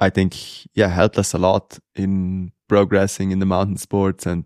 I 0.00 0.10
think, 0.10 0.36
yeah, 0.74 0.88
helped 0.88 1.18
us 1.18 1.34
a 1.34 1.38
lot 1.38 1.78
in 1.96 2.52
progressing 2.68 3.32
in 3.32 3.40
the 3.40 3.46
mountain 3.46 3.76
sports 3.78 4.26
and 4.26 4.44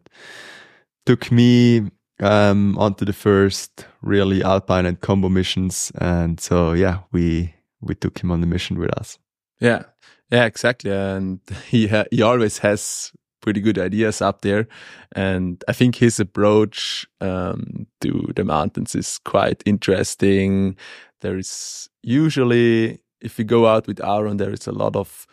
took 1.05 1.31
me 1.31 1.91
um, 2.23 2.79
onto 2.79 3.05
the 3.05 3.13
first 3.13 3.87
really 4.01 4.43
alpine 4.43 4.87
and 4.87 5.01
combo 5.01 5.29
missions. 5.29 5.93
And 5.99 6.41
so, 6.41 6.73
yeah, 6.73 7.01
we 7.13 7.55
we 7.81 7.95
took 7.95 8.23
him 8.23 8.31
on 8.31 8.41
the 8.41 8.47
mission 8.47 8.79
with 8.79 8.97
us. 8.99 9.19
Yeah, 9.61 9.83
yeah, 10.31 10.45
exactly. 10.45 10.93
And 10.93 11.41
he 11.69 11.89
ha- 11.89 12.05
he 12.11 12.23
always 12.23 12.59
has 12.59 13.13
pretty 13.41 13.61
good 13.61 13.79
ideas 13.79 14.23
up 14.23 14.43
there, 14.43 14.69
and 15.17 15.63
I 15.67 15.73
think 15.73 15.97
his 15.97 16.21
approach 16.21 17.07
um, 17.21 17.87
to 18.01 18.33
the 18.37 18.45
mountains 18.45 18.95
is 18.95 19.19
quite 19.19 19.63
interesting. 19.67 20.77
There 21.21 21.37
is 21.37 21.89
usually, 22.03 23.01
if 23.21 23.39
you 23.39 23.45
go 23.45 23.67
out 23.67 23.87
with 23.89 24.05
Aaron, 24.05 24.37
there 24.37 24.53
is 24.53 24.67
a 24.69 24.73
lot 24.73 24.95
of 24.95 25.27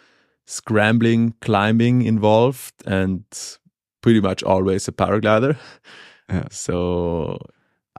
scrambling, 0.48 1.36
climbing 1.42 2.02
involved, 2.02 2.74
and 2.86 3.24
pretty 4.02 4.22
much 4.22 4.42
always 4.44 4.88
a 4.88 4.92
paraglider. 4.92 5.56
So 6.52 7.40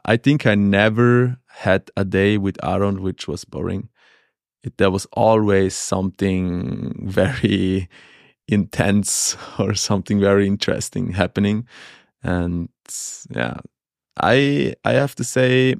I 0.04 0.16
think 0.16 0.46
I 0.46 0.54
never 0.54 1.38
had 1.48 1.90
a 1.96 2.04
day 2.04 2.38
with 2.38 2.62
Aaron 2.64 3.02
which 3.02 3.28
was 3.28 3.44
boring. 3.44 3.88
It, 4.62 4.78
there 4.78 4.90
was 4.90 5.06
always 5.12 5.74
something 5.74 6.94
very 7.08 7.88
intense 8.48 9.36
or 9.58 9.74
something 9.74 10.20
very 10.20 10.46
interesting 10.46 11.12
happening, 11.12 11.66
and 12.22 12.68
yeah, 13.34 13.58
I 14.20 14.74
I 14.84 14.92
have 14.94 15.14
to 15.16 15.24
say, 15.24 15.76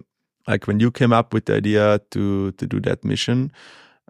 like 0.48 0.66
when 0.66 0.80
you 0.80 0.90
came 0.90 1.12
up 1.12 1.34
with 1.34 1.46
the 1.46 1.56
idea 1.56 2.00
to 2.12 2.52
to 2.52 2.66
do 2.66 2.80
that 2.82 3.04
mission, 3.04 3.52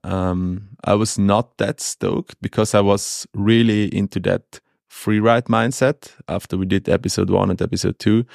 um, 0.05 0.71
I 0.85 0.95
was 0.95 1.19
not 1.19 1.59
that 1.59 1.81
stoked 1.81 2.37
because 2.43 2.75
I 2.75 2.81
was 2.81 3.27
really 3.35 3.95
into 3.97 4.21
that 4.21 4.61
free 4.91 5.21
ride 5.21 5.45
mindset 5.47 6.13
after 6.29 6.59
we 6.59 6.67
did 6.67 6.89
episode 6.89 7.31
one 7.31 7.49
and 7.49 7.63
episode 7.63 7.99
two. 7.99 8.27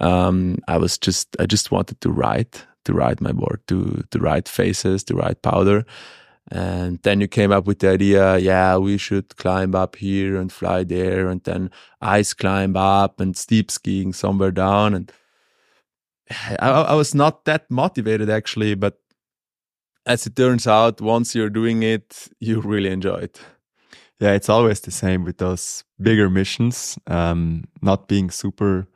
Um, 0.00 0.56
I 0.66 0.78
was 0.78 0.98
just 0.98 1.36
I 1.38 1.46
just 1.46 1.70
wanted 1.70 2.00
to 2.00 2.10
ride 2.10 2.56
to 2.86 2.92
ride 2.92 3.20
my 3.20 3.32
board 3.32 3.60
to 3.68 4.02
to 4.10 4.18
ride 4.18 4.48
faces 4.48 5.04
to 5.04 5.14
ride 5.14 5.42
powder. 5.42 5.84
And 6.50 6.98
then 7.02 7.20
you 7.20 7.28
came 7.28 7.52
up 7.52 7.66
with 7.66 7.80
the 7.80 7.90
idea, 7.90 8.38
yeah, 8.38 8.78
we 8.78 8.96
should 8.96 9.36
climb 9.36 9.74
up 9.74 9.96
here 9.96 10.40
and 10.40 10.50
fly 10.50 10.82
there, 10.82 11.28
and 11.28 11.44
then 11.44 11.70
ice 12.00 12.32
climb 12.32 12.74
up 12.74 13.20
and 13.20 13.36
steep 13.36 13.70
skiing 13.70 14.14
somewhere 14.14 14.50
down. 14.50 14.94
And 14.94 15.12
I, 16.58 16.70
I 16.70 16.94
was 16.94 17.14
not 17.14 17.44
that 17.44 17.70
motivated 17.70 18.30
actually, 18.30 18.74
but 18.76 18.98
as 20.06 20.26
it 20.26 20.36
turns 20.36 20.66
out, 20.66 21.02
once 21.02 21.34
you're 21.34 21.50
doing 21.50 21.82
it, 21.82 22.28
you 22.40 22.62
really 22.62 22.88
enjoy 22.90 23.16
it. 23.16 23.40
Yeah, 24.20 24.32
it's 24.32 24.48
always 24.48 24.80
the 24.80 24.90
same 24.90 25.24
with 25.24 25.38
those 25.38 25.84
bigger 26.00 26.28
missions. 26.28 26.98
Um, 27.06 27.64
not 27.82 28.08
being 28.08 28.30
super 28.30 28.88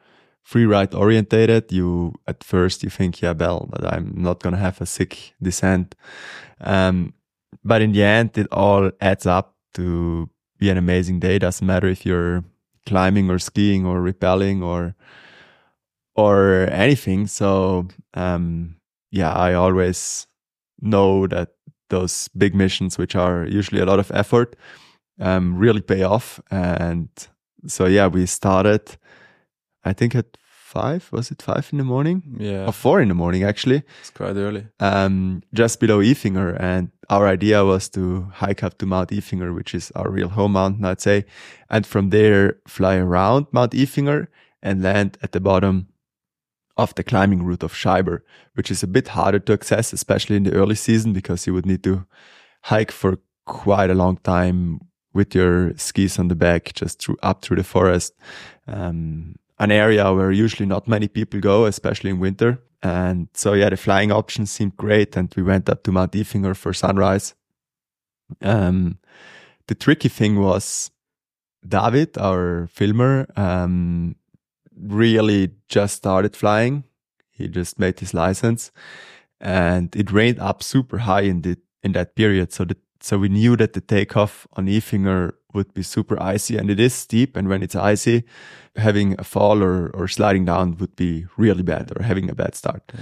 free 0.42 0.66
ride 0.66 0.94
orientated, 0.94 1.70
you 1.70 2.14
at 2.26 2.42
first 2.42 2.82
you 2.82 2.90
think, 2.90 3.22
yeah, 3.22 3.32
well, 3.32 3.68
but 3.70 3.84
I'm 3.92 4.12
not 4.16 4.42
gonna 4.42 4.56
have 4.56 4.80
a 4.80 4.86
sick 4.86 5.34
descent. 5.40 5.94
Um, 6.60 7.14
but 7.64 7.82
in 7.82 7.92
the 7.92 8.02
end, 8.02 8.36
it 8.36 8.48
all 8.50 8.90
adds 9.00 9.26
up 9.26 9.54
to 9.74 10.28
be 10.58 10.70
an 10.70 10.78
amazing 10.78 11.20
day. 11.20 11.38
Doesn't 11.38 11.66
matter 11.66 11.86
if 11.86 12.04
you're 12.04 12.44
climbing 12.86 13.30
or 13.30 13.38
skiing 13.38 13.86
or 13.86 14.00
rappelling 14.02 14.62
or 14.62 14.96
or 16.14 16.68
anything. 16.70 17.26
So 17.26 17.88
um, 18.14 18.76
yeah, 19.10 19.32
I 19.32 19.54
always 19.54 20.26
know 20.80 21.26
that 21.28 21.50
those 21.90 22.28
big 22.36 22.54
missions, 22.54 22.98
which 22.98 23.14
are 23.14 23.46
usually 23.46 23.80
a 23.80 23.86
lot 23.86 23.98
of 23.98 24.10
effort, 24.12 24.56
um, 25.22 25.56
really 25.56 25.80
pay 25.80 26.02
off. 26.02 26.40
And 26.50 27.08
so 27.66 27.86
yeah, 27.86 28.08
we 28.08 28.26
started. 28.26 28.96
I 29.84 29.92
think 29.92 30.14
at 30.14 30.36
five 30.72 31.08
was 31.12 31.30
it 31.30 31.42
five 31.42 31.68
in 31.72 31.78
the 31.78 31.84
morning? 31.84 32.36
Yeah, 32.38 32.66
or 32.66 32.72
four 32.72 33.00
in 33.00 33.08
the 33.08 33.14
morning 33.14 33.44
actually. 33.44 33.82
It's 34.00 34.10
quite 34.10 34.36
early. 34.36 34.66
Um, 34.80 35.42
just 35.52 35.80
below 35.80 36.00
Ifinger, 36.00 36.56
and 36.60 36.90
our 37.08 37.26
idea 37.28 37.64
was 37.64 37.88
to 37.90 38.28
hike 38.34 38.62
up 38.62 38.78
to 38.78 38.86
Mount 38.86 39.10
Ifinger, 39.10 39.54
which 39.54 39.74
is 39.74 39.90
our 39.94 40.10
real 40.10 40.28
home 40.28 40.52
mountain, 40.52 40.84
I'd 40.84 41.00
say, 41.00 41.24
and 41.68 41.86
from 41.86 42.10
there 42.10 42.56
fly 42.66 42.96
around 42.96 43.46
Mount 43.52 43.72
Ifinger 43.72 44.28
and 44.62 44.82
land 44.82 45.18
at 45.22 45.32
the 45.32 45.40
bottom 45.40 45.88
of 46.76 46.94
the 46.94 47.04
climbing 47.04 47.44
route 47.44 47.62
of 47.62 47.74
Scheiber, 47.74 48.20
which 48.54 48.70
is 48.70 48.82
a 48.82 48.86
bit 48.86 49.08
harder 49.08 49.40
to 49.40 49.52
access, 49.52 49.92
especially 49.92 50.36
in 50.36 50.44
the 50.44 50.54
early 50.54 50.74
season, 50.74 51.12
because 51.12 51.46
you 51.46 51.52
would 51.52 51.66
need 51.66 51.82
to 51.84 52.06
hike 52.62 52.92
for 52.92 53.18
quite 53.44 53.90
a 53.90 53.94
long 53.94 54.16
time 54.18 54.80
with 55.14 55.34
your 55.34 55.76
skis 55.76 56.18
on 56.18 56.28
the 56.28 56.34
back, 56.34 56.72
just 56.74 57.00
through 57.00 57.16
up 57.22 57.42
through 57.42 57.56
the 57.56 57.64
forest. 57.64 58.14
Um, 58.66 59.36
an 59.58 59.70
area 59.70 60.12
where 60.12 60.32
usually 60.32 60.66
not 60.66 60.88
many 60.88 61.08
people 61.08 61.40
go, 61.40 61.66
especially 61.66 62.10
in 62.10 62.18
winter. 62.18 62.60
And 62.82 63.28
so, 63.32 63.52
yeah, 63.52 63.70
the 63.70 63.76
flying 63.76 64.10
options 64.10 64.50
seemed 64.50 64.76
great. 64.76 65.16
And 65.16 65.32
we 65.36 65.42
went 65.42 65.68
up 65.68 65.84
to 65.84 65.92
Mount 65.92 66.12
Ifinger 66.12 66.56
for 66.56 66.72
sunrise. 66.72 67.34
Um, 68.40 68.98
the 69.68 69.76
tricky 69.76 70.08
thing 70.08 70.40
was 70.40 70.90
David, 71.66 72.18
our 72.18 72.66
filmer, 72.66 73.26
um, 73.36 74.16
really 74.76 75.52
just 75.68 75.96
started 75.96 76.34
flying. 76.34 76.84
He 77.30 77.46
just 77.46 77.78
made 77.78 78.00
his 78.00 78.14
license 78.14 78.72
and 79.40 79.94
it 79.96 80.10
rained 80.12 80.38
up 80.38 80.62
super 80.62 80.98
high 80.98 81.22
in 81.22 81.42
the, 81.42 81.58
in 81.82 81.92
that 81.92 82.14
period. 82.14 82.52
So 82.52 82.64
the, 82.64 82.76
so 83.02 83.18
we 83.18 83.28
knew 83.28 83.56
that 83.56 83.72
the 83.72 83.80
takeoff 83.80 84.46
on 84.52 84.66
Ifinger 84.66 85.32
would 85.52 85.74
be 85.74 85.82
super 85.82 86.20
icy 86.22 86.56
and 86.56 86.70
it 86.70 86.78
is 86.78 86.94
steep. 86.94 87.36
And 87.36 87.48
when 87.48 87.62
it's 87.62 87.74
icy, 87.74 88.24
having 88.76 89.16
a 89.18 89.24
fall 89.24 89.62
or, 89.62 89.88
or 89.90 90.08
sliding 90.08 90.44
down 90.44 90.76
would 90.78 90.94
be 90.96 91.26
really 91.36 91.62
bad 91.62 91.92
or 91.96 92.02
having 92.04 92.30
a 92.30 92.34
bad 92.34 92.54
start. 92.54 92.92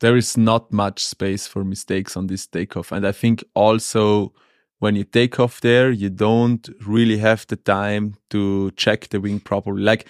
There 0.00 0.16
is 0.16 0.36
not 0.36 0.72
much 0.72 1.04
space 1.04 1.46
for 1.46 1.64
mistakes 1.64 2.16
on 2.16 2.28
this 2.28 2.46
takeoff. 2.46 2.92
And 2.92 3.06
I 3.06 3.12
think 3.12 3.42
also 3.54 4.32
when 4.78 4.96
you 4.96 5.04
take 5.04 5.40
off 5.40 5.60
there, 5.60 5.90
you 5.90 6.10
don't 6.10 6.68
really 6.86 7.18
have 7.18 7.46
the 7.48 7.56
time 7.56 8.14
to 8.30 8.70
check 8.72 9.08
the 9.08 9.20
wing 9.20 9.40
properly. 9.40 9.82
Like 9.82 10.06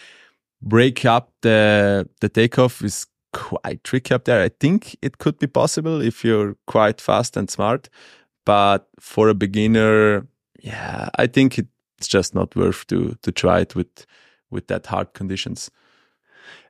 break 0.60 1.04
up 1.04 1.32
the 1.42 2.08
the 2.20 2.28
takeoff 2.28 2.82
is 2.82 3.06
quite 3.32 3.82
tricky 3.84 4.14
up 4.14 4.24
there. 4.24 4.42
I 4.42 4.48
think 4.48 4.96
it 5.02 5.18
could 5.18 5.38
be 5.38 5.46
possible 5.46 6.00
if 6.00 6.24
you're 6.24 6.56
quite 6.66 7.00
fast 7.00 7.36
and 7.36 7.50
smart, 7.50 7.88
but 8.44 8.88
for 9.00 9.28
a 9.28 9.34
beginner, 9.34 10.26
yeah, 10.60 11.08
I 11.16 11.26
think 11.26 11.58
it's 11.58 12.08
just 12.08 12.34
not 12.34 12.54
worth 12.56 12.86
to 12.88 13.16
to 13.22 13.32
try 13.32 13.60
it 13.60 13.74
with 13.74 14.06
with 14.50 14.66
that 14.68 14.86
hard 14.86 15.12
conditions. 15.14 15.70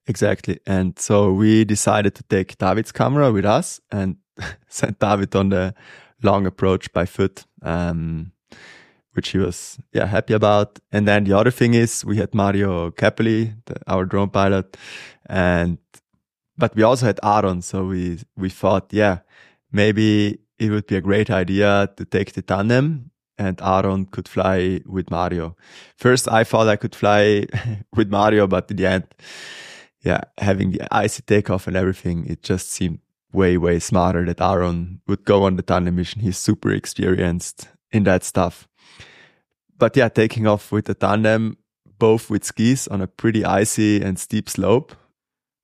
Exactly. 0.06 0.60
And 0.66 0.98
so 0.98 1.32
we 1.32 1.64
decided 1.64 2.14
to 2.16 2.22
take 2.24 2.58
David's 2.58 2.92
camera 2.92 3.32
with 3.32 3.46
us 3.46 3.80
and 3.90 4.16
send 4.68 4.98
David 4.98 5.34
on 5.34 5.48
the 5.48 5.74
long 6.22 6.46
approach 6.46 6.92
by 6.92 7.06
foot. 7.06 7.44
Um, 7.62 8.32
which 9.14 9.28
he 9.28 9.38
was 9.38 9.78
yeah 9.92 10.06
happy 10.06 10.34
about. 10.34 10.78
And 10.92 11.08
then 11.08 11.24
the 11.24 11.32
other 11.32 11.50
thing 11.50 11.74
is 11.74 12.04
we 12.04 12.18
had 12.18 12.34
Mario 12.34 12.90
Käpelli, 12.90 13.54
our 13.86 14.04
drone 14.04 14.30
pilot, 14.30 14.76
and 15.26 15.78
but 16.58 16.74
we 16.76 16.82
also 16.82 17.06
had 17.06 17.20
Aaron. 17.22 17.62
So 17.62 17.84
we 17.84 18.18
we 18.36 18.50
thought 18.50 18.92
yeah 18.92 19.18
maybe 19.72 20.38
it 20.58 20.70
would 20.70 20.86
be 20.86 20.96
a 20.96 21.00
great 21.00 21.30
idea 21.30 21.90
to 21.96 22.04
take 22.04 22.32
the 22.32 22.42
tandem 22.42 23.10
and 23.36 23.60
Aaron 23.62 24.06
could 24.06 24.28
fly 24.28 24.80
with 24.86 25.10
Mario. 25.10 25.56
First, 25.96 26.28
I 26.28 26.44
thought 26.44 26.68
I 26.68 26.76
could 26.76 26.94
fly 26.94 27.46
with 27.96 28.08
Mario, 28.08 28.46
but 28.46 28.70
in 28.70 28.76
the 28.76 28.86
end, 28.86 29.06
yeah, 30.02 30.20
having 30.38 30.70
the 30.70 30.94
icy 30.94 31.22
takeoff 31.22 31.66
and 31.66 31.76
everything, 31.76 32.26
it 32.26 32.42
just 32.42 32.70
seemed 32.70 33.00
way, 33.32 33.56
way 33.56 33.80
smarter 33.80 34.24
that 34.26 34.40
Aaron 34.40 35.00
would 35.08 35.24
go 35.24 35.44
on 35.44 35.56
the 35.56 35.62
tandem 35.62 35.96
mission. 35.96 36.20
He's 36.20 36.38
super 36.38 36.70
experienced 36.70 37.68
in 37.90 38.04
that 38.04 38.22
stuff 38.22 38.68
but 39.78 39.96
yeah, 39.96 40.08
taking 40.08 40.46
off 40.46 40.72
with 40.72 40.86
the 40.86 40.94
tandem, 40.94 41.58
both 41.98 42.30
with 42.30 42.44
skis 42.44 42.88
on 42.88 43.00
a 43.00 43.06
pretty 43.06 43.44
icy 43.44 44.02
and 44.02 44.18
steep 44.18 44.48
slope. 44.48 44.94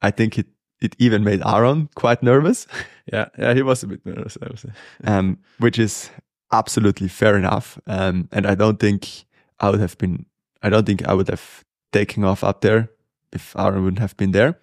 I 0.02 0.10
think 0.10 0.38
it, 0.38 0.46
it 0.80 0.96
even 0.98 1.24
made 1.24 1.42
Aaron 1.44 1.88
quite 1.94 2.22
nervous. 2.22 2.66
Yeah. 3.12 3.26
Yeah. 3.36 3.54
He 3.54 3.62
was 3.62 3.82
a 3.82 3.88
bit 3.88 4.06
nervous. 4.06 4.38
I 4.40 4.46
would 4.46 4.58
say. 4.60 4.68
Um, 5.02 5.38
which 5.58 5.80
is 5.80 6.10
absolutely 6.52 7.08
fair 7.08 7.36
enough. 7.36 7.76
Um, 7.88 8.28
and 8.30 8.46
I 8.46 8.54
don't 8.54 8.78
think 8.78 9.24
I 9.58 9.68
would 9.70 9.80
have 9.80 9.98
been, 9.98 10.26
I 10.62 10.68
don't 10.68 10.86
think 10.86 11.04
I 11.04 11.14
would 11.14 11.28
have 11.28 11.64
taken 11.92 12.22
off 12.22 12.44
up 12.44 12.60
there 12.60 12.88
if 13.32 13.56
Aaron 13.56 13.82
wouldn't 13.82 13.98
have 13.98 14.16
been 14.16 14.30
there 14.30 14.60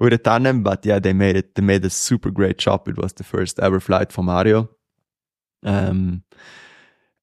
with 0.00 0.12
a 0.12 0.18
tandem. 0.18 0.64
But 0.64 0.84
yeah, 0.84 0.98
they 0.98 1.12
made 1.12 1.36
it, 1.36 1.54
they 1.54 1.62
made 1.62 1.84
a 1.84 1.90
super 1.90 2.32
great 2.32 2.58
job. 2.58 2.88
It 2.88 2.98
was 2.98 3.12
the 3.12 3.22
first 3.22 3.60
ever 3.60 3.78
flight 3.78 4.10
for 4.10 4.24
Mario. 4.24 4.70
Um, 5.62 6.24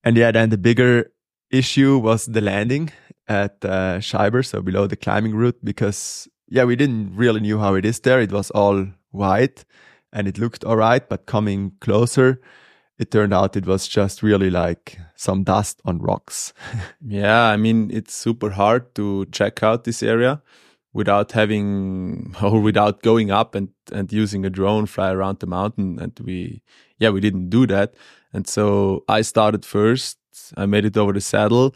and 0.05 0.15
yeah, 0.15 0.31
then 0.31 0.51
the 0.51 0.57
bigger 0.57 1.11
issue 1.51 1.97
was 1.97 2.27
the 2.27 2.41
landing 2.41 2.91
at 3.27 3.57
uh, 3.65 3.99
Scheiber, 3.99 4.45
so 4.45 4.61
below 4.61 4.87
the 4.87 4.95
climbing 4.95 5.35
route, 5.35 5.57
because 5.63 6.27
yeah, 6.47 6.63
we 6.63 6.75
didn't 6.75 7.15
really 7.15 7.41
knew 7.41 7.59
how 7.59 7.75
it 7.75 7.85
is 7.85 7.99
there. 7.99 8.21
It 8.21 8.31
was 8.31 8.51
all 8.51 8.87
white 9.11 9.65
and 10.11 10.27
it 10.27 10.37
looked 10.37 10.63
all 10.63 10.77
right, 10.77 11.07
but 11.07 11.25
coming 11.25 11.73
closer, 11.81 12.41
it 12.97 13.11
turned 13.11 13.33
out 13.33 13.57
it 13.57 13.65
was 13.65 13.87
just 13.87 14.23
really 14.23 14.49
like 14.49 14.97
some 15.15 15.43
dust 15.43 15.81
on 15.85 15.99
rocks. 15.99 16.53
yeah, 17.05 17.43
I 17.43 17.57
mean, 17.57 17.89
it's 17.91 18.13
super 18.13 18.51
hard 18.51 18.95
to 18.95 19.25
check 19.27 19.63
out 19.63 19.83
this 19.83 20.01
area 20.01 20.41
without 20.93 21.33
having 21.33 22.35
or 22.41 22.61
without 22.61 23.01
going 23.01 23.31
up 23.31 23.55
and, 23.55 23.69
and 23.91 24.11
using 24.13 24.45
a 24.45 24.49
drone 24.49 24.85
fly 24.85 25.11
around 25.11 25.39
the 25.39 25.47
mountain. 25.47 25.99
And 25.99 26.17
we, 26.23 26.61
yeah, 26.99 27.09
we 27.09 27.19
didn't 27.19 27.49
do 27.49 27.67
that. 27.67 27.95
And 28.31 28.47
so 28.47 29.03
I 29.07 29.21
started 29.21 29.65
first 29.65 30.17
I 30.57 30.65
made 30.65 30.85
it 30.85 30.97
over 30.97 31.13
the 31.13 31.21
saddle 31.21 31.75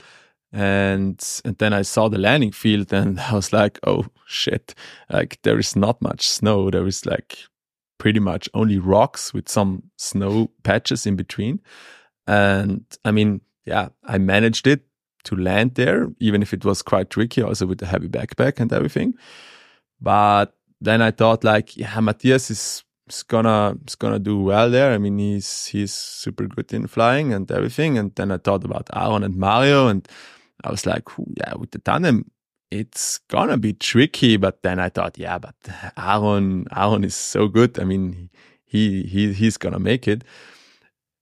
and 0.51 1.41
and 1.45 1.57
then 1.57 1.73
I 1.73 1.83
saw 1.83 2.09
the 2.09 2.17
landing 2.17 2.51
field 2.51 2.91
and 2.91 3.19
I 3.31 3.33
was 3.33 3.53
like, 3.53 3.79
oh 3.85 4.05
shit, 4.25 4.73
like 5.09 5.39
there 5.43 5.59
is 5.59 5.75
not 5.75 6.01
much 6.01 6.27
snow. 6.27 6.69
There 6.69 6.87
is 6.87 7.05
like 7.05 7.37
pretty 7.97 8.19
much 8.19 8.49
only 8.53 8.79
rocks 8.79 9.33
with 9.33 9.49
some 9.49 9.83
snow 9.97 10.49
patches 10.63 11.05
in 11.05 11.15
between. 11.15 11.59
And 12.25 12.85
I 13.05 13.11
mean, 13.11 13.41
yeah, 13.65 13.89
I 14.05 14.17
managed 14.17 14.67
it 14.67 14.85
to 15.25 15.35
land 15.35 15.75
there, 15.75 16.07
even 16.19 16.41
if 16.41 16.53
it 16.53 16.63
was 16.63 16.81
quite 16.81 17.09
tricky, 17.09 17.41
also 17.41 17.67
with 17.67 17.79
the 17.79 17.85
heavy 17.85 18.07
backpack 18.07 18.59
and 18.59 18.71
everything. 18.71 19.13
But 20.01 20.55
then 20.81 21.01
I 21.01 21.11
thought 21.11 21.43
like, 21.43 21.75
yeah, 21.75 21.99
Matthias 21.99 22.49
is 22.49 22.83
he's 23.05 23.23
gonna 23.23 23.75
he's 23.85 23.95
gonna 23.95 24.19
do 24.19 24.39
well 24.39 24.69
there. 24.69 24.93
I 24.93 24.97
mean, 24.97 25.17
he's 25.17 25.65
he's 25.65 25.93
super 25.93 26.47
good 26.47 26.73
in 26.73 26.87
flying 26.87 27.33
and 27.33 27.51
everything. 27.51 27.97
And 27.97 28.15
then 28.15 28.31
I 28.31 28.37
thought 28.37 28.63
about 28.63 28.89
Aaron 28.95 29.23
and 29.23 29.35
Mario, 29.35 29.87
and 29.87 30.07
I 30.63 30.71
was 30.71 30.85
like, 30.85 31.07
yeah, 31.37 31.55
with 31.55 31.71
the 31.71 31.79
tandem, 31.79 32.31
it's 32.71 33.19
gonna 33.29 33.57
be 33.57 33.73
tricky. 33.73 34.37
But 34.37 34.61
then 34.63 34.79
I 34.79 34.89
thought, 34.89 35.17
yeah, 35.17 35.37
but 35.37 35.55
Aaron 35.97 36.67
Aaron 36.75 37.03
is 37.03 37.15
so 37.15 37.47
good. 37.47 37.79
I 37.79 37.83
mean, 37.83 38.29
he 38.65 39.03
he 39.03 39.33
he's 39.33 39.57
gonna 39.57 39.79
make 39.79 40.07
it. 40.07 40.23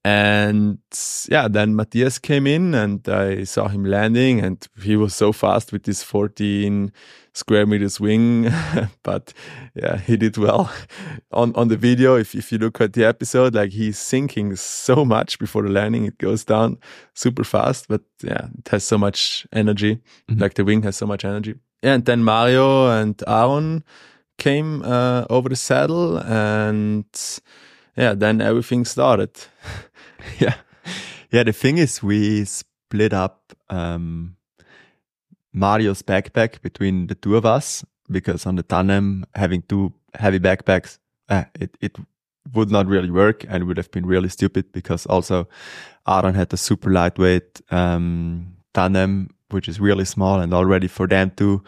And 0.03 0.79
yeah, 1.27 1.49
then 1.49 1.75
Matthias 1.75 2.17
came 2.17 2.47
in 2.47 2.73
and 2.73 3.07
I 3.09 3.43
saw 3.43 3.67
him 3.67 3.83
landing 3.83 4.39
and 4.39 4.65
he 4.81 4.95
was 4.95 5.13
so 5.13 5.33
fast 5.33 5.73
with 5.73 5.83
this 5.83 6.01
14 6.01 6.93
square 7.38 7.65
meters 7.65 7.99
wing. 7.99 8.51
but 9.03 9.33
yeah, 9.75 9.97
he 9.97 10.17
did 10.17 10.38
well 10.38 10.71
on, 11.31 11.53
on 11.55 11.67
the 11.67 11.77
video. 11.77 12.15
If, 12.15 12.35
if 12.35 12.51
you 12.51 12.57
look 12.57 12.81
at 12.81 12.93
the 12.93 13.05
episode, 13.05 13.55
like 13.55 13.71
he's 13.71 13.97
sinking 13.97 14.55
so 14.55 15.05
much 15.05 15.39
before 15.39 15.63
the 15.63 15.69
landing, 15.69 16.05
it 16.05 16.17
goes 16.17 16.43
down 16.43 16.77
super 17.13 17.43
fast. 17.43 17.88
But 17.88 18.01
yeah, 18.23 18.47
it 18.57 18.67
has 18.69 18.83
so 18.83 18.97
much 18.97 19.47
energy. 19.53 19.95
Mm-hmm. 20.29 20.41
Like 20.41 20.55
the 20.55 20.65
wing 20.65 20.83
has 20.83 20.95
so 20.95 21.05
much 21.05 21.23
energy. 21.23 21.55
Yeah, 21.83 21.93
and 21.93 22.05
then 22.05 22.23
Mario 22.23 22.89
and 22.89 23.21
Aaron 23.27 23.83
came 24.38 24.81
uh, 24.83 25.25
over 25.29 25.49
the 25.49 25.55
saddle 25.55 26.17
and 26.17 27.05
yeah, 27.97 28.13
then 28.13 28.41
everything 28.41 28.85
started. 28.85 29.31
yeah. 30.39 30.55
Yeah. 31.31 31.43
The 31.43 31.53
thing 31.53 31.77
is, 31.77 32.01
we 32.01 32.45
split 32.45 33.11
up, 33.11 33.53
um, 33.69 34.36
Mario's 35.58 36.01
backpack 36.01 36.62
between 36.62 37.08
the 37.08 37.16
two 37.16 37.36
of 37.36 37.45
us 37.45 37.84
because 38.10 38.45
on 38.45 38.55
the 38.55 38.64
tandem, 38.64 39.26
having 39.36 39.64
two 39.64 39.93
heavy 40.14 40.39
backpacks, 40.39 40.99
uh, 41.30 41.45
it, 41.60 41.76
it 41.82 41.97
would 42.53 42.72
not 42.72 42.88
really 42.88 43.10
work 43.10 43.45
and 43.49 43.66
would 43.66 43.78
have 43.78 43.91
been 43.91 44.05
really 44.05 44.30
stupid 44.30 44.72
because 44.72 45.05
also 45.08 45.47
Aaron 46.08 46.36
had 46.36 46.53
a 46.53 46.58
super 46.58 46.91
lightweight, 46.91 47.62
um, 47.72 48.55
tandem, 48.74 49.30
which 49.49 49.68
is 49.68 49.80
really 49.80 50.05
small 50.05 50.39
and 50.39 50.53
already 50.53 50.88
for 50.88 51.08
them 51.08 51.32
two, 51.36 51.64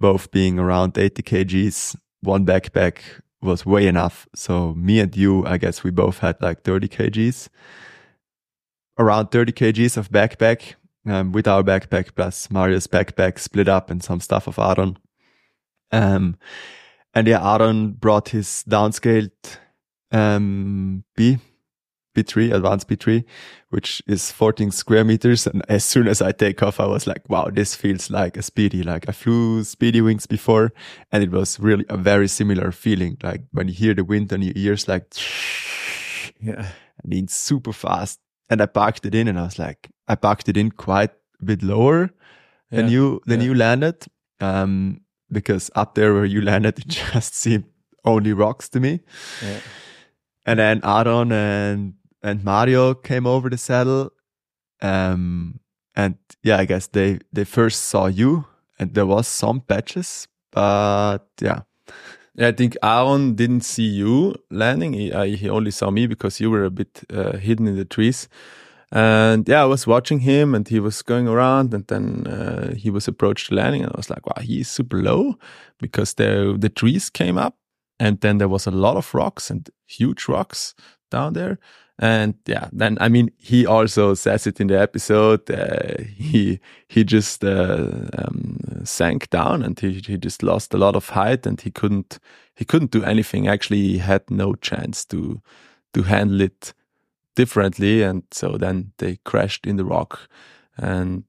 both 0.00 0.30
being 0.30 0.58
around 0.58 0.96
80 0.96 1.22
kgs, 1.22 1.96
one 2.20 2.46
backpack 2.46 3.00
was 3.42 3.66
way 3.66 3.86
enough. 3.86 4.26
So 4.34 4.72
me 4.74 5.00
and 5.00 5.14
you, 5.14 5.44
I 5.44 5.58
guess 5.58 5.84
we 5.84 5.90
both 5.90 6.18
had 6.18 6.40
like 6.40 6.62
30 6.62 6.88
kgs 6.88 7.48
around 8.98 9.32
30 9.32 9.52
kgs 9.52 9.96
of 9.96 10.10
backpack 10.10 10.74
um, 11.06 11.32
with 11.32 11.46
our 11.46 11.62
backpack 11.62 12.14
plus 12.14 12.50
Mario's 12.50 12.86
backpack 12.86 13.38
split 13.38 13.68
up 13.68 13.90
and 13.90 14.02
some 14.02 14.20
stuff 14.20 14.46
of 14.46 14.58
Aaron. 14.58 14.98
Um, 15.92 16.36
and 17.14 17.26
yeah, 17.26 17.54
Aaron 17.54 17.92
brought 17.92 18.30
his 18.30 18.64
downscaled 18.68 19.30
um, 20.10 21.04
B, 21.16 21.38
P3, 22.14 22.54
advanced 22.54 22.88
P3, 22.88 23.24
which 23.70 24.02
is 24.06 24.30
14 24.32 24.70
square 24.70 25.04
meters. 25.04 25.46
And 25.46 25.62
as 25.68 25.84
soon 25.84 26.08
as 26.08 26.22
I 26.22 26.32
take 26.32 26.62
off, 26.62 26.80
I 26.80 26.86
was 26.86 27.06
like, 27.06 27.28
wow, 27.28 27.50
this 27.52 27.74
feels 27.74 28.10
like 28.10 28.36
a 28.36 28.42
speedy. 28.42 28.82
Like 28.82 29.08
I 29.08 29.12
flew 29.12 29.62
speedy 29.64 30.00
wings 30.00 30.26
before 30.26 30.72
and 31.12 31.22
it 31.22 31.30
was 31.30 31.60
really 31.60 31.84
a 31.88 31.96
very 31.96 32.28
similar 32.28 32.72
feeling. 32.72 33.18
Like 33.22 33.42
when 33.52 33.68
you 33.68 33.74
hear 33.74 33.94
the 33.94 34.04
wind 34.04 34.32
on 34.32 34.42
your 34.42 34.54
ears, 34.56 34.88
like, 34.88 35.06
yeah, 36.40 36.68
I 37.04 37.06
mean, 37.06 37.28
super 37.28 37.72
fast 37.72 38.20
and 38.50 38.60
I 38.60 38.66
parked 38.66 39.06
it 39.06 39.14
in 39.14 39.28
and 39.28 39.38
I 39.38 39.44
was 39.44 39.58
like, 39.58 39.88
I 40.08 40.14
parked 40.14 40.48
it 40.48 40.56
in 40.56 40.70
quite 40.70 41.10
a 41.40 41.44
bit 41.44 41.62
lower 41.62 42.10
yeah, 42.70 42.76
than 42.76 42.90
you, 42.90 43.20
than 43.26 43.40
yeah. 43.40 43.46
you 43.46 43.54
landed. 43.54 44.06
Um, 44.40 45.00
because 45.32 45.70
up 45.74 45.94
there 45.94 46.12
where 46.14 46.24
you 46.24 46.40
landed, 46.42 46.78
it 46.78 46.88
just 46.88 47.34
seemed 47.34 47.64
only 48.04 48.32
rocks 48.32 48.68
to 48.70 48.80
me. 48.80 49.00
Yeah. 49.42 49.60
And 50.46 50.58
then 50.58 50.80
Aaron 50.84 51.32
and, 51.32 51.94
and 52.22 52.44
Mario 52.44 52.94
came 52.94 53.26
over 53.26 53.48
the 53.48 53.56
saddle. 53.56 54.10
Um, 54.82 55.60
and 55.96 56.16
yeah, 56.42 56.58
I 56.58 56.66
guess 56.66 56.88
they, 56.88 57.20
they 57.32 57.44
first 57.44 57.84
saw 57.84 58.06
you 58.06 58.46
and 58.78 58.94
there 58.94 59.06
was 59.06 59.26
some 59.26 59.60
patches, 59.60 60.28
but 60.50 61.26
yeah. 61.40 61.62
I 62.38 62.52
think 62.52 62.76
Aaron 62.82 63.34
didn't 63.34 63.62
see 63.62 63.84
you 63.84 64.34
landing. 64.50 64.92
He, 64.92 65.12
uh, 65.12 65.22
he 65.22 65.48
only 65.48 65.70
saw 65.70 65.90
me 65.90 66.06
because 66.06 66.40
you 66.40 66.50
were 66.50 66.64
a 66.64 66.70
bit 66.70 67.02
uh, 67.12 67.36
hidden 67.36 67.68
in 67.68 67.76
the 67.76 67.84
trees. 67.84 68.28
And 68.90 69.48
yeah, 69.48 69.62
I 69.62 69.66
was 69.66 69.86
watching 69.86 70.20
him 70.20 70.54
and 70.54 70.66
he 70.68 70.78
was 70.80 71.02
going 71.02 71.26
around 71.26 71.74
and 71.74 71.86
then 71.88 72.26
uh, 72.26 72.74
he 72.74 72.90
was 72.90 73.08
approached 73.08 73.50
landing 73.50 73.82
and 73.82 73.92
I 73.92 73.96
was 73.96 74.10
like, 74.10 74.26
wow, 74.26 74.42
he's 74.42 74.68
super 74.68 75.02
low 75.02 75.34
because 75.80 76.14
the, 76.14 76.56
the 76.58 76.68
trees 76.68 77.10
came 77.10 77.36
up 77.36 77.56
and 77.98 78.20
then 78.20 78.38
there 78.38 78.48
was 78.48 78.66
a 78.66 78.70
lot 78.70 78.96
of 78.96 79.12
rocks 79.14 79.50
and 79.50 79.68
huge 79.86 80.28
rocks 80.28 80.74
down 81.10 81.32
there. 81.32 81.58
And 81.98 82.34
yeah, 82.46 82.68
then 82.72 82.98
I 83.00 83.08
mean, 83.08 83.30
he 83.38 83.66
also 83.66 84.14
says 84.14 84.46
it 84.46 84.60
in 84.60 84.66
the 84.66 84.80
episode. 84.80 85.48
Uh, 85.48 86.02
he 86.16 86.58
he 86.88 87.04
just 87.04 87.44
uh, 87.44 88.08
um, 88.18 88.58
sank 88.84 89.30
down 89.30 89.62
and 89.62 89.78
he 89.78 90.02
he 90.04 90.16
just 90.16 90.42
lost 90.42 90.74
a 90.74 90.78
lot 90.78 90.96
of 90.96 91.10
height 91.10 91.46
and 91.46 91.60
he 91.60 91.70
couldn't 91.70 92.18
he 92.54 92.64
couldn't 92.64 92.90
do 92.90 93.04
anything. 93.04 93.46
Actually, 93.46 93.82
he 93.82 93.98
had 93.98 94.28
no 94.28 94.54
chance 94.54 95.04
to 95.06 95.40
to 95.92 96.02
handle 96.02 96.40
it 96.40 96.74
differently, 97.36 98.02
and 98.02 98.24
so 98.32 98.56
then 98.58 98.92
they 98.98 99.18
crashed 99.24 99.64
in 99.64 99.76
the 99.76 99.84
rock. 99.84 100.28
And 100.76 101.24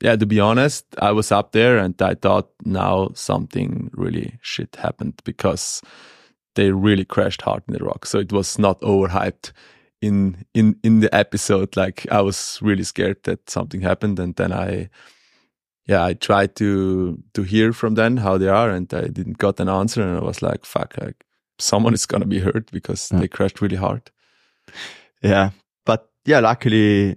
yeah, 0.00 0.14
to 0.14 0.26
be 0.26 0.38
honest, 0.38 0.86
I 1.02 1.10
was 1.10 1.32
up 1.32 1.50
there 1.50 1.78
and 1.78 2.00
I 2.00 2.14
thought 2.14 2.50
now 2.64 3.10
something 3.14 3.90
really 3.92 4.38
shit 4.40 4.76
happened 4.76 5.20
because 5.24 5.82
they 6.54 6.70
really 6.70 7.04
crashed 7.04 7.42
hard 7.42 7.64
in 7.66 7.74
the 7.74 7.84
rock. 7.84 8.06
So 8.06 8.20
it 8.20 8.32
was 8.32 8.56
not 8.56 8.80
overhyped 8.82 9.50
in 10.00 10.44
in 10.54 10.76
in 10.82 11.00
the 11.00 11.14
episode 11.14 11.76
like 11.76 12.06
i 12.10 12.20
was 12.20 12.58
really 12.62 12.84
scared 12.84 13.16
that 13.24 13.48
something 13.48 13.80
happened 13.80 14.18
and 14.18 14.36
then 14.36 14.52
i 14.52 14.88
yeah 15.86 16.04
i 16.04 16.12
tried 16.14 16.54
to 16.56 17.22
to 17.32 17.42
hear 17.42 17.72
from 17.72 17.94
them 17.94 18.18
how 18.18 18.36
they 18.36 18.48
are 18.48 18.70
and 18.70 18.92
i 18.92 19.08
didn't 19.08 19.38
got 19.38 19.60
an 19.60 19.68
answer 19.68 20.02
and 20.02 20.18
i 20.18 20.22
was 20.22 20.42
like 20.42 20.64
fuck 20.64 20.94
like 21.00 21.24
someone 21.58 21.94
is 21.94 22.06
gonna 22.06 22.26
be 22.26 22.40
hurt 22.40 22.70
because 22.70 23.10
yeah. 23.10 23.20
they 23.20 23.28
crashed 23.28 23.60
really 23.60 23.76
hard. 23.76 24.10
Yeah 25.22 25.50
but 25.84 26.10
yeah 26.24 26.40
luckily 26.40 27.16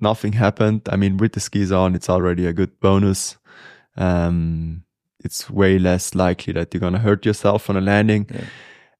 nothing 0.00 0.32
happened. 0.32 0.88
I 0.90 0.96
mean 0.96 1.16
with 1.16 1.32
the 1.32 1.40
skis 1.40 1.72
on 1.72 1.94
it's 1.94 2.10
already 2.10 2.46
a 2.46 2.52
good 2.52 2.78
bonus. 2.80 3.36
Um 3.96 4.84
it's 5.24 5.50
way 5.50 5.78
less 5.78 6.14
likely 6.14 6.52
that 6.52 6.72
you're 6.72 6.80
gonna 6.80 6.98
hurt 6.98 7.26
yourself 7.26 7.70
on 7.70 7.76
a 7.76 7.80
landing. 7.80 8.26
Yeah 8.32 8.44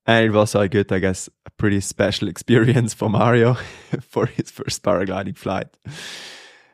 and 0.08 0.24
it 0.24 0.30
was 0.30 0.54
a 0.54 0.66
good, 0.70 0.90
I 0.90 1.00
guess, 1.00 1.28
a 1.44 1.50
pretty 1.50 1.80
special 1.80 2.28
experience 2.34 2.94
for 2.94 3.10
Mario 3.10 3.54
for 4.00 4.26
his 4.26 4.50
first 4.50 4.82
paragliding 4.82 5.36
flight. 5.36 5.68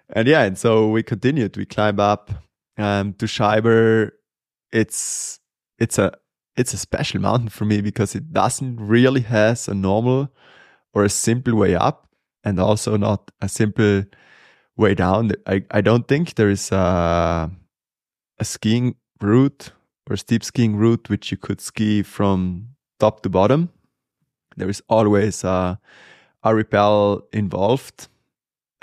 And 0.09 0.29
yeah, 0.29 0.45
and 0.45 0.57
so 0.57 0.89
we 0.89 1.03
continued. 1.03 1.57
We 1.57 1.67
climb 1.67 1.99
up 1.99 2.31
um, 2.79 3.15
to 3.15 3.27
Scheiber. 3.27 4.13
It's 4.71 5.41
it's 5.79 5.99
a 5.99 6.13
it's 6.57 6.73
a 6.75 6.79
special 6.79 7.21
mountain 7.21 7.49
for 7.49 7.65
me 7.65 7.81
because 7.81 8.15
it 8.15 8.33
doesn't 8.33 8.77
really 8.77 9.23
has 9.23 9.67
a 9.67 9.75
normal 9.75 10.29
or 10.93 11.05
a 11.05 11.09
simple 11.09 11.57
way 11.57 11.75
up, 11.75 12.09
and 12.45 12.61
also 12.61 12.97
not 12.97 13.33
a 13.41 13.49
simple 13.49 14.05
way 14.77 14.95
down. 14.95 15.33
I 15.47 15.65
I 15.73 15.81
don't 15.81 16.07
think 16.07 16.35
there 16.35 16.51
is 16.51 16.71
a 16.71 17.51
a 18.39 18.45
skiing 18.45 18.95
route 19.21 19.73
or 20.09 20.17
steep 20.17 20.45
skiing 20.45 20.77
route 20.77 21.09
which 21.09 21.33
you 21.33 21.37
could 21.37 21.61
ski 21.61 22.03
from 22.03 22.74
top 22.99 23.23
to 23.23 23.29
bottom. 23.29 23.71
There 24.57 24.69
is 24.69 24.83
always 24.89 25.45
uh, 25.45 25.77
a 26.43 26.55
repel 26.55 27.27
involved, 27.33 28.09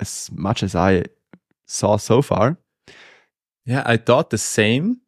as 0.00 0.30
much 0.32 0.62
as 0.62 0.74
I 0.74 1.04
saw 1.66 1.96
so 1.96 2.22
far. 2.22 2.58
Yeah, 3.64 3.82
I 3.86 3.96
thought 3.96 4.30
the 4.30 4.38
same. 4.38 5.00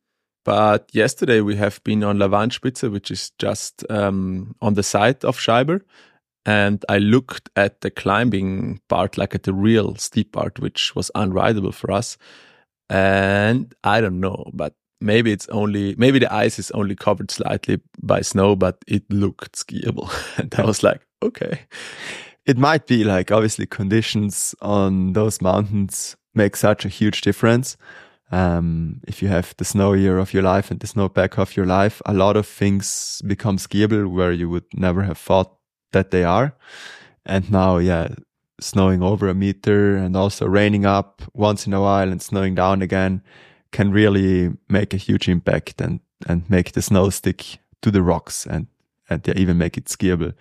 But 0.44 0.90
yesterday 0.92 1.40
we 1.40 1.57
have 1.57 1.82
been 1.84 2.05
on 2.05 2.18
Lavandspitze, 2.18 2.90
which 2.92 3.11
is 3.11 3.32
just 3.38 3.84
um, 3.90 4.55
on 4.61 4.74
the 4.74 4.82
side 4.82 5.24
of 5.24 5.38
Scheiber. 5.38 5.80
And 6.46 6.84
I 6.90 6.98
looked 6.98 7.48
at 7.57 7.80
the 7.80 7.90
climbing 7.90 8.80
part, 8.90 9.16
like 9.16 9.34
at 9.34 9.44
the 9.44 9.55
real 9.55 9.96
steep 9.96 10.32
part, 10.32 10.59
which 10.61 10.94
was 10.94 11.11
unrideable 11.14 11.72
for 11.72 11.90
us. 11.90 12.18
And 12.90 13.74
I 13.82 14.02
don't 14.02 14.20
know, 14.20 14.50
but 14.52 14.74
maybe 15.05 15.30
it's 15.30 15.48
only 15.50 15.94
maybe 15.98 16.18
the 16.18 16.32
ice 16.32 16.59
is 16.59 16.70
only 16.72 16.96
covered 16.96 17.30
slightly 17.30 17.80
by 18.02 18.22
snow, 18.22 18.57
but 18.57 18.78
it 18.86 19.05
looked 19.11 19.52
skiable. 19.52 20.11
and 20.38 20.52
I 20.57 20.64
was 20.64 20.82
like, 20.82 21.07
okay. 21.22 21.61
It 22.46 22.59
might 22.59 22.86
be 22.86 23.05
like 23.05 23.30
obviously 23.30 23.66
conditions 23.66 24.55
on 24.61 25.12
those 25.12 25.40
mountains 25.40 26.16
make 26.34 26.57
such 26.57 26.84
a 26.84 26.88
huge 26.88 27.20
difference. 27.20 27.76
Um, 28.32 29.00
if 29.07 29.22
you 29.22 29.28
have 29.28 29.55
the 29.59 29.64
snow 29.64 29.92
year 29.92 30.18
of 30.18 30.34
your 30.34 30.42
life 30.42 30.70
and 30.70 30.80
the 30.80 30.86
snowpack 30.86 31.38
of 31.38 31.57
your 31.57 31.66
life, 31.66 32.02
a 32.05 32.12
lot 32.12 32.36
of 32.36 32.46
things 32.46 33.22
become 33.26 33.59
skiable 33.59 34.11
where 34.11 34.32
you 34.32 34.50
would 34.50 34.64
never 34.74 35.02
have 35.02 35.18
thought 35.18 35.57
that 35.92 36.11
they 36.11 36.24
are. 36.24 36.57
And 37.24 37.50
now, 37.50 37.78
yeah, 37.78 38.09
snowing 38.61 39.02
over 39.02 39.28
a 39.28 39.34
meter 39.34 39.96
and 39.96 40.16
also 40.16 40.46
raining 40.46 40.84
up 40.84 41.22
once 41.32 41.66
in 41.66 41.72
a 41.72 41.80
while 41.80 42.11
and 42.11 42.20
snowing 42.20 42.55
down 42.55 42.82
again 42.82 43.22
can 43.75 43.91
really 43.93 44.51
make 44.68 44.95
a 44.95 44.97
huge 45.07 45.29
impact 45.29 45.81
and 45.81 46.01
and 46.29 46.49
make 46.49 46.72
the 46.72 46.81
snow 46.83 47.11
stick 47.11 47.59
to 47.83 47.91
the 47.91 48.03
rocks 48.03 48.47
and 48.47 48.66
and 49.11 49.27
yeah, 49.27 49.35
even 49.37 49.59
make 49.59 49.77
it 49.77 49.85
skiable. 49.87 50.33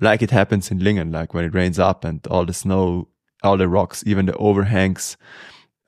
Like 0.00 0.22
it 0.24 0.30
happens 0.30 0.70
in 0.70 0.80
Lyngen, 0.80 1.12
like 1.12 1.34
when 1.34 1.44
it 1.44 1.54
rains 1.54 1.78
up 1.78 2.04
and 2.04 2.26
all 2.28 2.44
the 2.46 2.52
snow, 2.52 3.08
all 3.42 3.56
the 3.56 3.68
rocks, 3.68 4.04
even 4.06 4.26
the 4.26 4.36
overhangs, 4.36 5.16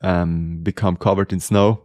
um, 0.01 0.59
become 0.63 0.97
covered 0.97 1.31
in 1.33 1.39
snow. 1.39 1.83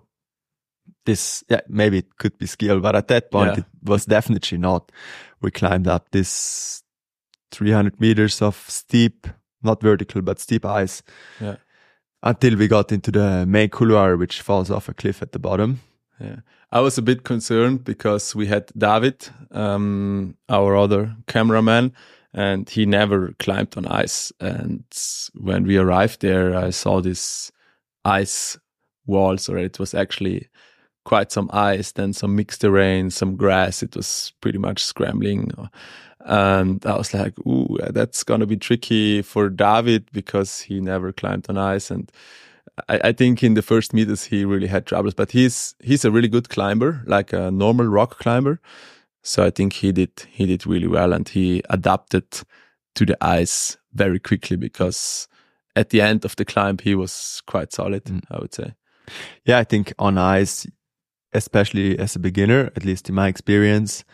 This, 1.05 1.45
yeah, 1.49 1.61
maybe 1.69 1.99
it 1.99 2.17
could 2.17 2.39
be 2.39 2.47
skiable, 2.47 2.83
but 2.83 2.95
at 2.97 3.09
that 3.09 3.31
point 3.31 3.57
Yeah. 3.57 3.65
it 3.65 3.89
was 3.91 4.07
definitely 4.07 4.59
not. 4.59 4.93
We 5.41 5.51
climbed 5.51 5.89
up 5.89 6.11
this 6.11 6.83
300 7.51 8.01
meters 8.01 8.43
of 8.43 8.57
steep, 8.69 9.27
not 9.63 9.83
vertical, 9.83 10.23
but 10.23 10.39
steep 10.41 10.65
ice 10.65 11.03
Yeah. 11.41 11.57
Until 12.23 12.57
we 12.57 12.69
got 12.69 12.93
into 12.93 13.11
the 13.11 13.45
main 13.47 13.69
couloir, 13.69 14.17
which 14.17 14.41
falls 14.41 14.71
off 14.71 14.89
a 14.89 14.95
cliff 14.95 15.23
at 15.23 15.33
the 15.33 15.39
bottom. 15.39 15.81
Yeah. 16.21 16.37
I 16.71 16.81
was 16.81 16.97
a 16.97 17.03
bit 17.03 17.25
concerned 17.25 17.85
because 17.85 18.35
we 18.35 18.47
had 18.47 18.71
David, 18.77 19.29
um, 19.51 20.37
our 20.49 20.77
other 20.77 21.15
cameraman, 21.27 21.93
and 22.33 22.69
he 22.69 22.87
never 22.87 23.35
climbed 23.39 23.77
on 23.77 23.87
ice. 23.87 24.33
And 24.41 24.85
when 25.35 25.65
we 25.65 25.77
arrived 25.77 26.23
there, 26.23 26.57
I 26.57 26.71
saw 26.71 27.01
this 27.01 27.53
ice 28.05 28.59
walls, 29.07 29.49
or 29.49 29.59
it 29.59 29.79
was 29.79 29.93
actually 29.93 30.49
quite 31.05 31.33
some 31.33 31.51
ice, 31.53 31.93
then 31.93 32.13
some 32.13 32.37
mixed 32.37 32.63
terrain, 32.63 33.11
some 33.11 33.37
grass. 33.37 33.83
It 33.83 33.95
was 33.95 34.33
pretty 34.41 34.59
much 34.59 34.83
scrambling. 34.83 35.51
And 36.25 36.85
I 36.87 36.97
was 36.97 37.13
like, 37.13 37.39
ooh, 37.41 37.79
that's 37.91 38.23
going 38.23 38.41
to 38.41 38.47
be 38.47 38.57
tricky 38.57 39.23
for 39.23 39.49
David 39.49 40.09
because 40.13 40.61
he 40.61 40.81
never 40.81 41.13
climbed 41.13 41.47
on 41.49 41.59
ice. 41.59 41.91
And 41.91 42.11
I, 42.89 43.01
I 43.05 43.13
think 43.13 43.43
in 43.43 43.55
the 43.55 43.63
first 43.63 43.93
meters 43.93 44.25
he 44.25 44.45
really 44.45 44.67
had 44.67 44.87
troubles, 44.87 45.15
but 45.15 45.33
he's 45.33 45.75
he's 45.83 46.05
a 46.05 46.11
really 46.11 46.29
good 46.29 46.49
climber, 46.49 47.03
like 47.07 47.33
a 47.33 47.51
normal 47.51 47.87
rock 47.87 48.19
climber. 48.19 48.61
So 49.23 49.45
I 49.45 49.51
think 49.51 49.75
he 49.75 49.93
did 49.93 50.27
he 50.31 50.47
did 50.47 50.67
really 50.67 50.87
well, 50.89 51.13
and 51.13 51.29
he 51.29 51.63
adapted 51.71 52.25
to 52.95 53.07
the 53.07 53.17
ice 53.21 53.77
very 53.93 54.19
quickly 54.19 54.57
because 54.57 55.29
at 55.75 55.91
the 55.91 56.01
end 56.01 56.25
of 56.25 56.37
the 56.37 56.45
climb 56.45 56.79
he 56.83 56.95
was 56.95 57.43
quite 57.47 57.73
solid. 57.73 58.05
Mm. 58.05 58.23
I 58.31 58.39
would 58.39 58.55
say. 58.55 58.75
Yeah, 59.45 59.59
I 59.59 59.65
think 59.65 59.93
on 59.99 60.17
ice, 60.17 60.67
especially 61.33 61.99
as 61.99 62.17
a 62.17 62.21
beginner, 62.21 62.71
at 62.77 62.85
least 62.85 63.09
in 63.09 63.15
my 63.15 63.29
experience, 63.29 64.05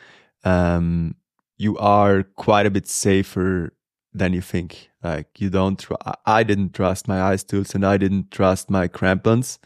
um, 0.45 1.15
you 1.59 1.77
are 1.79 2.23
quite 2.37 2.67
a 2.67 2.71
bit 2.71 2.87
safer 2.89 3.73
than 4.15 4.33
you 4.33 4.41
think. 4.41 4.91
Like 5.03 5.41
you 5.41 5.51
don't, 5.51 5.79
tr- 5.79 5.95
I- 6.07 6.41
I 6.41 6.43
didn't 6.45 6.73
trust 6.75 7.09
my 7.09 7.21
ice 7.35 7.45
tools 7.45 7.75
and 7.75 7.85
I 7.85 7.97
didn't 7.99 8.31
trust 8.31 8.71
my 8.71 8.89
crampons. 8.89 9.59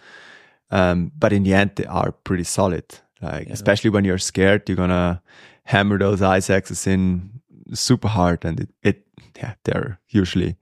Um, 0.70 1.12
but 1.18 1.32
in 1.32 1.42
the 1.44 1.54
end, 1.54 1.72
they 1.76 1.84
are 1.86 2.12
pretty 2.12 2.44
solid. 2.44 2.84
Like, 3.20 3.46
Yeah. 3.46 3.52
especially 3.52 3.90
when 3.90 4.04
you're 4.04 4.18
scared, 4.18 4.68
you're 4.68 4.76
gonna 4.76 5.22
hammer 5.64 5.98
those 5.98 6.22
ice 6.22 6.50
axes 6.50 6.86
in 6.86 7.40
super 7.74 8.08
hard 8.08 8.44
and 8.44 8.60
it, 8.60 8.70
it 8.82 9.04
yeah, 9.36 9.54
they're 9.64 10.00
usually 10.08 10.56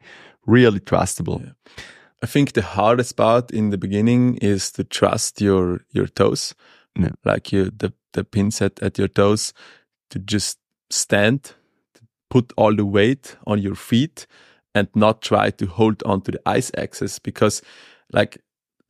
really 0.46 0.80
trustable. 0.80 1.40
Yeah. 1.44 1.52
I 2.22 2.26
think 2.26 2.52
the 2.52 2.62
hardest 2.62 3.16
part 3.16 3.50
in 3.50 3.70
the 3.70 3.78
beginning 3.78 4.36
is 4.42 4.70
to 4.72 4.84
trust 4.84 5.40
your 5.40 5.80
your 5.94 6.06
toes, 6.08 6.54
Yeah. 6.98 7.12
like 7.24 7.52
you 7.56 7.70
the 7.78 7.92
the 8.12 8.24
pin 8.24 8.50
set 8.50 8.82
at 8.82 8.98
your 8.98 9.08
toes, 9.08 9.52
to 10.10 10.18
just 10.18 10.58
stand, 10.90 11.54
put 12.28 12.52
all 12.56 12.74
the 12.74 12.86
weight 12.86 13.36
on 13.46 13.60
your 13.60 13.74
feet, 13.74 14.26
and 14.74 14.88
not 14.94 15.22
try 15.22 15.50
to 15.50 15.66
hold 15.66 16.02
on 16.04 16.20
to 16.22 16.32
the 16.32 16.40
ice 16.46 16.70
axis 16.76 17.18
because, 17.18 17.62
like 18.12 18.40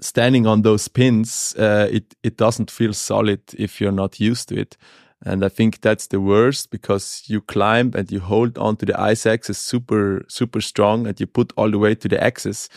standing 0.00 0.46
on 0.46 0.62
those 0.62 0.88
pins, 0.88 1.54
uh, 1.58 1.88
it 1.90 2.14
it 2.22 2.36
doesn't 2.36 2.70
feel 2.70 2.92
solid 2.92 3.40
if 3.56 3.80
you're 3.80 3.92
not 3.92 4.20
used 4.20 4.48
to 4.48 4.60
it. 4.60 4.76
And 5.24 5.44
I 5.44 5.50
think 5.50 5.82
that's 5.82 6.06
the 6.06 6.20
worst 6.20 6.70
because 6.70 7.24
you 7.26 7.42
climb 7.42 7.92
and 7.94 8.10
you 8.10 8.20
hold 8.20 8.56
on 8.56 8.76
to 8.76 8.86
the 8.86 8.98
ice 8.98 9.26
axis 9.26 9.58
super, 9.58 10.24
super 10.28 10.62
strong 10.62 11.06
and 11.06 11.20
you 11.20 11.26
put 11.26 11.52
all 11.56 11.70
the 11.70 11.78
weight 11.78 12.00
to 12.00 12.08
the 12.08 12.22
axis 12.22 12.70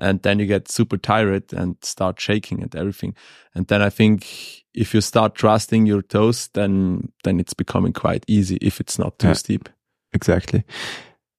and 0.00 0.22
then 0.22 0.38
you 0.38 0.46
get 0.46 0.70
super 0.70 0.96
tired 0.96 1.52
and 1.52 1.76
start 1.82 2.20
shaking 2.20 2.62
and 2.62 2.74
everything. 2.74 3.14
And 3.54 3.66
then 3.66 3.82
I 3.82 3.90
think 3.90 4.26
if 4.74 4.94
you 4.94 5.00
start 5.00 5.34
trusting 5.34 5.86
your 5.86 6.02
toes, 6.02 6.48
then, 6.54 7.12
then 7.22 7.38
it's 7.40 7.54
becoming 7.54 7.92
quite 7.92 8.24
easy 8.26 8.56
if 8.60 8.80
it's 8.80 8.98
not 8.98 9.18
too 9.18 9.28
Yeah. 9.28 9.34
steep. 9.34 9.68
Exactly. 10.12 10.64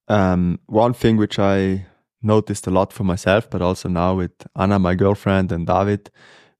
Um, 0.07 0.59
one 0.67 0.93
thing 0.93 1.17
which 1.17 1.39
I 1.39 1.85
noticed 2.21 2.67
a 2.67 2.71
lot 2.71 2.93
for 2.93 3.03
myself, 3.03 3.49
but 3.49 3.61
also 3.61 3.89
now 3.89 4.15
with 4.15 4.31
Anna, 4.55 4.79
my 4.79 4.95
girlfriend, 4.95 5.51
and 5.51 5.65
David 5.65 6.11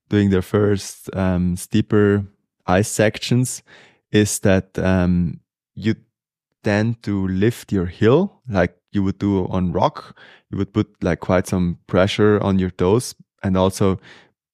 doing 0.09 0.31
their 0.31 0.41
first 0.41 1.09
um, 1.15 1.55
steeper 1.55 2.25
ice 2.65 2.89
sections, 2.89 3.63
is 4.11 4.39
that 4.39 4.77
um, 4.79 5.39
you 5.75 5.95
tend 6.64 7.01
to 7.03 7.28
lift 7.28 7.72
your 7.72 7.86
heel 7.86 8.41
like 8.49 8.76
you 8.91 9.03
would 9.03 9.20
do 9.20 9.47
on 9.47 9.72
rock. 9.72 10.18
You 10.51 10.57
would 10.57 10.74
put 10.74 11.03
like 11.03 11.20
quite 11.20 11.47
some 11.47 11.78
pressure 11.88 12.41
on 12.41 12.59
your 12.59 12.72
toes 12.72 13.16
and 13.43 13.57
also 13.57 13.99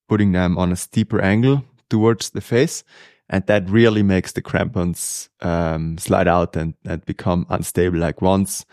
putting 0.07 0.31
them 0.31 0.57
on 0.57 0.71
a 0.71 0.75
steeper 0.75 1.21
angle 1.21 1.63
towards 1.89 2.29
the 2.29 2.41
face 2.41 2.83
and 3.29 3.45
that 3.47 3.69
really 3.69 4.03
makes 4.03 4.31
the 4.31 4.41
crampons 4.41 5.29
um, 5.41 5.97
slide 5.97 6.27
out 6.27 6.55
and, 6.55 6.75
and 6.85 7.03
become 7.05 7.45
unstable. 7.49 7.99
Like 7.99 8.21
once 8.21 8.65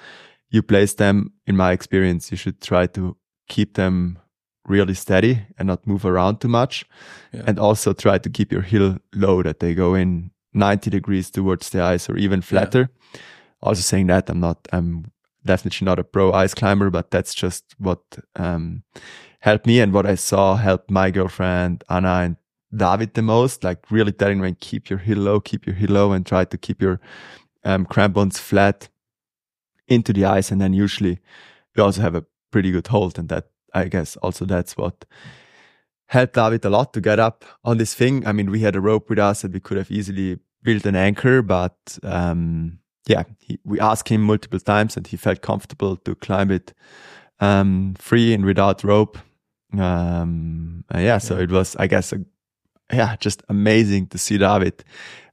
you 0.51 0.63
place 0.63 0.95
them, 0.95 1.33
in 1.47 1.57
my 1.57 1.73
experience, 1.73 2.31
you 2.31 2.37
should 2.37 2.61
try 2.61 2.87
to 2.89 3.17
keep 3.49 3.75
them 3.75 4.19
really 4.67 4.95
steady 4.95 5.45
and 5.59 5.67
not 5.67 5.87
move 5.87 6.07
around 6.07 6.41
too 6.41 6.49
much. 6.49 6.85
Yeah. 7.33 7.43
And 7.47 7.59
also 7.59 7.93
try 7.93 8.19
to 8.19 8.31
keep 8.31 8.53
your 8.53 8.63
heel 8.63 8.99
low 9.15 9.43
that 9.43 9.61
they 9.61 9.75
go 9.75 9.95
in 9.95 10.31
90 10.55 10.91
degrees 10.91 11.31
towards 11.31 11.71
the 11.71 11.83
ice 11.83 12.09
or 12.09 12.17
even 12.17 12.41
flatter. 12.41 12.91
Also 13.63 13.83
saying 13.83 14.07
that 14.09 14.31
I'm 14.31 14.41
not, 14.41 14.69
I'm 14.73 15.11
definitely 15.45 15.85
not 15.85 15.99
a 15.99 16.05
pro 16.05 16.33
ice 16.33 16.55
climber, 16.55 16.91
but 16.91 17.11
that's 17.11 17.35
just 17.35 17.65
what 17.79 18.01
um, 18.37 18.83
helped 19.41 19.67
me 19.67 19.81
and 19.81 19.93
what 19.93 20.07
I 20.07 20.15
saw 20.15 20.57
helped 20.57 20.91
my 20.91 21.11
girlfriend 21.11 21.85
Anna 21.89 22.21
and 22.21 22.37
David 22.75 23.15
the 23.15 23.23
most, 23.23 23.63
like 23.65 23.91
really 23.91 24.13
telling 24.13 24.41
them, 24.41 24.57
keep 24.61 24.91
your 24.91 24.99
heel 24.99 25.19
low, 25.19 25.41
keep 25.41 25.67
your 25.67 25.77
heel 25.77 25.91
low 25.91 26.13
and 26.13 26.27
try 26.27 26.45
to 26.45 26.59
keep 26.59 26.83
your 26.83 27.01
um, 27.65 27.87
crampons 27.87 28.39
flat 28.39 28.89
into 29.87 30.13
the 30.13 30.25
ice. 30.25 30.51
And 30.51 30.61
then 30.61 30.73
usually 30.73 31.21
you 31.77 31.83
also 31.83 32.01
have 32.01 32.15
a 32.15 32.25
pretty 32.51 32.71
good 32.71 32.87
hold. 32.89 33.19
And 33.19 33.29
that, 33.29 33.49
I 33.73 33.85
guess 33.85 34.17
also 34.17 34.45
that's 34.45 34.77
what 34.77 35.05
helped 36.07 36.35
David 36.35 36.65
a 36.65 36.71
lot 36.71 36.93
to 36.95 37.01
get 37.01 37.19
up 37.19 37.45
on 37.65 37.79
this 37.79 37.95
thing. 37.95 38.27
I 38.27 38.33
mean, 38.33 38.51
we 38.51 38.61
had 38.61 38.77
a 38.77 38.81
rope 38.81 39.09
with 39.09 39.19
us 39.19 39.45
and 39.45 39.53
we 39.53 39.61
could 39.61 39.77
have 39.77 39.91
easily 39.91 40.39
built 40.65 40.87
an 40.87 40.97
anchor, 40.97 41.43
but, 41.43 41.77
um, 42.03 42.79
yeah, 43.07 43.23
he, 43.39 43.59
we 43.65 43.79
asked 43.79 44.09
him 44.09 44.23
multiple 44.23 44.59
times 44.59 44.97
and 44.97 45.07
he 45.07 45.17
felt 45.17 45.41
comfortable 45.43 45.97
to 45.99 46.15
climb 46.17 46.51
it, 46.51 46.73
um, 47.39 47.95
free 47.99 48.35
and 48.35 48.45
without 48.45 48.83
rope. 48.83 49.19
Um, 49.79 50.85
yeah, 50.93 51.19
so 51.19 51.37
Yeah. 51.37 51.43
it 51.45 51.51
was, 51.51 51.77
I 51.77 51.87
guess, 51.87 52.13
a, 52.13 52.25
yeah, 52.93 53.17
just 53.21 53.43
amazing 53.49 54.09
to 54.09 54.19
see 54.19 54.39
David, 54.39 54.85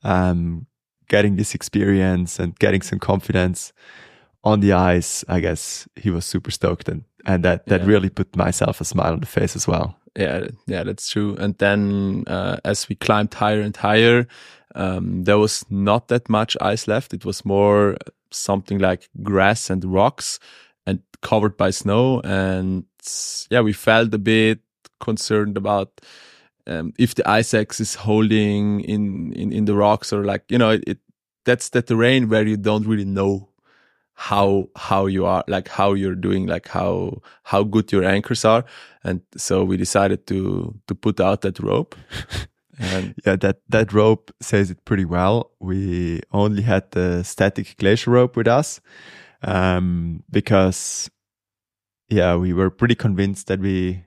um, 0.04 0.68
getting 1.08 1.36
this 1.38 1.56
experience 1.56 2.40
and 2.40 2.58
getting 2.60 2.82
some 2.82 3.00
confidence 3.00 3.74
on 4.44 4.60
the 4.60 4.74
ice. 4.74 5.24
I 5.28 5.40
guess 5.40 5.88
he 5.96 6.10
was 6.10 6.26
super 6.26 6.52
stoked 6.52 6.90
and, 6.90 7.04
and 7.26 7.44
that, 7.44 7.66
that 7.68 7.82
Yeah. 7.82 7.88
really 7.88 8.10
put 8.10 8.36
myself 8.36 8.82
a 8.82 8.86
smile 8.86 9.14
on 9.14 9.20
the 9.20 9.26
face 9.26 9.56
as 9.56 9.68
well. 9.68 9.98
Yeah, 10.18 10.48
yeah, 10.68 10.84
that's 10.84 11.10
true. 11.10 11.36
And 11.38 11.58
then 11.58 12.24
uh, 12.28 12.58
as 12.66 12.90
we 12.90 12.96
climbed 12.96 13.34
higher 13.34 13.62
and 13.62 13.76
higher, 13.76 14.28
um, 14.76 15.24
there 15.24 15.38
was 15.38 15.66
not 15.70 16.08
that 16.08 16.30
much 16.30 16.58
ice 16.60 16.88
left. 16.88 17.14
It 17.14 17.26
was 17.26 17.46
more 17.46 17.98
something 18.32 18.80
like 18.80 19.10
grass 19.22 19.70
and 19.70 19.84
rocks 19.86 20.40
and 20.86 21.00
covered 21.22 21.56
by 21.58 21.72
snow. 21.72 22.22
And 22.24 22.86
yeah, 23.50 23.62
we 23.62 23.74
felt 23.74 24.14
a 24.14 24.18
bit 24.18 24.60
concerned 25.00 25.58
about 25.58 26.02
um, 26.68 26.94
if 27.00 27.16
the 27.16 27.28
ice 27.30 27.54
axe 27.54 27.80
is 27.80 27.96
holding 27.96 28.82
in, 28.82 29.34
in, 29.34 29.52
in 29.52 29.66
the 29.66 29.76
rocks 29.76 30.14
or 30.14 30.24
like, 30.24 30.44
you 30.50 30.58
know, 30.58 30.72
it, 30.72 30.84
it 30.88 30.98
that's 31.44 31.70
the 31.70 31.82
terrain 31.82 32.30
where 32.30 32.46
you 32.46 32.58
don't 32.58 32.86
really 32.86 33.06
know 33.06 33.50
how 34.30 34.68
how 34.76 35.08
you 35.08 35.26
are 35.26 35.44
like 35.48 35.68
how 35.68 35.94
you're 35.94 36.16
doing 36.16 36.46
like 36.48 36.68
how 36.68 37.20
how 37.44 37.64
good 37.64 37.92
your 37.92 38.04
anchors 38.04 38.46
are 38.46 38.64
and 39.04 39.22
so 39.36 39.64
we 39.64 39.78
decided 39.78 40.28
to 40.28 40.76
to 40.88 40.94
put 40.96 41.20
out 41.20 41.42
that 41.42 41.60
rope 41.60 41.96
and 42.80 43.16
Yeah, 43.26 43.36
that, 43.38 43.62
that 43.70 43.94
rope 43.94 44.32
says 44.42 44.72
it 44.72 44.84
pretty 44.86 45.06
well. 45.06 45.52
We 45.60 46.22
only 46.32 46.62
had 46.64 46.90
the 46.92 47.24
static 47.24 47.76
glacier 47.78 48.12
rope 48.12 48.36
with 48.36 48.48
us, 48.48 48.82
um, 49.44 50.24
because, 50.30 51.10
yeah, 52.10 52.36
we 52.36 52.54
were 52.54 52.70
pretty 52.70 52.96
convinced 52.96 53.48
that 53.48 53.60
we 53.60 54.06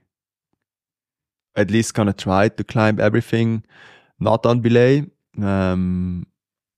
at 1.55 1.71
least 1.71 1.93
gonna 1.93 2.13
try 2.13 2.49
to 2.49 2.63
climb 2.63 2.99
everything 2.99 3.63
not 4.19 4.45
on 4.45 4.59
belay. 4.59 5.05
Um, 5.41 6.27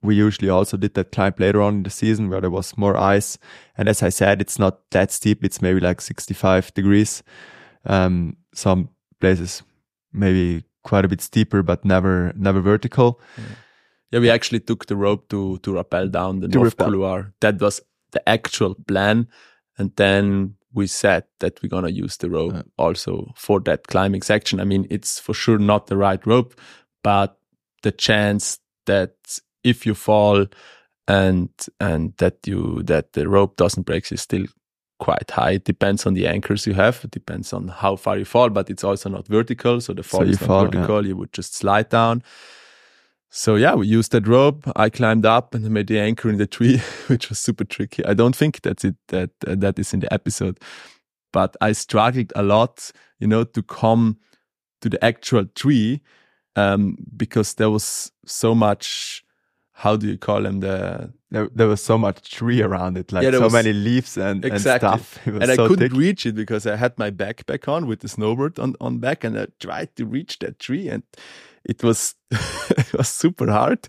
we 0.08 0.16
usually 0.16 0.50
also 0.50 0.78
did 0.78 0.94
that 0.96 1.12
climb 1.12 1.34
later 1.38 1.62
on 1.62 1.76
in 1.76 1.84
the 1.84 1.90
season 1.90 2.30
where 2.30 2.42
there 2.42 2.50
was 2.50 2.78
more 2.78 2.98
ice. 2.98 3.38
And 3.78 3.88
as 3.90 4.02
I 4.02 4.10
said, 4.10 4.42
it's 4.42 4.58
not 4.58 4.80
that 4.92 5.12
steep. 5.12 5.44
It's 5.44 5.62
maybe 5.62 5.80
like 5.80 6.02
65 6.02 6.74
degrees. 6.74 7.24
Um, 7.86 8.38
some 8.54 8.90
places 9.20 9.64
maybe 10.14 10.64
quite 10.84 11.06
a 11.06 11.08
bit 11.08 11.22
steeper, 11.22 11.62
but 11.64 11.86
never, 11.86 12.34
never 12.36 12.62
vertical. 12.62 13.20
Yeah. 13.38 13.44
Yeah, 14.12 14.20
we 14.22 14.30
actually 14.30 14.62
took 14.62 14.86
the 14.86 14.96
rope 14.96 15.28
to 15.30 15.58
to 15.64 15.74
rappel 15.74 16.08
down 16.08 16.40
the 16.40 16.48
To 16.48 16.58
North 16.60 16.76
rappel. 16.80 16.94
Couloir. 16.94 17.34
That 17.42 17.60
was 17.60 17.82
the 18.12 18.22
actual 18.30 18.74
plan, 18.88 19.28
and 19.78 19.92
then 19.98 20.56
we 20.74 20.88
said 20.88 21.24
that 21.40 21.60
we're 21.62 21.68
gonna 21.70 21.90
use 22.06 22.16
the 22.18 22.30
rope 22.30 22.54
Yeah. 22.54 22.62
also 22.78 23.34
for 23.36 23.60
that 23.62 23.88
climbing 23.88 24.22
section. 24.24 24.62
I 24.62 24.64
mean, 24.64 24.88
it's 24.90 25.20
for 25.20 25.34
sure 25.34 25.60
not 25.60 25.88
the 25.88 25.98
right 25.98 26.26
rope, 26.26 26.56
but 27.04 27.38
the 27.84 27.92
chance 27.92 28.60
that 28.86 29.12
if 29.68 29.86
you 29.86 29.94
fall 29.94 30.46
and 31.08 31.50
and 31.80 32.14
that 32.18 32.46
you 32.46 32.82
that 32.84 33.14
the 33.14 33.28
rope 33.28 33.56
doesn't 33.56 33.86
break 33.86 34.12
is 34.12 34.22
still 34.22 34.46
quite 35.00 35.30
high. 35.32 35.52
It 35.52 35.64
depends 35.64 36.06
on 36.06 36.14
the 36.16 36.28
anchors 36.28 36.66
you 36.66 36.74
have. 36.74 37.02
It 37.04 37.12
depends 37.12 37.54
on 37.54 37.68
how 37.68 37.96
far 37.96 38.18
you 38.18 38.26
fall, 38.26 38.50
but 38.50 38.70
it's 38.70 38.84
also 38.84 39.10
not 39.10 39.28
vertical. 39.28 39.80
So 39.80 39.94
the 39.94 40.04
fall 40.04 40.26
you 40.26 40.32
is 40.32 40.42
not 40.42 40.48
fall, 40.48 40.64
yeah. 40.64 40.72
vertical. 40.72 41.06
You 41.06 41.16
would 41.18 41.34
just 41.34 41.56
slide 41.56 41.90
down. 41.90 42.24
So 43.30 43.56
yeah, 43.56 43.76
we 43.76 43.88
used 43.88 44.12
that 44.14 44.28
rope. 44.28 44.64
I 44.76 44.90
climbed 44.90 45.26
up 45.26 45.54
and 45.54 45.66
I 45.66 45.70
made 45.70 45.88
the 45.88 46.00
anchor 46.00 46.30
in 46.30 46.38
the 46.38 46.48
tree, 46.48 46.78
which 47.08 47.30
was 47.30 47.40
super 47.40 47.64
tricky. 47.64 48.06
I 48.06 48.14
don't 48.14 48.36
think 48.36 48.62
that's 48.62 48.86
it. 48.86 48.96
That 49.10 49.32
uh, 49.46 49.56
that 49.58 49.78
is 49.80 49.94
in 49.94 50.00
the 50.00 50.12
episode, 50.14 50.60
but 51.32 51.56
I 51.62 51.74
struggled 51.74 52.32
a 52.36 52.44
lot, 52.44 52.92
you 53.20 53.28
know, 53.28 53.44
to 53.44 53.62
come 53.62 54.18
to 54.82 54.90
the 54.90 55.04
actual 55.04 55.46
tree 55.56 56.02
um, 56.56 56.98
because 57.16 57.56
there 57.56 57.70
was 57.70 58.12
so 58.26 58.56
much. 58.56 59.24
How 59.82 59.96
do 59.96 60.08
you 60.08 60.18
call 60.18 60.42
them? 60.44 60.60
The 60.62 61.12
There, 61.30 61.50
there 61.54 61.68
was 61.68 61.84
so 61.84 61.98
much 61.98 62.32
tree 62.32 62.62
around 62.64 62.98
it, 62.98 63.12
like 63.12 63.24
Yeah, 63.24 63.32
so 63.32 63.42
was- 63.42 63.54
many 63.54 63.74
leaves 63.74 64.18
and, 64.18 64.46
Exactly. 64.46 64.90
and 64.90 65.02
stuff. 65.02 65.20
It 65.28 65.34
was 65.34 65.42
and 65.50 65.56
so 65.58 65.66
I 65.66 65.68
couldn't 65.68 65.90
thick. 65.90 66.00
reach 66.00 66.26
it 66.26 66.36
because 66.36 66.66
I 66.66 66.78
had 66.78 66.98
my 66.98 67.12
backpack 67.12 67.68
on 67.68 67.86
with 67.88 68.00
the 68.00 68.08
snowboard 68.08 68.58
on, 68.60 68.76
on 68.80 69.00
back 69.00 69.24
and 69.26 69.38
I 69.38 69.48
tried 69.60 69.90
to 69.96 70.06
reach 70.06 70.40
that 70.40 70.58
tree 70.60 70.90
and 70.94 71.04
it 71.66 71.84
was 71.84 72.16
it 72.78 72.94
was 72.94 73.10
super 73.10 73.52
hard. 73.52 73.88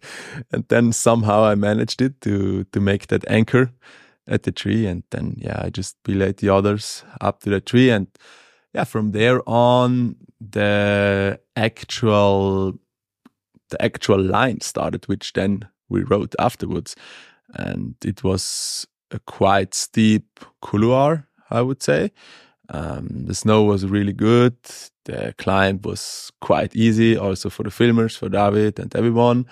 And 0.52 0.64
then 0.68 0.92
somehow 0.92 1.44
I 1.52 1.54
managed 1.54 2.02
it 2.02 2.20
to 2.20 2.64
to 2.72 2.80
make 2.80 3.06
that 3.06 3.24
anchor 3.30 3.70
at 4.26 4.42
the 4.42 4.52
tree 4.52 4.90
and 4.90 5.02
then 5.10 5.34
yeah, 5.38 5.66
I 5.66 5.70
just 5.70 5.96
belayed 6.04 6.36
the 6.38 6.50
others 6.54 7.04
up 7.20 7.40
to 7.40 7.50
the 7.50 7.60
tree 7.60 7.90
and 7.94 8.06
yeah, 8.74 8.84
from 8.84 9.12
there 9.12 9.40
on 9.46 10.16
the 10.52 11.38
actual 11.56 12.74
the 13.70 13.80
actual 13.82 14.20
line 14.20 14.60
started, 14.60 15.06
which 15.08 15.32
then 15.32 15.68
we 15.88 16.02
rode 16.02 16.34
afterwards. 16.38 16.96
And 17.54 17.94
it 18.04 18.22
was 18.22 18.86
a 19.10 19.18
quite 19.20 19.74
steep 19.74 20.40
couloir, 20.60 21.26
I 21.50 21.62
would 21.62 21.82
say. 21.82 22.12
Um, 22.70 23.24
the 23.24 23.34
snow 23.34 23.62
was 23.62 23.86
really 23.86 24.12
good. 24.12 24.56
The 25.04 25.34
climb 25.38 25.80
was 25.82 26.30
quite 26.40 26.76
easy, 26.76 27.16
also 27.16 27.48
for 27.48 27.62
the 27.62 27.70
filmers, 27.70 28.16
for 28.16 28.28
David 28.28 28.78
and 28.78 28.94
everyone. 28.94 29.46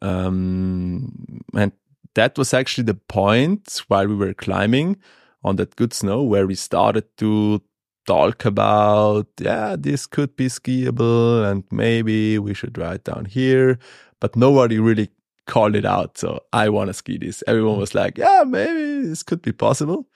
Um, 0.00 1.42
and 1.54 1.72
that 2.14 2.38
was 2.38 2.54
actually 2.54 2.84
the 2.84 2.94
point 2.94 3.82
while 3.88 4.06
we 4.06 4.14
were 4.14 4.34
climbing 4.34 4.96
on 5.42 5.56
that 5.56 5.76
good 5.76 5.92
snow 5.92 6.22
where 6.22 6.46
we 6.46 6.54
started 6.54 7.04
to 7.18 7.60
talk 8.06 8.44
about, 8.44 9.26
yeah, 9.40 9.76
this 9.78 10.06
could 10.06 10.36
be 10.36 10.46
skiable 10.46 11.44
and 11.50 11.64
maybe 11.70 12.38
we 12.38 12.54
should 12.54 12.78
ride 12.78 13.04
down 13.04 13.26
here. 13.26 13.78
But 14.20 14.36
nobody 14.36 14.78
really 14.78 15.10
called 15.46 15.76
it 15.76 15.84
out. 15.84 16.18
So 16.18 16.40
I 16.52 16.68
want 16.68 16.88
to 16.88 16.94
ski 16.94 17.18
this. 17.18 17.42
Everyone 17.46 17.78
was 17.78 17.94
like, 17.94 18.18
yeah, 18.18 18.44
maybe 18.46 19.06
this 19.06 19.22
could 19.22 19.42
be 19.42 19.52
possible. 19.52 20.08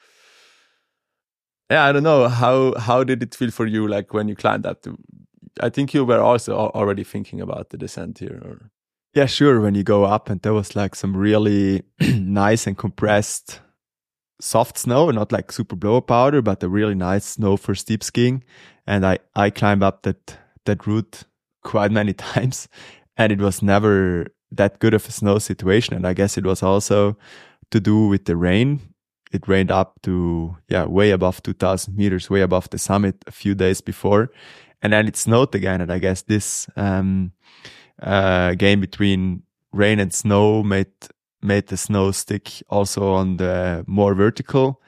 Yeah, 1.70 1.84
I 1.84 1.92
don't 1.92 2.02
know 2.02 2.28
how 2.28 2.74
how 2.78 3.04
did 3.04 3.22
it 3.22 3.34
feel 3.34 3.50
for 3.50 3.66
you 3.66 3.86
like 3.86 4.14
when 4.14 4.28
you 4.28 4.34
climbed 4.34 4.64
up 4.66 4.82
to 4.82 4.96
I 5.60 5.68
think 5.68 5.92
you 5.92 6.04
were 6.04 6.20
also 6.20 6.56
already 6.56 7.04
thinking 7.04 7.40
about 7.40 7.70
the 7.70 7.76
descent 7.76 8.18
here 8.18 8.40
or 8.44 8.70
Yeah, 9.14 9.26
sure. 9.26 9.60
When 9.60 9.74
you 9.74 9.82
go 9.82 10.04
up, 10.04 10.30
and 10.30 10.40
there 10.42 10.54
was 10.54 10.76
like 10.76 10.94
some 10.94 11.16
really 11.16 11.82
nice 12.00 12.66
and 12.66 12.76
compressed 12.76 13.60
soft 14.40 14.78
snow, 14.78 15.10
not 15.10 15.32
like 15.32 15.52
super 15.52 15.76
blow 15.76 16.00
powder, 16.00 16.42
but 16.42 16.62
a 16.62 16.68
really 16.68 16.94
nice 16.94 17.24
snow 17.24 17.56
for 17.56 17.74
steep 17.74 18.02
skiing. 18.02 18.44
And 18.86 19.04
I 19.04 19.18
I 19.34 19.50
climbed 19.50 19.82
up 19.82 20.02
that 20.02 20.38
that 20.64 20.86
route 20.86 21.24
quite 21.64 21.90
many 22.00 22.14
times, 22.14 22.68
and 23.16 23.32
it 23.32 23.40
was 23.40 23.62
never 23.62 24.26
that 24.52 24.78
good 24.78 24.94
of 24.94 25.06
a 25.06 25.12
snow 25.12 25.38
situation. 25.38 25.94
And 25.94 26.06
I 26.06 26.14
guess 26.14 26.36
it 26.38 26.44
was 26.44 26.62
also 26.62 27.16
to 27.70 27.80
do 27.80 28.06
with 28.06 28.24
the 28.24 28.36
rain. 28.36 28.80
It 29.30 29.46
rained 29.46 29.70
up 29.70 30.00
to 30.02 30.56
yeah 30.68 30.86
way 30.86 31.10
above 31.10 31.42
two 31.42 31.52
thousand 31.52 31.96
meters, 31.96 32.30
way 32.30 32.40
above 32.40 32.70
the 32.70 32.78
summit 32.78 33.16
a 33.26 33.30
few 33.30 33.54
days 33.54 33.82
before, 33.82 34.30
and 34.80 34.92
then 34.92 35.06
it 35.06 35.16
snowed 35.16 35.54
again. 35.54 35.82
And 35.82 35.92
I 35.92 35.98
guess 35.98 36.22
this 36.22 36.66
um, 36.76 37.32
uh, 38.02 38.54
game 38.54 38.80
between 38.80 39.42
rain 39.72 40.00
and 40.00 40.14
snow 40.14 40.62
made 40.62 40.92
made 41.42 41.66
the 41.66 41.76
snow 41.76 42.10
stick 42.10 42.62
also 42.68 43.12
on 43.12 43.36
the 43.36 43.84
more 43.86 44.14
vertical 44.14 44.80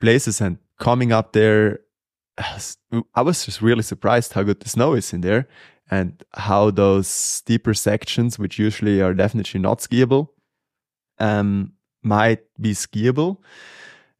places 0.00 0.40
and 0.40 0.58
coming 0.78 1.12
up 1.12 1.32
there 1.32 1.80
I 3.14 3.22
was 3.22 3.44
just 3.44 3.60
really 3.60 3.82
surprised 3.82 4.32
how 4.32 4.42
good 4.42 4.60
the 4.60 4.68
snow 4.68 4.94
is 4.94 5.12
in 5.12 5.20
there 5.20 5.48
and 5.90 6.22
how 6.34 6.70
those 6.70 7.08
steeper 7.08 7.74
sections 7.74 8.38
which 8.38 8.58
usually 8.58 9.00
are 9.00 9.14
definitely 9.14 9.60
not 9.60 9.78
skiable 9.78 10.28
um 11.18 11.72
might 12.02 12.40
be 12.60 12.72
skiable 12.72 13.38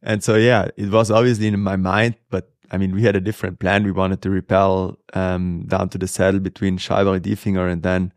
and 0.01 0.23
so 0.23 0.35
yeah 0.35 0.67
it 0.77 0.89
was 0.89 1.09
obviously 1.11 1.47
in 1.47 1.59
my 1.59 1.75
mind 1.75 2.15
but 2.29 2.51
I 2.71 2.77
mean, 2.77 2.93
we 2.93 3.03
had 3.03 3.15
a 3.15 3.21
different 3.21 3.59
plan. 3.59 3.83
We 3.83 3.91
wanted 3.91 4.21
to 4.21 4.29
repel 4.29 4.99
um, 5.13 5.65
down 5.67 5.89
to 5.89 5.97
the 5.97 6.07
saddle 6.07 6.39
between 6.39 6.77
Scheibari 6.77 7.19
Diefinger 7.19 7.71
and 7.71 7.81
then 7.81 8.13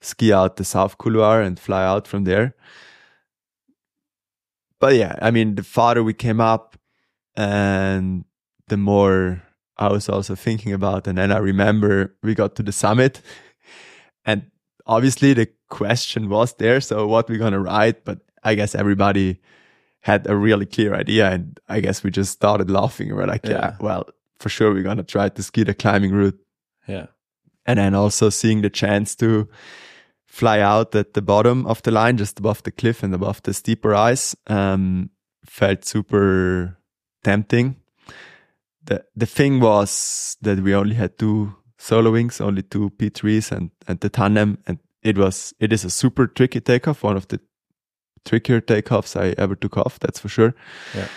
ski 0.00 0.32
out 0.32 0.56
the 0.56 0.64
South 0.64 0.98
Couloir 0.98 1.40
and 1.40 1.58
fly 1.58 1.84
out 1.84 2.06
from 2.06 2.24
there. 2.24 2.54
But 4.78 4.94
yeah, 4.94 5.16
I 5.20 5.30
mean, 5.30 5.54
the 5.54 5.62
farther 5.62 6.04
we 6.04 6.14
came 6.14 6.40
up 6.40 6.76
and 7.36 8.24
the 8.68 8.76
more 8.76 9.42
I 9.78 9.88
was 9.88 10.08
also 10.08 10.34
thinking 10.34 10.72
about. 10.72 11.06
And 11.06 11.18
then 11.18 11.30
I 11.32 11.38
remember 11.38 12.14
we 12.22 12.34
got 12.34 12.54
to 12.56 12.62
the 12.62 12.72
summit 12.72 13.20
and 14.24 14.50
obviously 14.86 15.34
the 15.34 15.48
question 15.68 16.28
was 16.28 16.54
there. 16.54 16.80
So 16.80 17.06
what 17.06 17.28
we're 17.28 17.38
going 17.38 17.52
to 17.52 17.60
ride? 17.60 18.04
But 18.04 18.20
I 18.42 18.54
guess 18.54 18.74
everybody 18.74 19.40
had 20.00 20.28
a 20.30 20.36
really 20.36 20.66
clear 20.66 20.94
idea. 20.94 21.30
And 21.30 21.58
I 21.68 21.80
guess 21.80 22.02
we 22.04 22.10
just 22.10 22.32
started 22.32 22.70
laughing. 22.70 23.14
We're 23.14 23.26
like, 23.26 23.44
yeah, 23.44 23.50
Yeah. 23.52 23.76
well, 23.80 24.04
for 24.38 24.48
sure, 24.48 24.72
we're 24.72 24.82
going 24.82 24.98
to 24.98 25.02
try 25.02 25.28
to 25.28 25.42
ski 25.42 25.64
the 25.64 25.74
climbing 25.74 26.12
route. 26.12 26.38
yeah. 26.86 27.06
And 27.68 27.78
then 27.80 27.94
also 27.96 28.30
seeing 28.30 28.62
the 28.62 28.70
chance 28.70 29.16
to 29.16 29.48
fly 30.24 30.60
out 30.60 30.94
at 30.94 31.14
the 31.14 31.22
bottom 31.22 31.66
of 31.66 31.82
the 31.82 31.90
line, 31.90 32.16
just 32.16 32.38
above 32.38 32.62
the 32.62 32.70
cliff 32.70 33.02
and 33.02 33.12
above 33.12 33.42
the 33.42 33.52
steeper 33.52 33.92
ice, 33.92 34.36
um, 34.46 35.10
felt 35.44 35.84
super 35.84 36.78
tempting. 37.24 37.74
The, 38.86 39.04
the 39.16 39.26
thing 39.26 39.60
was 39.60 40.36
that 40.42 40.60
we 40.60 40.74
only 40.74 40.94
had 40.94 41.18
two 41.18 41.54
solo 41.78 42.12
wings, 42.12 42.40
only 42.40 42.62
two 42.62 42.90
P3s 42.90 43.52
and, 43.52 43.70
and 43.86 44.00
the 44.00 44.08
tandem. 44.08 44.58
And 44.66 44.78
it 45.02 45.18
was, 45.18 45.54
it 45.60 45.72
is 45.72 45.84
a 45.84 45.90
super 45.90 46.26
tricky 46.26 46.60
takeoff, 46.60 47.02
one 47.02 47.16
of 47.16 47.28
the 47.28 47.40
trickier 48.24 48.60
takeoffs 48.60 49.14
I 49.20 49.34
ever 49.38 49.54
took 49.54 49.76
off, 49.76 49.98
that's 50.00 50.18
for 50.20 50.28
sure. 50.28 50.54
Yeah. 50.94 51.08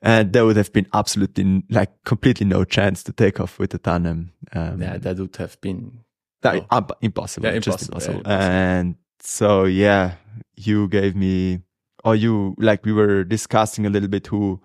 And 0.00 0.32
there 0.32 0.44
would 0.44 0.56
have 0.56 0.72
been 0.72 0.86
absolutely 0.94 1.64
like 1.70 1.90
completely 2.04 2.46
no 2.46 2.64
chance 2.64 3.02
to 3.04 3.12
take 3.12 3.40
off 3.40 3.58
with 3.58 3.70
the 3.70 3.78
tandem. 3.78 4.32
Um, 4.52 4.80
Yeah, 4.80 4.98
that 4.98 5.18
would 5.18 5.34
have 5.36 5.60
been 5.60 6.00
that, 6.42 6.66
Oh. 6.70 6.76
imp- 6.78 6.92
impossible. 7.00 7.46
Yeah, 7.48 7.58
just 7.58 7.82
impossible, 7.90 7.94
impossible. 7.94 8.22
yeah, 8.24 8.36
impossible. 8.36 8.52
And 8.54 8.94
so, 9.20 9.64
yeah, 9.64 10.14
you 10.56 10.86
gave 10.88 11.16
me, 11.16 11.62
or 12.04 12.14
you, 12.14 12.54
like, 12.58 12.84
we 12.84 12.92
were 12.92 13.24
discussing 13.24 13.86
a 13.86 13.90
little 13.90 14.08
bit 14.08 14.28
who, 14.28 14.60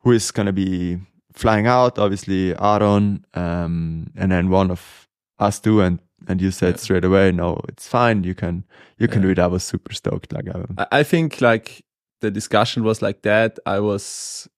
who 0.00 0.12
is 0.12 0.30
going 0.30 0.46
to 0.46 0.52
be 0.54 0.98
flying 1.34 1.66
out. 1.66 1.98
Obviously, 1.98 2.54
Aaron, 2.58 3.24
um, 3.34 4.06
and 4.16 4.30
then 4.32 4.48
one 4.50 4.70
of 4.70 5.08
us 5.38 5.60
two. 5.60 5.80
And, 5.80 6.00
and 6.28 6.40
you 6.40 6.50
said 6.50 6.74
Yeah. 6.74 6.80
straight 6.80 7.04
away, 7.04 7.32
no, 7.32 7.60
it's 7.68 7.86
fine. 7.88 8.24
You 8.24 8.34
can, 8.34 8.64
you 8.98 9.08
can 9.08 9.22
Yeah. 9.22 9.26
do 9.28 9.30
it. 9.32 9.38
I 9.38 9.46
was 9.48 9.64
super 9.64 9.92
stoked. 9.94 10.32
Like, 10.32 10.46
I, 10.78 10.86
I- 11.00 11.02
think 11.02 11.40
like 11.40 11.84
the 12.20 12.30
discussion 12.30 12.84
was 12.84 13.02
like 13.02 13.22
that. 13.22 13.58
I 13.66 13.80
was 13.80 14.48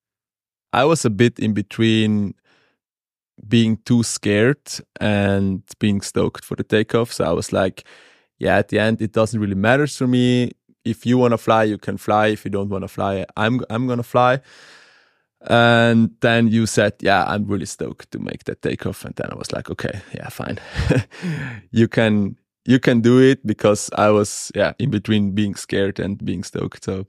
I 0.73 0.85
was 0.85 1.05
a 1.05 1.11
bit 1.11 1.39
in 1.39 1.53
between 1.55 2.35
being 3.49 3.79
too 3.85 4.03
scared 4.03 4.59
and 5.01 5.63
being 5.79 6.01
stoked 6.01 6.45
for 6.45 6.57
the 6.57 6.63
takeoff. 6.65 7.13
So 7.13 7.25
I 7.25 7.33
was 7.33 7.53
like, 7.53 7.85
yeah, 8.39 8.57
at 8.59 8.69
the 8.69 8.79
end 8.79 9.01
it 9.03 9.13
doesn't 9.13 9.41
really 9.41 9.55
matter 9.55 9.87
to 9.87 10.07
me. 10.07 10.51
If 10.85 11.07
you 11.07 11.17
want 11.19 11.33
to 11.33 11.39
fly, 11.39 11.65
you 11.65 11.79
can 11.79 11.97
fly. 11.97 12.27
If 12.29 12.45
you 12.45 12.51
don't 12.51 12.69
want 12.69 12.83
to 12.83 12.89
fly, 12.89 13.25
I'm 13.37 13.61
I'm 13.71 13.87
going 13.87 13.99
to 13.99 14.03
fly. 14.03 14.41
And 15.47 16.11
then 16.21 16.49
you 16.49 16.67
said, 16.67 16.95
yeah, 17.01 17.25
I'm 17.25 17.45
really 17.47 17.67
stoked 17.67 18.11
to 18.13 18.19
make 18.19 18.45
that 18.45 18.63
takeoff. 18.63 19.05
And 19.05 19.15
then 19.17 19.29
I 19.31 19.37
was 19.37 19.53
like, 19.53 19.71
okay, 19.71 20.01
yeah, 20.15 20.29
fine. 20.29 20.59
you 21.71 21.89
can 21.89 22.37
you 22.67 22.79
can 22.79 23.03
do 23.03 23.21
it 23.21 23.47
because 23.47 23.91
I 23.95 24.09
was 24.09 24.51
yeah 24.55 24.73
in 24.79 24.91
between 24.91 25.33
being 25.33 25.55
scared 25.55 26.01
and 26.01 26.23
being 26.25 26.45
stoked. 26.45 26.85
So, 26.85 27.07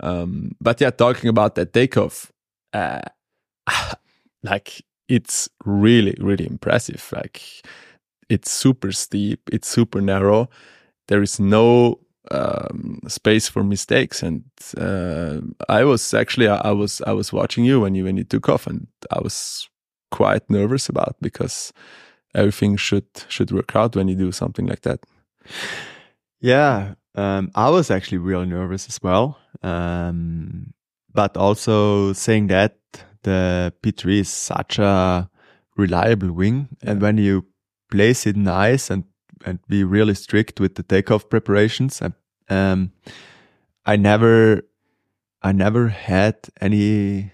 um, 0.00 0.52
but 0.60 0.80
yeah, 0.80 0.90
talking 0.90 1.28
about 1.28 1.56
that 1.56 1.72
takeoff, 1.72 2.32
uh, 2.72 3.02
like 4.42 4.84
it's 5.08 5.48
really 5.64 6.14
really 6.20 6.46
impressive. 6.46 7.08
Like 7.12 7.42
it's 8.28 8.50
super 8.50 8.92
steep, 8.92 9.40
it's 9.52 9.68
super 9.68 10.00
narrow, 10.00 10.48
there 11.08 11.22
is 11.22 11.38
no 11.40 12.00
um, 12.30 13.00
space 13.08 13.48
for 13.48 13.62
mistakes. 13.62 14.22
And 14.22 14.44
uh, 14.76 15.40
I 15.68 15.84
was 15.84 16.14
actually 16.14 16.48
I, 16.48 16.56
I 16.56 16.72
was 16.72 17.00
I 17.02 17.12
was 17.12 17.32
watching 17.32 17.64
you 17.64 17.80
when 17.80 17.94
you 17.94 18.04
when 18.04 18.16
you 18.16 18.24
took 18.24 18.48
off, 18.48 18.66
and 18.66 18.86
I 19.10 19.20
was 19.20 19.68
quite 20.10 20.48
nervous 20.48 20.88
about 20.88 21.16
because 21.20 21.72
everything 22.34 22.76
should 22.76 23.06
should 23.28 23.50
work 23.50 23.74
out 23.74 23.96
when 23.96 24.08
you 24.08 24.14
do 24.14 24.32
something 24.32 24.66
like 24.66 24.82
that. 24.82 25.00
Yeah, 26.40 26.94
um, 27.14 27.50
I 27.54 27.70
was 27.70 27.90
actually 27.90 28.18
really 28.18 28.46
nervous 28.46 28.88
as 28.88 29.00
well. 29.02 29.38
Um, 29.62 30.74
but 31.14 31.36
also 31.36 32.12
saying 32.12 32.48
that 32.48 32.76
the 33.22 33.72
P3 33.82 34.20
is 34.20 34.28
such 34.28 34.78
a 34.78 35.28
reliable 35.76 36.32
wing, 36.32 36.68
and 36.82 37.00
when 37.00 37.18
you 37.18 37.46
place 37.90 38.26
it 38.26 38.36
nice 38.36 38.90
and 38.90 39.04
and 39.44 39.58
be 39.68 39.84
really 39.84 40.14
strict 40.14 40.60
with 40.60 40.74
the 40.74 40.82
takeoff 40.82 41.28
preparations, 41.28 42.00
and 42.00 42.14
um, 42.48 42.92
I 43.84 43.96
never 43.96 44.62
I 45.42 45.52
never 45.52 45.88
had 45.88 46.36
any 46.60 47.32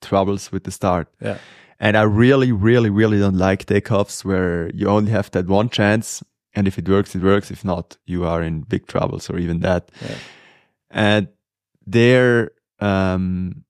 troubles 0.00 0.52
with 0.52 0.64
the 0.64 0.70
start. 0.70 1.08
Yeah. 1.20 1.38
And 1.80 1.96
I 1.96 2.02
really, 2.02 2.52
really, 2.52 2.90
really 2.90 3.18
don't 3.18 3.36
like 3.36 3.66
takeoffs 3.66 4.24
where 4.24 4.70
you 4.70 4.88
only 4.88 5.10
have 5.10 5.30
that 5.32 5.46
one 5.46 5.68
chance. 5.68 6.22
And 6.54 6.68
if 6.68 6.78
it 6.78 6.88
works, 6.88 7.14
it 7.14 7.22
works. 7.22 7.50
If 7.50 7.64
not, 7.64 7.96
you 8.06 8.24
are 8.24 8.42
in 8.42 8.62
big 8.62 8.86
troubles 8.86 9.28
or 9.28 9.38
even 9.38 9.60
that. 9.60 9.90
Yeah. 10.00 10.16
And 10.90 11.28
there, 11.86 12.52
um, 12.80 13.64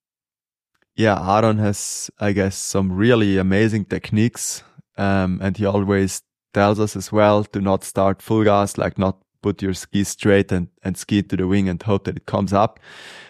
yeah, 0.96 1.18
Aaron 1.18 1.58
has, 1.58 2.10
I 2.20 2.32
guess, 2.32 2.56
some 2.56 2.92
really 2.92 3.38
amazing 3.38 3.86
techniques. 3.86 4.62
Um, 4.96 5.40
and 5.42 5.56
he 5.56 5.64
always 5.64 6.22
tells 6.54 6.80
us 6.80 6.96
as 6.96 7.12
well 7.12 7.44
to 7.44 7.60
not 7.60 7.84
start 7.84 8.22
full 8.22 8.44
gas, 8.44 8.78
like 8.78 8.98
not 8.98 9.18
put 9.42 9.60
your 9.60 9.74
ski 9.74 10.04
straight 10.04 10.50
and, 10.50 10.68
and 10.82 10.96
ski 10.96 11.22
to 11.22 11.36
the 11.36 11.46
wing 11.46 11.68
and 11.68 11.82
hope 11.82 12.04
that 12.04 12.16
it 12.16 12.26
comes 12.26 12.52
up. 12.52 12.80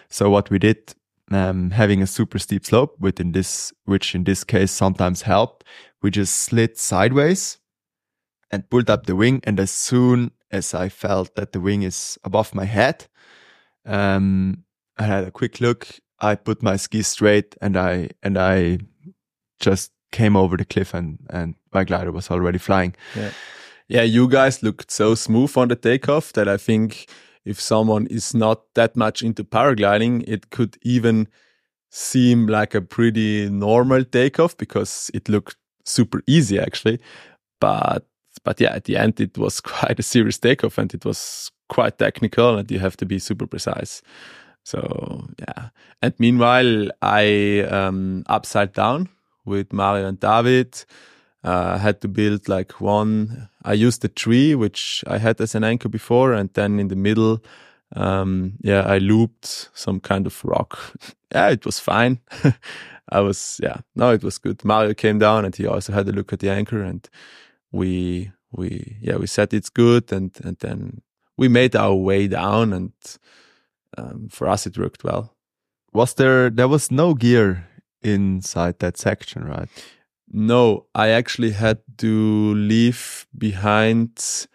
So 0.09 0.29
what 0.29 0.49
we 0.49 0.59
did 0.59 0.93
um, 1.31 1.71
having 1.71 2.01
a 2.01 2.07
super 2.07 2.39
steep 2.39 2.65
slope, 2.65 2.95
within 2.99 3.31
this, 3.31 3.73
which 3.85 4.15
in 4.15 4.23
this 4.23 4.43
case 4.43 4.71
sometimes 4.71 5.23
helped. 5.23 5.63
We 6.01 6.11
just 6.11 6.35
slid 6.35 6.77
sideways 6.77 7.57
and 8.51 8.69
pulled 8.69 8.89
up 8.89 9.05
the 9.05 9.15
wing. 9.15 9.41
And 9.43 9.59
as 9.59 9.71
soon 9.71 10.31
as 10.51 10.73
I 10.73 10.89
felt 10.89 11.35
that 11.35 11.51
the 11.51 11.59
wing 11.59 11.83
is 11.83 12.17
above 12.23 12.53
my 12.53 12.65
head, 12.65 13.07
um, 13.85 14.63
I 14.97 15.03
had 15.03 15.23
a 15.23 15.31
quick 15.31 15.59
look. 15.59 15.87
I 16.19 16.35
put 16.35 16.63
my 16.63 16.77
ski 16.77 17.01
straight 17.01 17.55
and 17.61 17.75
I, 17.75 18.09
and 18.23 18.37
I 18.37 18.79
just 19.59 19.91
came 20.11 20.35
over 20.35 20.55
the 20.57 20.65
cliff 20.65 20.93
and, 20.93 21.19
and 21.29 21.55
my 21.75 21.83
glider 21.83 22.11
was 22.11 22.31
already 22.31 22.57
flying. 22.57 22.95
Yeah. 23.15 23.31
Yeah. 23.87 24.01
You 24.01 24.27
guys 24.27 24.63
looked 24.63 24.89
so 24.89 25.13
smooth 25.13 25.55
on 25.57 25.67
the 25.67 25.75
takeoff 25.75 26.33
that 26.33 26.47
I 26.47 26.57
think 26.57 27.07
if 27.45 27.61
someone 27.61 28.07
is 28.07 28.33
not 28.33 28.73
that 28.73 28.95
much 28.95 29.21
into 29.21 29.43
paragliding, 29.43 30.23
it 30.27 30.49
could 30.49 30.77
even 30.81 31.27
seem 31.91 32.47
like 32.47 32.73
a 32.73 32.81
pretty 32.81 33.49
normal 33.49 34.03
takeoff 34.03 34.57
because 34.57 35.11
it 35.13 35.29
looked 35.29 35.55
super 35.85 36.21
easy 36.27 36.59
actually. 36.59 36.99
But 37.61 38.05
but 38.43 38.59
yeah, 38.59 38.73
at 38.73 38.85
the 38.85 38.97
end 38.97 39.19
it 39.19 39.37
was 39.37 39.61
quite 39.73 39.99
a 39.99 40.03
serious 40.03 40.39
takeoff 40.39 40.77
and 40.77 40.93
it 40.93 41.05
was 41.05 41.51
quite 41.69 41.97
technical 41.97 42.57
and 42.57 42.69
you 42.71 42.79
have 42.79 42.97
to 42.97 43.05
be 43.05 43.19
super 43.19 43.47
precise. 43.47 44.01
So 44.63 45.27
yeah. 45.39 45.69
And 46.01 46.13
meanwhile 46.17 46.89
I 47.01 47.61
um 47.69 48.23
upside 48.27 48.73
down 48.73 49.09
with 49.45 49.71
Mario 49.71 50.07
and 50.07 50.19
David. 50.19 50.83
Uh, 51.45 51.73
I 51.75 51.77
had 51.77 52.01
to 52.01 52.07
build 52.07 52.49
like 52.49 52.81
one. 52.81 53.49
I 53.63 53.73
used 53.73 54.01
the 54.01 54.07
tree, 54.07 54.55
which 54.55 55.03
I 55.05 55.19
had 55.19 55.39
as 55.39 55.53
an 55.53 55.63
anchor 55.63 55.89
before, 55.89 56.33
and 56.33 56.49
then 56.53 56.79
in 56.79 56.87
the 56.87 56.95
middle, 56.95 57.43
um, 57.95 58.53
yeah, 58.61 58.81
I 58.81 58.97
looped 58.97 59.69
some 59.73 59.99
kind 59.99 60.25
of 60.25 60.43
rock. 60.43 60.79
yeah, 61.31 61.49
it 61.49 61.63
was 61.63 61.79
fine. 61.79 62.19
I 63.09 63.19
was, 63.19 63.59
yeah, 63.61 63.81
no, 63.95 64.11
it 64.11 64.23
was 64.23 64.39
good. 64.39 64.65
Mario 64.65 64.95
came 64.95 65.19
down 65.19 65.45
and 65.45 65.55
he 65.55 65.67
also 65.67 65.93
had 65.93 66.07
a 66.09 66.11
look 66.11 66.33
at 66.33 66.39
the 66.39 66.49
anchor, 66.49 66.81
and 66.81 67.07
we, 67.71 68.31
we, 68.51 68.97
yeah, 68.99 69.17
we 69.17 69.27
said 69.27 69.53
it's 69.53 69.69
good, 69.69 70.11
and 70.11 70.31
and 70.43 70.57
then 70.59 71.01
we 71.37 71.47
made 71.47 71.75
our 71.75 71.93
way 71.93 72.27
down, 72.27 72.73
and 72.73 72.93
um, 73.99 74.29
for 74.31 74.49
us 74.49 74.65
it 74.65 74.79
worked 74.79 75.03
well. 75.03 75.35
Was 75.93 76.15
there? 76.15 76.49
There 76.49 76.67
was 76.67 76.89
no 76.89 77.13
gear 77.13 77.67
inside 78.01 78.79
that 78.79 78.97
section, 78.97 79.43
right? 79.45 79.69
No, 80.31 80.87
I 80.95 81.09
actually 81.09 81.51
had 81.51 81.79
to 81.99 82.53
leave 82.55 83.27
behind, 83.37 84.47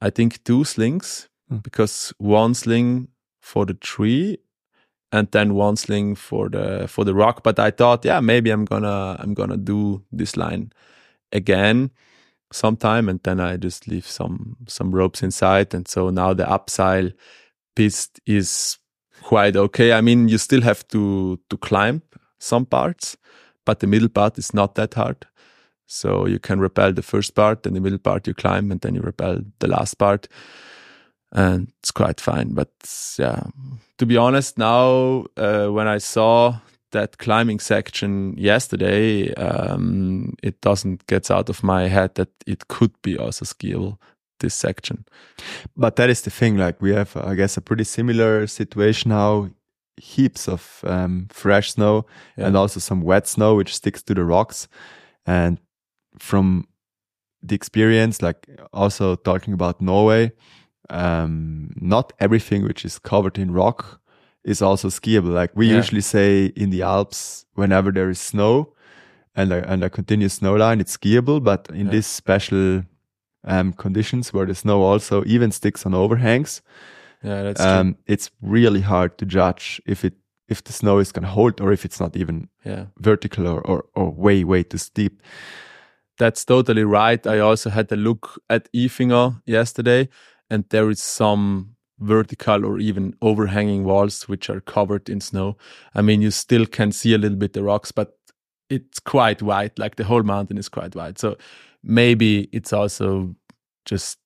I 0.00 0.10
think, 0.10 0.42
two 0.44 0.64
slings 0.64 1.28
Mm. 1.50 1.62
because 1.64 2.12
one 2.18 2.54
sling 2.54 3.08
for 3.42 3.66
the 3.66 3.74
tree 3.74 4.38
and 5.12 5.28
then 5.32 5.54
one 5.54 5.76
sling 5.76 6.14
for 6.16 6.48
the 6.50 6.86
for 6.88 7.04
the 7.04 7.14
rock. 7.14 7.42
But 7.42 7.58
I 7.58 7.70
thought, 7.72 8.04
yeah, 8.04 8.20
maybe 8.20 8.50
I'm 8.50 8.64
gonna 8.66 9.16
I'm 9.20 9.34
gonna 9.34 9.56
do 9.56 10.02
this 10.12 10.36
line 10.36 10.72
again 11.32 11.90
sometime, 12.52 13.08
and 13.10 13.20
then 13.24 13.40
I 13.40 13.56
just 13.58 13.88
leave 13.88 14.06
some 14.06 14.56
some 14.68 14.92
ropes 14.92 15.22
inside, 15.22 15.74
and 15.74 15.88
so 15.88 16.10
now 16.10 16.34
the 16.34 16.48
upside 16.50 17.14
piece 17.76 18.10
is 18.26 18.78
quite 19.22 19.56
okay. 19.56 19.92
I 19.92 20.00
mean, 20.02 20.28
you 20.28 20.38
still 20.38 20.62
have 20.62 20.86
to 20.88 21.38
to 21.50 21.56
climb 21.58 22.02
some 22.40 22.66
parts, 22.66 23.16
but 23.64 23.80
the 23.80 23.86
middle 23.86 24.08
part 24.08 24.38
is 24.38 24.54
not 24.54 24.74
that 24.74 24.94
hard. 24.94 25.26
So 25.86 26.26
you 26.26 26.38
can 26.38 26.60
repel 26.60 26.92
the 26.92 27.02
first 27.02 27.34
part, 27.34 27.62
then 27.62 27.74
the 27.74 27.80
middle 27.80 27.98
part 27.98 28.26
you 28.26 28.34
climb, 28.34 28.70
and 28.70 28.80
then 28.80 28.94
you 28.94 29.00
repel 29.00 29.40
the 29.58 29.66
last 29.66 29.94
part, 29.98 30.28
and 31.32 31.72
it's 31.80 31.90
quite 31.90 32.20
fine. 32.20 32.54
But 32.54 32.70
yeah, 33.18 33.42
to 33.98 34.06
be 34.06 34.16
honest, 34.16 34.56
now 34.56 35.26
uh, 35.36 35.66
when 35.68 35.88
I 35.88 35.98
saw 35.98 36.60
that 36.92 37.18
climbing 37.18 37.60
section 37.60 38.34
yesterday, 38.36 39.32
um, 39.34 40.34
it 40.42 40.60
doesn't 40.60 41.06
get 41.06 41.30
out 41.30 41.48
of 41.48 41.62
my 41.62 41.88
head 41.88 42.14
that 42.14 42.30
it 42.46 42.68
could 42.68 42.92
be 43.02 43.18
also 43.18 43.44
skiable 43.44 43.98
this 44.40 44.54
section. 44.54 45.04
But 45.76 45.96
that 45.96 46.10
is 46.10 46.22
the 46.22 46.30
thing. 46.30 46.56
Like 46.56 46.80
we 46.80 46.92
have, 46.94 47.16
I 47.16 47.34
guess, 47.34 47.56
a 47.56 47.60
pretty 47.60 47.84
similar 47.84 48.46
situation 48.46 49.10
now. 49.10 49.50
Heaps 50.00 50.48
of 50.48 50.80
um, 50.84 51.26
fresh 51.30 51.72
snow 51.72 52.06
Yeah. 52.36 52.46
and 52.46 52.56
also 52.56 52.80
some 52.80 53.02
wet 53.02 53.26
snow, 53.26 53.54
which 53.56 53.74
sticks 53.74 54.02
to 54.04 54.14
the 54.14 54.24
rocks. 54.24 54.68
And 55.26 55.58
from 56.18 56.66
the 57.42 57.54
experience, 57.54 58.22
like 58.22 58.48
also 58.72 59.16
talking 59.16 59.54
about 59.54 59.80
Norway, 59.80 60.32
um, 60.88 61.70
not 61.80 62.12
everything 62.18 62.64
which 62.64 62.84
is 62.84 62.98
covered 62.98 63.38
in 63.38 63.52
rock 63.52 64.00
is 64.44 64.62
also 64.62 64.88
skiable. 64.88 65.32
Like 65.34 65.50
we 65.54 65.66
Yeah. 65.66 65.76
usually 65.78 66.00
say 66.02 66.46
in 66.56 66.70
the 66.70 66.82
Alps, 66.82 67.46
whenever 67.54 67.92
there 67.92 68.10
is 68.10 68.18
snow 68.20 68.72
and 69.36 69.52
a, 69.52 69.70
and 69.70 69.84
a 69.84 69.90
continuous 69.90 70.34
snow 70.34 70.56
line, 70.56 70.80
it's 70.80 70.96
skiable. 70.96 71.40
But 71.42 71.68
in 71.70 71.86
Yeah. 71.86 71.90
this 71.92 72.06
special 72.06 72.82
um, 73.44 73.72
conditions 73.72 74.32
where 74.32 74.46
the 74.46 74.54
snow 74.54 74.82
also 74.82 75.22
even 75.26 75.50
sticks 75.52 75.86
on 75.86 75.94
overhangs, 75.94 76.62
Yeah, 77.22 77.42
that's 77.42 77.60
true. 77.60 77.70
um, 77.70 77.96
it's 78.06 78.30
really 78.40 78.80
hard 78.80 79.18
to 79.18 79.26
judge 79.26 79.80
if 79.86 80.04
it 80.04 80.14
if 80.48 80.64
the 80.64 80.72
snow 80.72 80.98
is 80.98 81.12
going 81.12 81.22
to 81.22 81.28
hold 81.30 81.60
or 81.60 81.72
if 81.72 81.84
it's 81.84 82.00
not 82.00 82.16
even 82.16 82.48
Yeah. 82.64 82.86
vertical 82.98 83.46
or, 83.46 83.60
or, 83.60 83.84
or 83.94 84.10
way 84.10 84.42
way 84.44 84.64
too 84.64 84.78
steep. 84.78 85.22
That's 86.18 86.44
totally 86.44 86.84
right. 86.84 87.24
I 87.26 87.38
also 87.38 87.70
had 87.70 87.90
a 87.92 87.96
look 87.96 88.40
at 88.48 88.68
Ifinger 88.74 89.40
yesterday, 89.46 90.08
and 90.50 90.64
there 90.70 90.90
is 90.90 91.00
some 91.02 91.76
vertical 91.98 92.64
or 92.64 92.78
even 92.78 93.14
overhanging 93.22 93.84
walls 93.84 94.28
which 94.28 94.50
are 94.50 94.60
covered 94.60 95.08
in 95.08 95.20
snow. 95.20 95.56
I 95.94 96.02
mean, 96.02 96.20
you 96.22 96.30
still 96.30 96.66
can 96.66 96.92
see 96.92 97.14
a 97.14 97.18
little 97.18 97.38
bit 97.38 97.52
the 97.52 97.62
rocks, 97.62 97.92
but 97.92 98.18
it's 98.68 99.00
quite 99.00 99.40
white. 99.42 99.78
Like 99.78 99.96
the 99.96 100.04
whole 100.04 100.22
mountain 100.22 100.58
is 100.58 100.68
quite 100.68 100.94
white. 100.94 101.18
So 101.18 101.36
maybe 101.82 102.48
it's 102.52 102.72
also 102.72 103.34
just 103.84 104.18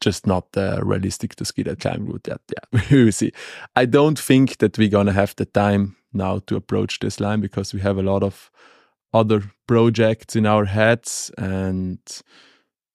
just 0.00 0.26
not 0.26 0.46
uh, 0.56 0.80
realistic 0.82 1.34
to 1.36 1.44
ski 1.44 1.62
that 1.64 1.80
climb 1.80 2.06
route 2.06 2.26
yet. 2.28 2.40
Yeah, 2.48 2.80
we 2.90 3.04
will 3.04 3.12
see. 3.12 3.32
I 3.76 3.86
don't 3.86 4.18
think 4.18 4.58
that 4.58 4.78
we're 4.78 4.88
gonna 4.88 5.12
have 5.12 5.34
the 5.36 5.46
time 5.46 5.96
now 6.12 6.40
to 6.46 6.56
approach 6.56 6.98
this 6.98 7.20
line 7.20 7.40
because 7.40 7.72
we 7.74 7.80
have 7.80 7.98
a 7.98 8.02
lot 8.02 8.22
of 8.22 8.50
other 9.12 9.42
projects 9.66 10.36
in 10.36 10.46
our 10.46 10.64
heads 10.64 11.32
and 11.36 11.98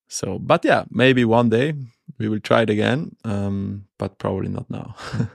so 0.08 0.40
but 0.40 0.64
yeah 0.64 0.86
maybe 0.90 1.26
one 1.26 1.50
day 1.50 1.74
we 2.18 2.30
will 2.30 2.40
try 2.40 2.62
it 2.62 2.70
again 2.70 3.14
um 3.26 3.86
but 3.98 4.18
probably 4.18 4.48
not 4.48 4.70
now 4.70 4.96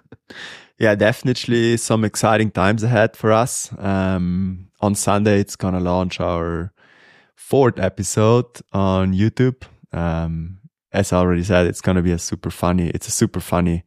Yeah, 0.81 0.95
definitely 0.95 1.77
some 1.77 2.07
exciting 2.07 2.51
times 2.51 2.83
ahead 2.83 3.15
for 3.15 3.33
us. 3.33 3.71
Um, 3.79 4.71
on 4.81 4.95
Sunday, 4.95 5.39
it's 5.39 5.55
gonna 5.55 5.79
launch 5.79 6.21
our 6.21 6.73
fourth 7.37 7.79
episode 7.79 8.47
on 8.73 9.13
YouTube. 9.13 9.63
Um, 9.93 10.60
as 10.93 11.13
I 11.13 11.19
already 11.19 11.45
said, 11.45 11.67
it's 11.67 11.81
gonna 11.81 12.03
be 12.03 12.13
a 12.13 12.19
super 12.19 12.51
funny. 12.51 12.89
It's 12.91 13.09
a 13.09 13.13
super 13.13 13.41
funny 13.41 13.85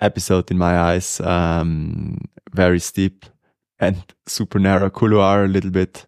episode 0.00 0.50
in 0.50 0.58
my 0.58 0.78
eyes. 0.78 1.20
Um, 1.20 2.18
very 2.52 2.80
steep 2.80 3.26
and 3.78 3.96
super 4.26 4.58
narrow 4.58 4.90
couloir, 4.90 5.44
a 5.44 5.48
little 5.48 5.70
bit 5.70 6.06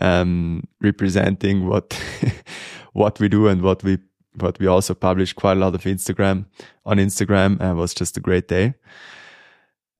um, 0.00 0.64
representing 0.80 1.66
what 1.66 2.00
what 2.92 3.20
we 3.20 3.28
do 3.28 3.48
and 3.48 3.62
what 3.62 3.82
we 3.82 3.98
what 4.38 4.58
we 4.58 4.66
also 4.66 4.94
published 4.94 5.36
quite 5.36 5.56
a 5.56 5.60
lot 5.60 5.74
of 5.74 5.82
Instagram 5.82 6.46
on 6.86 6.98
Instagram 6.98 7.60
and 7.60 7.72
it 7.72 7.74
was 7.74 7.94
just 7.94 8.16
a 8.16 8.20
great 8.20 8.48
day. 8.48 8.74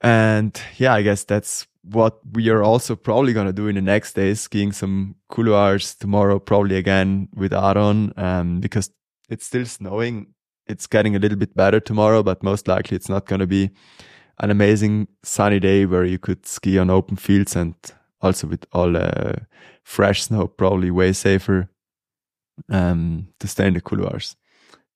And 0.01 0.59
yeah, 0.79 0.95
I 0.95 1.03
guess 1.03 1.25
that's 1.25 1.67
what 1.83 2.21
we 2.33 2.49
are 2.49 2.63
also 2.63 2.95
probably 2.97 3.33
going 3.33 3.47
to 3.47 3.53
do 3.53 3.69
in 3.69 3.75
the 3.75 3.83
next 3.83 4.15
days, 4.15 4.41
skiing 4.41 4.73
some 4.73 5.17
couloirs 5.31 5.95
tomorrow, 5.99 6.39
probably 6.39 6.77
again 6.77 7.29
with 7.35 7.53
Aaron, 7.53 8.13
um, 8.17 8.61
because 8.61 8.91
it's 9.31 9.47
still 9.47 9.65
snowing. 9.65 10.35
It's 10.67 10.87
getting 10.87 11.17
a 11.17 11.19
little 11.19 11.39
bit 11.39 11.57
better 11.57 11.81
tomorrow, 11.81 12.23
but 12.23 12.43
most 12.43 12.69
likely 12.69 12.97
it's 12.97 13.09
not 13.09 13.27
going 13.27 13.41
to 13.41 13.47
be 13.47 13.71
an 14.39 14.51
amazing 14.51 15.09
sunny 15.23 15.61
day 15.61 15.87
where 15.87 16.05
you 16.05 16.19
could 16.19 16.47
ski 16.47 16.79
on 16.79 16.91
open 16.91 17.17
fields 17.17 17.57
and 17.57 17.75
also 18.21 18.47
with 18.47 18.67
all 18.73 18.97
uh, 18.97 19.33
fresh 19.83 20.23
snow, 20.23 20.47
probably 20.47 20.91
way 20.91 21.13
safer 21.13 21.71
um, 22.69 23.29
to 23.39 23.49
stay 23.49 23.67
in 23.67 23.75
the 23.75 23.81
couloirs. 23.81 24.37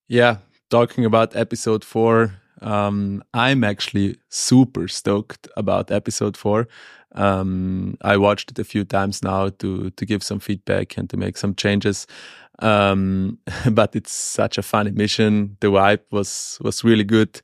Yeah, 0.08 0.38
talking 0.70 1.04
about 1.04 1.34
episode 1.34 1.84
four, 1.84 2.34
um, 2.60 3.22
I'm 3.32 3.64
actually 3.64 4.18
super 4.28 4.88
stoked 4.88 5.48
about 5.56 5.90
episode 5.90 6.36
four. 6.36 6.68
Um, 7.14 7.96
I 8.02 8.16
watched 8.16 8.50
it 8.50 8.58
a 8.58 8.64
few 8.64 8.84
times 8.84 9.22
now 9.22 9.50
to 9.50 9.90
to 9.90 10.06
give 10.06 10.22
some 10.22 10.40
feedback 10.40 10.98
and 10.98 11.08
to 11.10 11.16
make 11.16 11.36
some 11.36 11.54
changes. 11.54 12.06
Um, 12.60 13.38
but 13.70 13.96
it's 13.96 14.12
such 14.12 14.58
a 14.58 14.62
fun 14.62 14.92
mission. 14.94 15.56
The 15.60 15.68
vibe 15.68 16.02
was 16.10 16.58
was 16.62 16.84
really 16.84 17.04
good, 17.04 17.40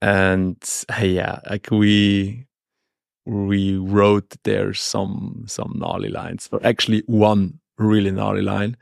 and 0.00 0.56
yeah, 1.00 1.40
like 1.48 1.68
we 1.70 2.46
we 3.26 3.76
wrote 3.76 4.36
there 4.44 4.74
some 4.74 5.44
some 5.46 5.74
gnarly 5.76 6.08
lines, 6.10 6.48
or 6.52 6.60
actually 6.64 7.02
one 7.06 7.60
really 7.78 8.10
gnarly 8.10 8.42
line 8.42 8.76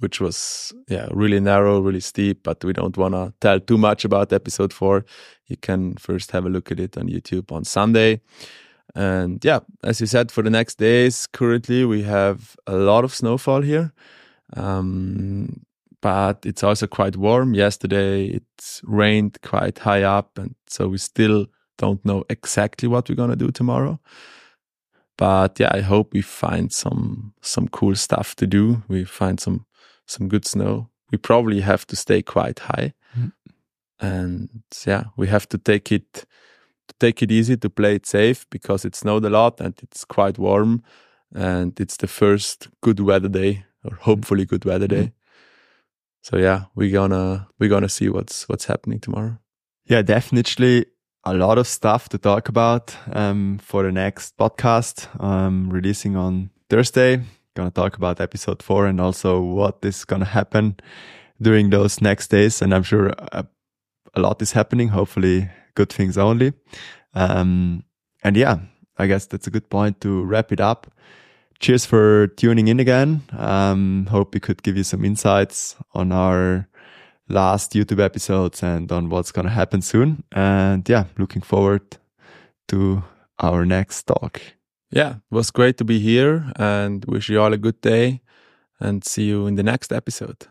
which 0.00 0.20
was 0.20 0.72
yeah 0.88 1.08
really 1.12 1.40
narrow, 1.40 1.78
really 1.80 2.00
steep. 2.00 2.42
But 2.42 2.64
we 2.64 2.72
don't 2.72 2.96
want 2.96 3.14
to 3.14 3.32
tell 3.40 3.60
too 3.60 3.78
much 3.78 4.04
about 4.04 4.32
episode 4.32 4.72
four. 4.72 5.04
You 5.46 5.56
can 5.56 5.94
first 5.94 6.32
have 6.32 6.44
a 6.44 6.48
look 6.48 6.72
at 6.72 6.80
it 6.80 6.98
on 6.98 7.08
YouTube 7.08 7.52
on 7.52 7.64
Sunday. 7.64 8.20
And 8.94 9.44
yeah, 9.44 9.60
as 9.84 10.00
you 10.00 10.06
said, 10.06 10.32
for 10.32 10.42
the 10.42 10.50
next 10.50 10.78
days, 10.78 11.28
currently 11.28 11.84
we 11.84 12.02
have 12.02 12.56
a 12.66 12.74
lot 12.74 13.04
of 13.04 13.14
snowfall 13.14 13.62
here. 13.62 13.92
Um, 14.56 15.62
but 16.00 16.46
it's 16.46 16.62
also 16.62 16.86
quite 16.86 17.16
warm. 17.16 17.54
Yesterday 17.54 18.26
it 18.26 18.80
rained 18.84 19.38
quite 19.42 19.78
high 19.78 20.02
up, 20.02 20.38
and 20.38 20.54
so 20.66 20.88
we 20.88 20.98
still 20.98 21.46
don't 21.78 22.04
know 22.04 22.24
exactly 22.30 22.88
what 22.88 23.08
we're 23.08 23.14
gonna 23.14 23.36
do 23.36 23.50
tomorrow. 23.50 24.00
But 25.16 25.60
yeah, 25.60 25.70
I 25.72 25.80
hope 25.80 26.14
we 26.14 26.22
find 26.22 26.72
some 26.72 27.34
some 27.42 27.68
cool 27.68 27.94
stuff 27.96 28.34
to 28.36 28.46
do. 28.46 28.82
We 28.88 29.04
find 29.04 29.38
some 29.38 29.66
some 30.06 30.28
good 30.28 30.46
snow. 30.46 30.88
We 31.12 31.18
probably 31.18 31.60
have 31.60 31.86
to 31.88 31.96
stay 31.96 32.22
quite 32.22 32.60
high, 32.60 32.94
mm. 33.18 33.32
and 34.00 34.48
yeah, 34.86 35.04
we 35.16 35.26
have 35.26 35.48
to 35.50 35.58
take 35.58 35.92
it 35.92 36.24
to 36.88 36.94
take 36.98 37.22
it 37.22 37.30
easy 37.30 37.56
to 37.58 37.68
play 37.68 37.96
it 37.96 38.06
safe 38.06 38.46
because 38.50 38.84
it 38.84 38.96
snowed 38.96 39.24
a 39.24 39.30
lot 39.30 39.60
and 39.60 39.74
it's 39.82 40.04
quite 40.04 40.38
warm, 40.38 40.82
and 41.34 41.78
it's 41.78 41.98
the 41.98 42.08
first 42.08 42.68
good 42.80 43.00
weather 43.00 43.28
day 43.28 43.64
or 43.84 43.96
hopefully 43.96 44.44
good 44.44 44.64
weather 44.64 44.86
day. 44.86 45.04
Mm. 45.04 45.12
So 46.22 46.36
yeah, 46.36 46.64
we're 46.74 46.92
gonna 46.92 47.48
we're 47.58 47.70
gonna 47.70 47.88
see 47.88 48.08
what's 48.08 48.48
what's 48.48 48.66
happening 48.66 49.00
tomorrow. 49.00 49.38
Yeah, 49.86 50.02
definitely 50.02 50.86
a 51.24 51.34
lot 51.34 51.58
of 51.58 51.66
stuff 51.66 52.08
to 52.10 52.18
talk 52.18 52.48
about 52.48 52.96
um, 53.12 53.58
for 53.58 53.82
the 53.82 53.92
next 53.92 54.36
podcast 54.36 55.08
um, 55.22 55.70
releasing 55.70 56.16
on 56.16 56.50
Thursday 56.68 57.22
to 57.54 57.70
talk 57.70 57.96
about 57.96 58.20
episode 58.20 58.62
four 58.62 58.86
and 58.86 59.00
also 59.00 59.40
what 59.40 59.78
is 59.82 60.04
to 60.04 60.24
happen 60.24 60.76
during 61.42 61.70
those 61.70 62.00
next 62.00 62.28
days. 62.28 62.62
And 62.62 62.74
I'm 62.74 62.82
sure 62.82 63.08
a, 63.32 63.46
a 64.14 64.20
lot 64.20 64.40
is 64.42 64.52
happening, 64.52 64.88
hopefully 64.88 65.50
good 65.74 65.92
things 65.92 66.16
only. 66.16 66.52
Um, 67.14 67.84
and 68.22 68.36
yeah, 68.36 68.58
I 68.96 69.06
guess 69.06 69.26
that's 69.26 69.46
a 69.46 69.50
good 69.50 69.68
point 69.68 70.00
to 70.02 70.24
wrap 70.24 70.52
it 70.52 70.60
up. 70.60 70.86
Cheers 71.60 71.84
for 71.84 72.28
tuning 72.38 72.68
in 72.68 72.80
again. 72.80 73.22
Um, 73.36 74.06
hope 74.06 74.32
we 74.32 74.40
could 74.40 74.62
give 74.62 74.78
you 74.78 74.82
some 74.82 75.04
insights 75.04 75.76
on 75.92 76.10
our 76.10 76.66
last 77.28 77.72
YouTube 77.72 78.02
episodes 78.02 78.62
and 78.62 78.90
on 78.90 79.10
what's 79.10 79.30
going 79.30 79.44
to 79.44 79.52
happen 79.52 79.82
soon. 79.82 80.24
And 80.32 80.88
yeah, 80.88 81.04
looking 81.18 81.42
forward 81.42 81.98
to 82.68 83.04
our 83.38 83.66
next 83.66 84.04
talk. 84.04 84.40
Yeah, 84.90 85.16
it 85.16 85.34
was 85.34 85.50
great 85.50 85.76
to 85.76 85.84
be 85.84 85.98
here 85.98 86.50
and 86.56 87.04
wish 87.04 87.28
you 87.28 87.38
all 87.40 87.52
a 87.52 87.58
good 87.58 87.80
day 87.82 88.22
and 88.80 89.04
see 89.04 89.24
you 89.24 89.46
in 89.46 89.56
the 89.56 89.62
next 89.62 89.92
episode. 89.92 90.46